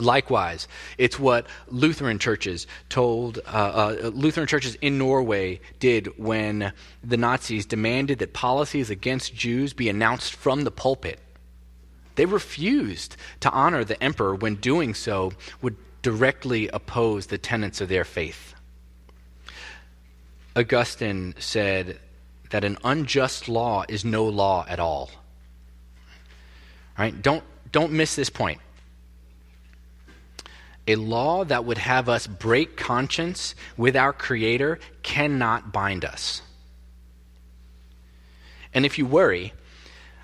Likewise, 0.00 0.66
it's 0.96 1.18
what 1.18 1.46
Lutheran 1.68 2.18
churches 2.18 2.66
told, 2.88 3.38
uh, 3.46 3.50
uh, 4.04 4.10
Lutheran 4.14 4.46
churches 4.46 4.76
in 4.76 4.96
Norway 4.96 5.60
did 5.78 6.18
when 6.18 6.72
the 7.04 7.16
Nazis 7.16 7.66
demanded 7.66 8.18
that 8.20 8.32
policies 8.32 8.88
against 8.88 9.34
Jews 9.34 9.72
be 9.74 9.88
announced 9.88 10.34
from 10.34 10.64
the 10.64 10.70
pulpit. 10.70 11.20
They 12.16 12.24
refused 12.24 13.16
to 13.40 13.50
honor 13.50 13.84
the 13.84 14.02
emperor 14.02 14.34
when 14.34 14.56
doing 14.56 14.94
so 14.94 15.32
would 15.60 15.76
directly 16.02 16.68
oppose 16.68 17.26
the 17.26 17.38
tenets 17.38 17.80
of 17.80 17.88
their 17.88 18.04
faith. 18.04 18.54
Augustine 20.56 21.34
said 21.38 21.98
that 22.50 22.64
an 22.64 22.78
unjust 22.84 23.48
law 23.48 23.84
is 23.88 24.04
no 24.04 24.24
law 24.24 24.64
at 24.68 24.80
all. 24.80 25.10
Right? 26.98 27.20
Don't, 27.20 27.44
don't 27.70 27.92
miss 27.92 28.16
this 28.16 28.30
point 28.30 28.60
a 30.86 30.96
law 30.96 31.44
that 31.44 31.64
would 31.64 31.78
have 31.78 32.08
us 32.08 32.26
break 32.26 32.76
conscience 32.76 33.54
with 33.76 33.96
our 33.96 34.12
Creator 34.12 34.78
cannot 35.02 35.72
bind 35.72 36.04
us. 36.04 36.42
And 38.72 38.86
if 38.86 38.98
you 38.98 39.06
worry 39.06 39.52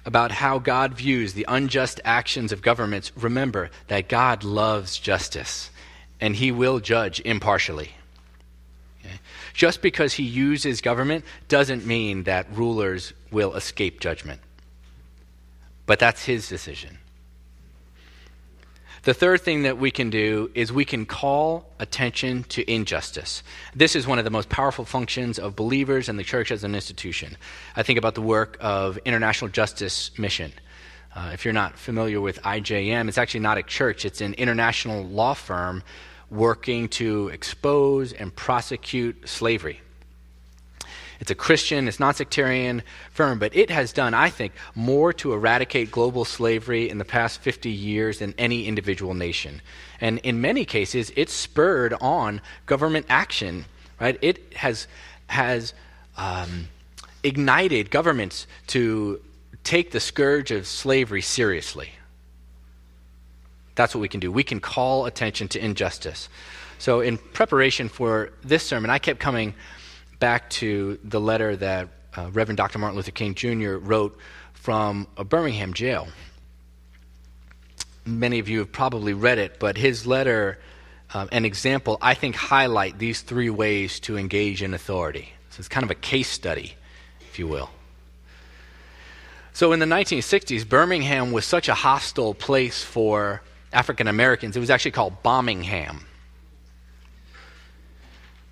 about 0.05 0.31
how 0.31 0.59
God 0.59 0.95
views 0.95 1.35
the 1.35 1.45
unjust 1.49 2.01
actions 2.05 2.53
of 2.53 2.63
governments, 2.63 3.13
remember 3.17 3.71
that 3.89 4.09
God 4.09 4.45
loves 4.45 4.99
justice 4.99 5.71
and 6.21 6.37
He 6.37 6.53
will 6.53 6.79
judge 6.81 7.21
impartially. 7.21 7.91
Okay? 9.05 9.19
Just 9.53 9.83
because 9.83 10.15
He 10.15 10.23
uses 10.23 10.81
government 10.81 11.25
doesn't 11.49 11.87
mean 11.87 12.23
that 12.23 12.47
rulers 12.57 13.13
will 13.31 13.55
escape 13.55 14.01
judgment. 14.01 14.41
But 15.87 15.99
that's 15.99 16.25
His 16.25 16.49
decision. 16.49 16.99
The 19.07 19.15
third 19.15 19.43
thing 19.43 19.63
that 19.63 19.79
we 19.79 19.93
can 19.93 20.11
do 20.11 20.51
is 20.53 20.73
we 20.73 20.85
can 20.85 21.07
call 21.07 21.71
attention 21.79 22.43
to 22.49 22.69
injustice. 22.69 23.45
This 23.73 23.95
is 23.95 24.05
one 24.05 24.19
of 24.19 24.25
the 24.25 24.33
most 24.33 24.49
powerful 24.49 24.85
functions 24.85 25.39
of 25.39 25.55
believers 25.55 26.09
and 26.09 26.19
the 26.19 26.25
church 26.25 26.51
as 26.51 26.65
an 26.65 26.75
institution. 26.75 27.37
I 27.77 27.85
think 27.85 28.01
about 28.01 28.17
the 28.17 28.21
work 28.21 28.57
of 28.59 28.99
International 29.05 29.49
Justice 29.49 30.11
Mission. 30.19 30.53
Uh, 31.15 31.31
if 31.33 31.45
you're 31.45 31.55
not 31.55 31.79
familiar 31.79 32.21
with 32.21 32.43
IJM, 32.43 33.07
it's 33.07 33.17
actually 33.17 33.39
not 33.39 33.59
a 33.59 33.63
church, 33.63 34.05
it's 34.05 34.21
an 34.21 34.35
international 34.35 35.05
law 35.05 35.35
firm 35.35 35.85
working 36.29 36.89
to 36.89 37.29
expose 37.29 38.13
and 38.13 38.35
prosecute 38.35 39.29
slavery. 39.29 39.83
It's 41.21 41.31
a 41.31 41.35
Christian, 41.35 41.89
it's 41.89 41.99
non 41.99 42.15
sectarian 42.15 42.83
firm, 43.11 43.39
but 43.39 43.55
it 43.57 43.71
has 43.71 43.93
done, 43.93 44.15
I 44.15 44.29
think, 44.29 44.53
more 44.75 45.13
to 45.15 45.33
eradicate 45.33 45.91
global 45.91 46.25
slavery 46.25 46.89
in 46.89 46.99
the 46.99 47.05
past 47.05 47.41
50 47.41 47.71
years 47.71 48.19
than 48.19 48.35
any 48.37 48.67
individual 48.67 49.15
nation. 49.15 49.63
And 50.01 50.19
in 50.19 50.41
many 50.41 50.65
cases, 50.65 51.13
it's 51.17 51.33
spurred 51.33 51.95
on 52.01 52.41
government 52.67 53.07
action, 53.09 53.65
right? 53.99 54.19
It 54.21 54.55
has, 54.55 54.87
has 55.29 55.73
um, 56.17 56.69
ignited 57.23 57.91
governments 57.91 58.47
to 58.69 59.21
take 59.65 59.91
the 59.91 60.01
scourge 60.01 60.51
of 60.51 60.67
slavery 60.67 61.23
seriously. 61.23 61.91
That's 63.75 63.95
what 63.95 64.01
we 64.01 64.09
can 64.09 64.21
do. 64.21 64.31
We 64.31 64.45
can 64.45 64.61
call 64.61 65.07
attention 65.07 65.49
to 65.49 65.65
injustice. 65.65 66.29
So, 66.79 67.01
in 67.01 67.19
preparation 67.19 67.89
for 67.89 68.31
this 68.45 68.63
sermon, 68.63 68.91
I 68.91 68.99
kept 68.99 69.19
coming 69.19 69.55
back 70.19 70.51
to 70.51 70.99
the 71.05 71.21
letter 71.21 71.57
that 71.57 71.89
uh, 72.17 72.31
Reverend 72.33 72.57
Dr. 72.57 72.79
Martin 72.79 72.97
Luther 72.97 73.11
King 73.11 73.35
Jr. 73.35 73.77
wrote 73.77 74.19
from 74.55 75.07
a 75.17 75.25
Birmingham 75.25 75.75
jail. 75.75 76.09
Many 78.05 78.39
of 78.39 78.49
you 78.49 78.61
have 78.61 78.73
probably 78.73 79.13
read 79.15 79.39
it, 79.39 79.59
but 79.59 79.77
his 79.77 80.07
letter 80.07 80.59
um, 81.15 81.29
and 81.33 81.47
example, 81.47 81.99
I 82.03 82.15
think, 82.15 82.35
highlight 82.35 82.99
these 82.99 83.23
three 83.23 83.51
ways 83.51 84.01
to 84.01 84.19
engage 84.19 84.63
in 84.63 84.75
authority. 84.75 85.33
So 85.51 85.61
it's 85.61 85.69
kind 85.69 85.85
of 85.85 85.91
a 85.91 85.95
case 85.95 86.29
study, 86.29 86.75
if 87.21 87.39
you 87.39 87.47
will. 87.47 87.71
So 89.53 89.73
in 89.73 89.79
the 89.79 89.87
1960s, 89.87 90.69
Birmingham 90.69 91.33
was 91.33 91.47
such 91.47 91.69
a 91.69 91.75
hostile 91.75 92.35
place 92.35 92.83
for 92.83 93.43
African 93.73 94.09
Americans, 94.09 94.57
it 94.57 94.61
was 94.61 94.71
actually 94.71 94.91
called 94.93 95.23
Bombingham. 95.23 96.03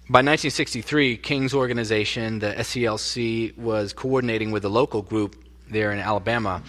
By 0.07 0.19
1963, 0.19 1.17
King's 1.17 1.55
organization, 1.55 2.41
the 2.41 2.53
SCLC, 2.53 3.57
was 3.57 3.95
coordinating 3.95 4.51
with 4.51 4.63
a 4.67 4.69
local 4.69 5.01
group 5.01 5.43
there 5.71 5.93
in 5.93 5.99
Alabama 5.99 6.63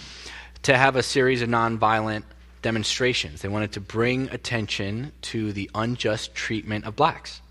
to 0.62 0.78
have 0.78 0.96
a 0.96 1.04
series 1.04 1.42
of 1.42 1.50
nonviolent 1.50 2.24
demonstrations. 2.62 3.42
They 3.42 3.50
wanted 3.50 3.74
to 3.74 3.82
bring 3.82 4.30
attention 4.30 5.12
to 5.24 5.52
the 5.52 5.70
unjust 5.76 6.34
treatment 6.34 6.86
of 6.86 6.96
blacks. 6.96 7.42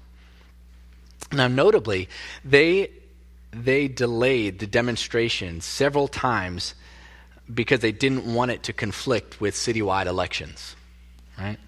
Now, 1.31 1.49
notably, 1.49 2.09
they, 2.47 2.91
they 3.53 3.87
delayed 3.87 4.61
the 4.61 4.67
demonstration 4.67 5.61
several 5.61 6.09
times 6.09 6.75
because 7.53 7.81
they 7.81 7.93
didn't 7.93 8.25
want 8.25 8.51
it 8.51 8.63
to 8.63 8.73
conflict 8.73 9.39
with 9.39 9.55
citywide 9.55 10.07
elections, 10.07 10.77
right? 11.39 11.59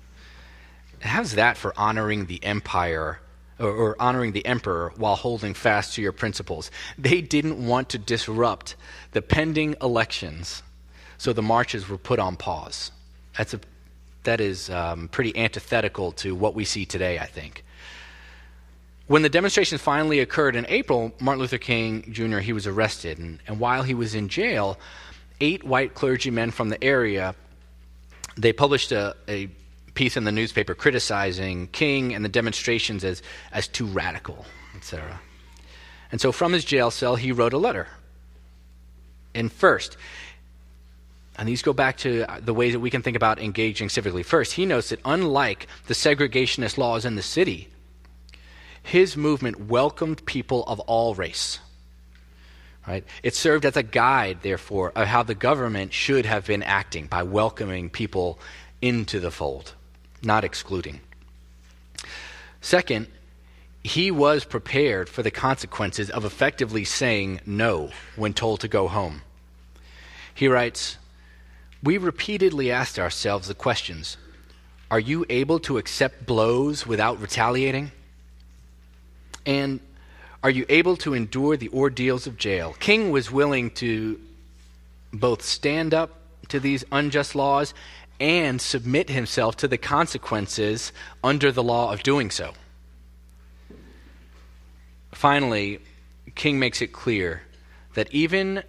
How's 1.01 1.33
that 1.33 1.59
for 1.59 1.75
honoring 1.77 2.25
the 2.25 2.43
empire 2.43 3.21
or, 3.59 3.71
or, 3.71 3.97
honoring 3.99 4.33
the 4.33 4.45
emperor 4.45 4.93
while 4.97 5.17
holding 5.17 5.55
fast 5.55 5.95
to 5.95 6.03
your 6.03 6.13
principles? 6.13 6.71
They 6.99 7.21
didn't 7.21 7.65
want 7.65 7.89
to 7.91 7.99
disrupt 7.99 8.77
the 9.13 9.23
pending 9.23 9.77
elections, 9.81 10.63
so 11.19 11.33
the 11.33 11.43
marches 11.43 11.89
were 11.89 11.99
put 11.99 12.19
on 12.19 12.37
pause. 12.37 12.93
That's 13.37 13.55
a, 13.55 13.61
that 14.25 14.41
is 14.41 14.71
um, 14.71 15.09
pretty 15.09 15.37
antithetical 15.37 16.13
to 16.13 16.35
what 16.35 16.55
we 16.55 16.65
see 16.65 16.85
today, 16.85 17.19
I 17.19 17.27
think. 17.27 17.65
When 19.07 19.23
the 19.23 19.29
demonstrations 19.29 19.81
finally 19.81 20.21
occurred 20.21 20.57
in 20.57 20.67
April, 20.69 21.13
Martin 21.21 21.41
Luther 21.41 21.59
King 21.59 22.13
Jr. 22.13 22.39
he 22.39 22.53
was 22.53 22.67
arrested, 22.67 23.19
and, 23.19 23.39
and 23.47 23.61
while 23.61 23.85
he 23.85 23.95
was 23.95 24.15
in 24.15 24.29
jail, 24.29 24.79
eight 25.41 25.65
white 25.65 25.95
clergymen 25.95 26.51
from 26.51 26.71
the 26.71 26.83
area 26.83 27.35
they 28.37 28.53
published 28.53 28.93
a, 28.93 29.17
a 29.29 29.49
piece 29.97 30.17
in 30.17 30.25
the 30.25 30.33
newspaper 30.33 30.75
criticizing 30.75 31.67
King 31.69 32.15
and 32.15 32.25
the 32.25 32.29
demonstrations 32.29 33.03
as, 33.03 33.23
as 33.51 33.67
too 33.67 33.87
radical, 33.87 34.47
etc. 34.77 35.21
And 36.13 36.21
so 36.21 36.31
from 36.31 36.53
his 36.53 36.65
jail 36.65 36.91
cell, 36.91 37.17
he 37.17 37.33
wrote 37.33 37.53
a 37.53 37.59
letter. 37.59 37.89
And 39.35 39.53
first, 39.53 39.97
and 41.39 41.49
these 41.49 41.63
go 41.63 41.73
back 41.73 41.99
to 41.99 42.31
uh, 42.31 42.41
the 42.41 42.55
ways 42.55 42.73
that 42.73 42.81
we 42.81 42.91
can 42.91 43.03
think 43.03 43.17
about 43.17 43.39
engaging 43.39 43.89
civically. 43.89 44.25
First, 44.25 44.53
he 44.53 44.65
notes 44.65 44.89
that 44.89 45.01
unlike 45.05 45.67
the 45.87 45.95
segregationist 45.95 46.79
laws 46.79 47.05
in 47.05 47.17
the 47.17 47.23
city, 47.23 47.69
his 48.83 49.17
movement 49.17 49.69
welcomed 49.69 50.25
people 50.27 50.65
of 50.65 50.81
all 50.81 51.15
race. 51.15 51.59
Right? 52.87 53.05
It 53.23 53.35
served 53.35 53.67
as 53.67 53.77
a 53.77 53.83
guide, 53.83 54.39
therefore, 54.43 54.93
of 54.95 55.09
how 55.09 55.25
the 55.25 55.35
government 55.35 55.93
should 55.93 56.25
have 56.25 56.47
been 56.47 56.63
acting 56.63 57.07
by 57.07 57.25
welcoming 57.25 57.91
people 57.91 58.39
into 58.81 59.19
the 59.19 59.33
fold, 59.33 59.75
not 60.27 60.45
excluding. 60.45 61.01
Second, 62.61 63.07
he 63.83 64.11
was 64.11 64.45
prepared 64.45 65.09
for 65.09 65.23
the 65.23 65.31
consequences 65.31 66.11
of 66.11 66.25
effectively 66.25 66.85
saying 66.85 67.41
no 67.47 67.91
when 68.17 68.35
told 68.35 68.61
to 68.61 68.69
go 68.69 68.89
home. 68.89 69.23
He 70.35 70.49
writes, 70.49 70.99
We 71.83 71.97
repeatedly 71.97 72.71
asked 72.73 72.99
ourselves 72.99 73.47
the 73.47 73.55
questions 73.55 74.17
Are 74.91 74.99
you 74.99 75.25
able 75.31 75.61
to 75.61 75.79
accept 75.79 76.27
blows 76.27 76.87
without 76.87 77.21
retaliating? 77.21 77.93
And 79.47 79.79
are 80.43 80.51
you 80.51 80.67
able 80.69 80.97
to 80.99 81.15
endure 81.15 81.57
the 81.57 81.69
ordeals 81.71 82.27
of 82.27 82.37
jail? 82.37 82.75
King 82.81 83.11
was 83.11 83.31
willing 83.31 83.71
to 83.73 84.21
both 85.13 85.43
stand 85.43 85.95
up 85.95 86.11
to 86.49 86.61
these 86.61 86.85
unjust 86.93 87.35
laws 87.35 87.73
and 88.19 88.61
submit 88.61 89.11
himself 89.11 89.57
to 89.57 89.69
the 89.69 89.79
consequences 89.79 90.93
under 91.23 91.53
the 91.53 91.63
law 91.63 91.93
of 91.93 92.03
doing 92.03 92.31
so. 92.31 92.55
Finally, 95.13 95.81
King 96.35 96.59
makes 96.59 96.83
it 96.83 96.93
clear 96.93 97.43
that 97.95 98.13
even 98.13 98.63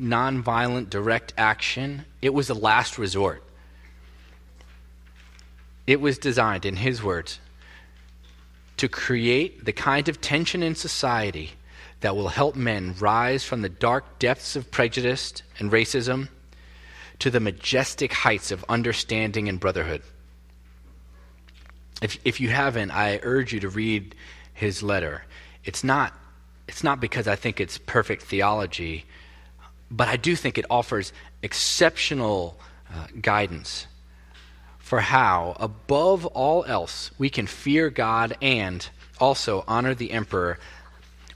nonviolent 0.00 0.90
direct 0.90 1.32
action, 1.36 2.04
it 2.20 2.34
was 2.34 2.50
a 2.50 2.54
last 2.54 2.98
resort. 2.98 3.42
It 5.86 6.00
was 6.00 6.18
designed, 6.18 6.64
in 6.64 6.76
his 6.76 7.02
words, 7.02 7.38
to 8.76 8.88
create 8.88 9.64
the 9.64 9.72
kind 9.72 10.08
of 10.08 10.20
tension 10.20 10.62
in 10.62 10.74
society 10.74 11.52
that 12.00 12.16
will 12.16 12.28
help 12.28 12.56
men 12.56 12.94
rise 12.98 13.44
from 13.44 13.62
the 13.62 13.68
dark 13.68 14.18
depths 14.18 14.56
of 14.56 14.70
prejudice 14.70 15.34
and 15.58 15.70
racism 15.70 16.28
to 17.22 17.30
the 17.30 17.38
majestic 17.38 18.12
heights 18.12 18.50
of 18.50 18.64
understanding 18.68 19.48
and 19.48 19.60
brotherhood. 19.60 20.02
If, 22.02 22.18
if 22.24 22.40
you 22.40 22.48
haven't, 22.48 22.90
I 22.90 23.20
urge 23.22 23.52
you 23.52 23.60
to 23.60 23.68
read 23.68 24.16
his 24.52 24.82
letter. 24.82 25.22
It's 25.64 25.84
not, 25.84 26.12
it's 26.66 26.82
not 26.82 26.98
because 26.98 27.28
I 27.28 27.36
think 27.36 27.60
it's 27.60 27.78
perfect 27.78 28.24
theology, 28.24 29.04
but 29.88 30.08
I 30.08 30.16
do 30.16 30.34
think 30.34 30.58
it 30.58 30.64
offers 30.68 31.12
exceptional 31.42 32.58
uh, 32.92 33.06
guidance 33.20 33.86
for 34.80 34.98
how, 34.98 35.56
above 35.60 36.26
all 36.26 36.64
else, 36.64 37.12
we 37.18 37.30
can 37.30 37.46
fear 37.46 37.88
God 37.88 38.36
and 38.42 38.88
also 39.20 39.62
honor 39.68 39.94
the 39.94 40.10
emperor 40.10 40.58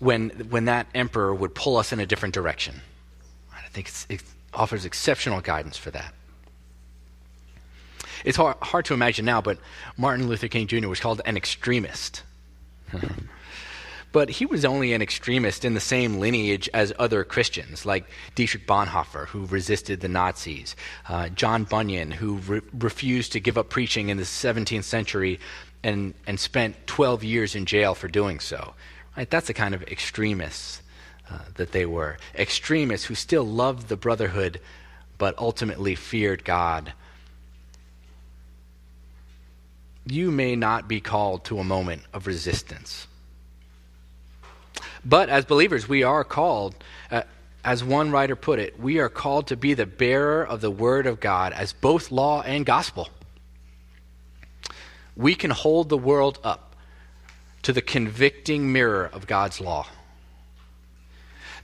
when, 0.01 0.31
when 0.51 0.65
that 0.65 0.89
emperor 0.97 1.33
would 1.33 1.55
pull 1.55 1.77
us 1.77 1.93
in 1.93 2.01
a 2.01 2.07
different 2.07 2.35
direction. 2.35 2.81
I 3.55 3.69
think 3.69 3.89
it 4.09 4.21
offers 4.57 4.85
exceptional 4.85 5.41
guidance 5.41 5.77
for 5.77 5.91
that. 5.91 6.13
It's 8.25 8.37
hard, 8.37 8.57
hard 8.61 8.85
to 8.87 8.95
imagine 8.95 9.25
now, 9.25 9.41
but 9.41 9.59
Martin 9.97 10.29
Luther 10.29 10.49
King 10.49 10.67
Jr. 10.67 10.89
was 10.89 11.01
called 11.01 11.21
an 11.25 11.37
extremist. 11.37 12.23
But 14.17 14.31
he 14.31 14.47
was 14.47 14.65
only 14.65 14.95
an 14.95 15.03
extremist 15.03 15.63
in 15.63 15.75
the 15.75 15.81
same 15.81 16.21
lineage 16.21 16.71
as 16.73 16.91
other 16.99 17.23
Christians, 17.23 17.85
like 17.85 18.07
Dietrich 18.35 18.67
Bonhoeffer, 18.67 19.27
who 19.27 19.45
resisted 19.45 20.01
the 20.01 20.09
Nazis, 20.09 20.75
uh, 21.07 21.29
John 21.29 21.65
Bunyan, 21.65 22.13
who 22.13 22.37
re- 22.37 22.63
refused 22.73 23.33
to 23.33 23.41
give 23.41 23.59
up 23.59 23.69
preaching 23.69 24.09
in 24.09 24.17
the 24.17 24.23
17th 24.23 24.85
century 24.85 25.39
and, 25.83 26.15
and 26.27 26.41
spent 26.41 26.87
12 26.87 27.25
years 27.25 27.55
in 27.55 27.67
jail 27.67 27.95
for 27.95 28.09
doing 28.09 28.41
so. 28.41 28.73
Right? 29.19 29.29
That's 29.29 29.49
the 29.49 29.53
kind 29.53 29.75
of 29.75 29.83
extremists 29.83 30.81
uh, 31.31 31.39
that 31.55 31.73
they 31.73 31.87
were. 31.87 32.19
Extremists 32.35 33.07
who 33.07 33.15
still 33.15 33.45
loved 33.45 33.89
the 33.89 33.97
brotherhood, 33.97 34.61
but 35.19 35.37
ultimately 35.39 35.95
feared 35.95 36.45
God. 36.45 36.93
You 40.07 40.31
may 40.31 40.55
not 40.55 40.87
be 40.87 41.01
called 41.01 41.45
to 41.47 41.59
a 41.59 41.65
moment 41.65 42.03
of 42.13 42.27
resistance. 42.27 43.07
But 45.05 45.29
as 45.29 45.45
believers, 45.45 45.89
we 45.89 46.03
are 46.03 46.25
called, 46.25 46.75
uh, 47.11 47.23
as 47.65 47.83
one 47.83 48.11
writer 48.11 48.37
put 48.37 48.59
it, 48.59 48.79
we 48.79 48.99
are 48.99 49.09
called 49.09 49.49
to 49.49 49.57
be 49.57 49.75
the 49.75 49.87
bearer 49.87 50.47
of 50.47 50.61
the 50.61 50.71
word 50.71 51.07
of 51.07 51.21
God 51.21 51.53
as 51.53 51.73
both 51.73 52.11
law 52.11 52.43
and 52.43 52.65
gospel. 52.65 53.09
We 55.17 55.35
can 55.35 55.51
hold 55.51 55.89
the 55.89 55.99
world 55.99 56.39
up 56.45 56.77
to 57.63 57.73
the 57.73 57.83
convicting 57.83 58.73
mirror 58.73 59.11
of 59.13 59.27
God's 59.27 59.61
law. 59.61 59.87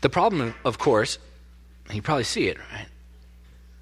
The 0.03 0.11
problem, 0.11 0.55
of 0.65 0.79
course, 0.79 1.19
you 1.91 2.03
probably 2.03 2.25
see 2.25 2.49
it, 2.49 2.59
right? 2.59 2.89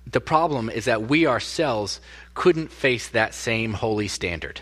The 0.06 0.20
problem 0.20 0.68
is 0.70 0.84
that 0.84 1.08
we 1.08 1.26
ourselves 1.26 2.00
couldn't 2.34 2.70
face 2.70 3.08
that 3.08 3.34
same 3.34 3.72
holy 3.72 4.06
standard. 4.06 4.60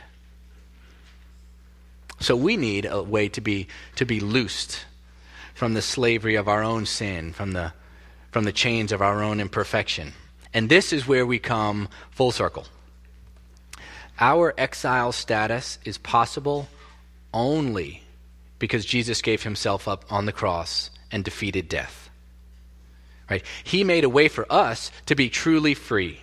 So 2.20 2.36
we 2.36 2.56
need 2.56 2.86
a 2.86 3.02
way 3.02 3.28
to 3.30 3.40
be, 3.40 3.68
to 3.96 4.04
be 4.04 4.20
loosed 4.20 4.84
from 5.54 5.74
the 5.74 5.82
slavery 5.82 6.36
of 6.36 6.48
our 6.48 6.62
own 6.62 6.86
sin, 6.86 7.32
from 7.32 7.52
the, 7.52 7.72
from 8.30 8.44
the 8.44 8.52
chains 8.52 8.92
of 8.92 9.02
our 9.02 9.22
own 9.22 9.40
imperfection. 9.40 10.12
And 10.54 10.68
this 10.68 10.92
is 10.92 11.08
where 11.08 11.26
we 11.26 11.38
come 11.40 11.88
full 12.10 12.30
circle. 12.30 12.66
Our 14.20 14.54
exile 14.56 15.12
status 15.12 15.78
is 15.84 15.98
possible 15.98 16.68
only 17.34 18.02
because 18.58 18.84
Jesus 18.84 19.22
gave 19.22 19.42
himself 19.42 19.88
up 19.88 20.04
on 20.10 20.26
the 20.26 20.32
cross 20.32 20.90
and 21.10 21.24
defeated 21.24 21.68
death. 21.68 22.10
Right? 23.30 23.44
He 23.62 23.84
made 23.84 24.04
a 24.04 24.08
way 24.08 24.28
for 24.28 24.50
us 24.50 24.90
to 25.06 25.14
be 25.14 25.28
truly 25.28 25.74
free. 25.74 26.20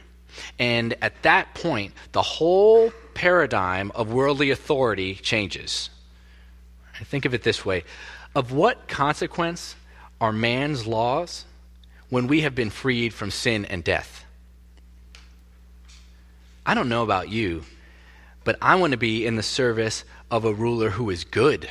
And 0.60 0.96
at 1.02 1.22
that 1.24 1.54
point, 1.54 1.94
the 2.12 2.22
whole 2.22 2.92
paradigm 3.14 3.92
of 3.96 4.12
worldly 4.12 4.52
authority 4.52 5.16
changes. 5.16 5.90
Think 7.04 7.26
of 7.26 7.34
it 7.34 7.44
this 7.44 7.66
way 7.66 7.84
of 8.36 8.52
what 8.52 8.88
consequence 8.88 9.76
are 10.20 10.32
man's 10.32 10.86
laws 10.86 11.46
when 12.10 12.28
we 12.28 12.42
have 12.42 12.56
been 12.56 12.70
freed 12.70 13.14
from 13.14 13.32
sin 13.32 13.66
and 13.66 13.84
death? 13.84 14.26
I 16.66 16.74
don't 16.74 16.90
know 16.90 17.04
about 17.04 17.30
you, 17.30 17.64
but 18.44 18.58
I 18.62 18.76
want 18.76 18.92
to 18.92 18.98
be 18.98 19.26
in 19.26 19.36
the 19.36 19.44
service 19.44 20.04
of 20.32 20.46
a 20.46 20.54
ruler 20.54 20.90
who 20.90 21.10
is 21.10 21.24
good. 21.24 21.70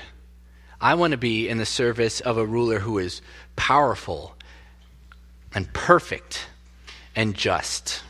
I 0.84 0.92
want 0.96 1.12
to 1.12 1.16
be 1.16 1.48
in 1.48 1.56
the 1.56 1.64
service 1.64 2.20
of 2.20 2.36
a 2.36 2.44
ruler 2.44 2.78
who 2.78 2.98
is 2.98 3.22
powerful 3.56 4.34
and 5.54 5.72
perfect 5.72 6.46
and 7.16 7.34
just. 7.34 8.02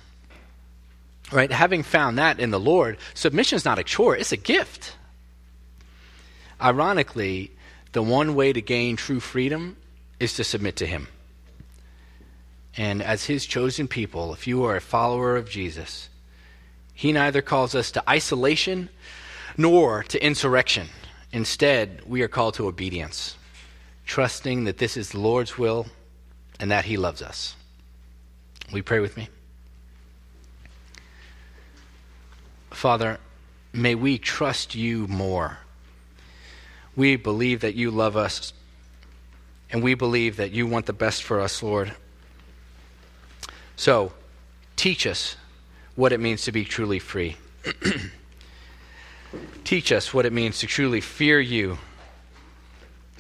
Right? 1.31 1.53
Having 1.53 1.85
found 1.85 2.18
that 2.18 2.41
in 2.41 2.51
the 2.51 2.59
Lord, 2.59 2.99
submission 3.14 3.55
is 3.55 3.64
not 3.64 3.79
a 3.79 3.85
chore, 3.85 4.16
it's 4.16 4.33
a 4.33 4.37
gift. 4.37 4.97
Ironically, 6.61 7.53
the 7.93 8.03
one 8.03 8.35
way 8.35 8.53
to 8.53 8.61
gain 8.61 8.97
true 8.97 9.20
freedom 9.20 9.77
is 10.18 10.35
to 10.35 10.43
submit 10.43 10.75
to 10.77 10.87
Him. 10.87 11.07
And 12.77 13.05
as 13.05 13.27
His 13.27 13.47
chosen 13.47 13.87
people, 13.87 14.33
if 14.33 14.49
you 14.49 14.64
are 14.64 14.75
a 14.75 14.81
follower 14.81 15.37
of 15.37 15.49
Jesus, 15.49 16.09
He 16.93 17.12
neither 17.12 17.41
calls 17.41 17.77
us 17.77 17.93
to 17.93 18.11
isolation 18.11 18.89
nor 19.57 20.03
to 20.03 20.20
insurrection. 20.20 20.89
Instead, 21.35 22.01
we 22.07 22.22
are 22.22 22.28
called 22.28 22.55
to 22.55 22.68
obedience, 22.68 23.37
trusting 24.07 24.62
that 24.64 24.78
this 24.78 24.97
is 24.97 25.11
the 25.11 25.18
Lord's 25.18 25.59
will 25.59 25.87
and 26.61 26.70
that 26.70 26.85
He 26.85 26.97
loves 26.97 27.20
us. 27.22 27.57
You 28.72 28.85
pray 28.85 29.01
with 29.01 29.16
me? 29.16 29.28
Father, 32.70 33.18
may 33.72 33.97
we 33.97 34.16
trust 34.16 34.76
you 34.76 35.09
more. 35.09 35.59
We 36.95 37.16
believe 37.16 37.62
that 37.62 37.74
you 37.74 37.91
love 37.91 38.16
us, 38.16 38.53
and 39.72 39.82
we 39.82 39.95
believe 39.95 40.37
that 40.37 40.53
you 40.53 40.68
want 40.68 40.87
the 40.87 40.93
best 40.93 41.24
for 41.24 41.41
us, 41.41 41.64
Lord. 41.64 41.93
So, 43.74 44.12
teach 44.76 45.05
us 45.05 45.35
what 45.97 46.12
it 46.12 46.20
means 46.20 46.43
to 46.43 46.53
be 46.53 46.64
truly 46.64 47.01
free. 47.01 47.37
Teach 49.64 49.93
us 49.93 50.12
what 50.12 50.26
it 50.26 50.32
means 50.32 50.59
to 50.59 50.66
truly 50.66 51.01
fear 51.01 51.41
you, 51.41 51.78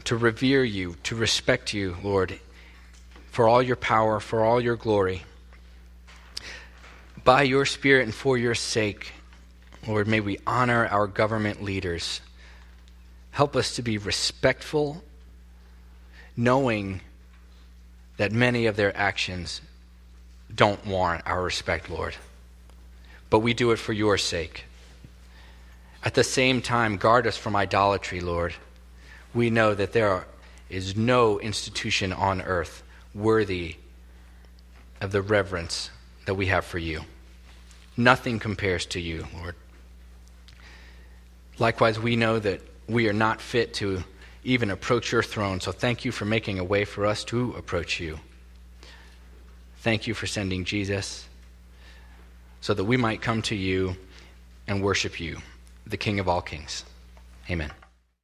to 0.04 0.16
revere 0.16 0.64
you, 0.64 0.96
to 1.04 1.16
respect 1.16 1.72
you, 1.72 1.96
Lord, 2.02 2.38
for 3.30 3.48
all 3.48 3.62
your 3.62 3.76
power, 3.76 4.20
for 4.20 4.44
all 4.44 4.60
your 4.60 4.76
glory. 4.76 5.22
By 7.24 7.42
your 7.42 7.64
Spirit 7.64 8.04
and 8.04 8.14
for 8.14 8.36
your 8.36 8.54
sake, 8.54 9.12
Lord, 9.86 10.06
may 10.06 10.20
we 10.20 10.38
honor 10.46 10.86
our 10.86 11.06
government 11.06 11.62
leaders. 11.62 12.20
Help 13.30 13.56
us 13.56 13.76
to 13.76 13.82
be 13.82 13.98
respectful, 13.98 15.02
knowing 16.36 17.00
that 18.16 18.32
many 18.32 18.66
of 18.66 18.76
their 18.76 18.96
actions 18.96 19.60
don't 20.54 20.86
warrant 20.86 21.22
our 21.26 21.42
respect, 21.42 21.90
Lord 21.90 22.14
but 23.34 23.40
we 23.40 23.52
do 23.52 23.72
it 23.72 23.80
for 23.80 23.92
your 23.92 24.16
sake. 24.16 24.64
At 26.04 26.14
the 26.14 26.22
same 26.24 26.60
time, 26.60 26.98
guard 26.98 27.26
us 27.26 27.36
from 27.36 27.56
idolatry, 27.56 28.20
Lord. 28.20 28.54
We 29.32 29.50
know 29.50 29.74
that 29.74 29.92
there 29.92 30.26
is 30.68 30.96
no 30.96 31.40
institution 31.40 32.12
on 32.12 32.42
earth 32.42 32.82
worthy 33.14 33.76
of 35.00 35.12
the 35.12 35.22
reverence 35.22 35.90
that 36.26 36.34
we 36.34 36.46
have 36.46 36.64
for 36.64 36.78
you. 36.78 37.02
Nothing 37.96 38.38
compares 38.38 38.86
to 38.86 39.00
you, 39.00 39.26
Lord. 39.34 39.54
Likewise, 41.58 41.98
we 41.98 42.16
know 42.16 42.38
that 42.38 42.60
we 42.88 43.08
are 43.08 43.14
not 43.14 43.40
fit 43.40 43.72
to 43.74 44.04
even 44.42 44.70
approach 44.70 45.10
your 45.10 45.22
throne, 45.22 45.60
so 45.60 45.72
thank 45.72 46.04
you 46.04 46.12
for 46.12 46.24
making 46.24 46.58
a 46.58 46.64
way 46.64 46.84
for 46.84 47.06
us 47.06 47.24
to 47.24 47.52
approach 47.52 47.98
you. 47.98 48.20
Thank 49.78 50.06
you 50.06 50.14
for 50.14 50.26
sending 50.26 50.64
Jesus 50.64 51.26
so 52.60 52.74
that 52.74 52.84
we 52.84 52.96
might 52.96 53.22
come 53.22 53.42
to 53.42 53.54
you 53.54 53.96
and 54.66 54.82
worship 54.82 55.20
you, 55.20 55.38
the 55.86 55.96
King 55.96 56.18
of 56.18 56.28
all 56.28 56.42
kings. 56.42 56.84
Amen. 57.50 57.70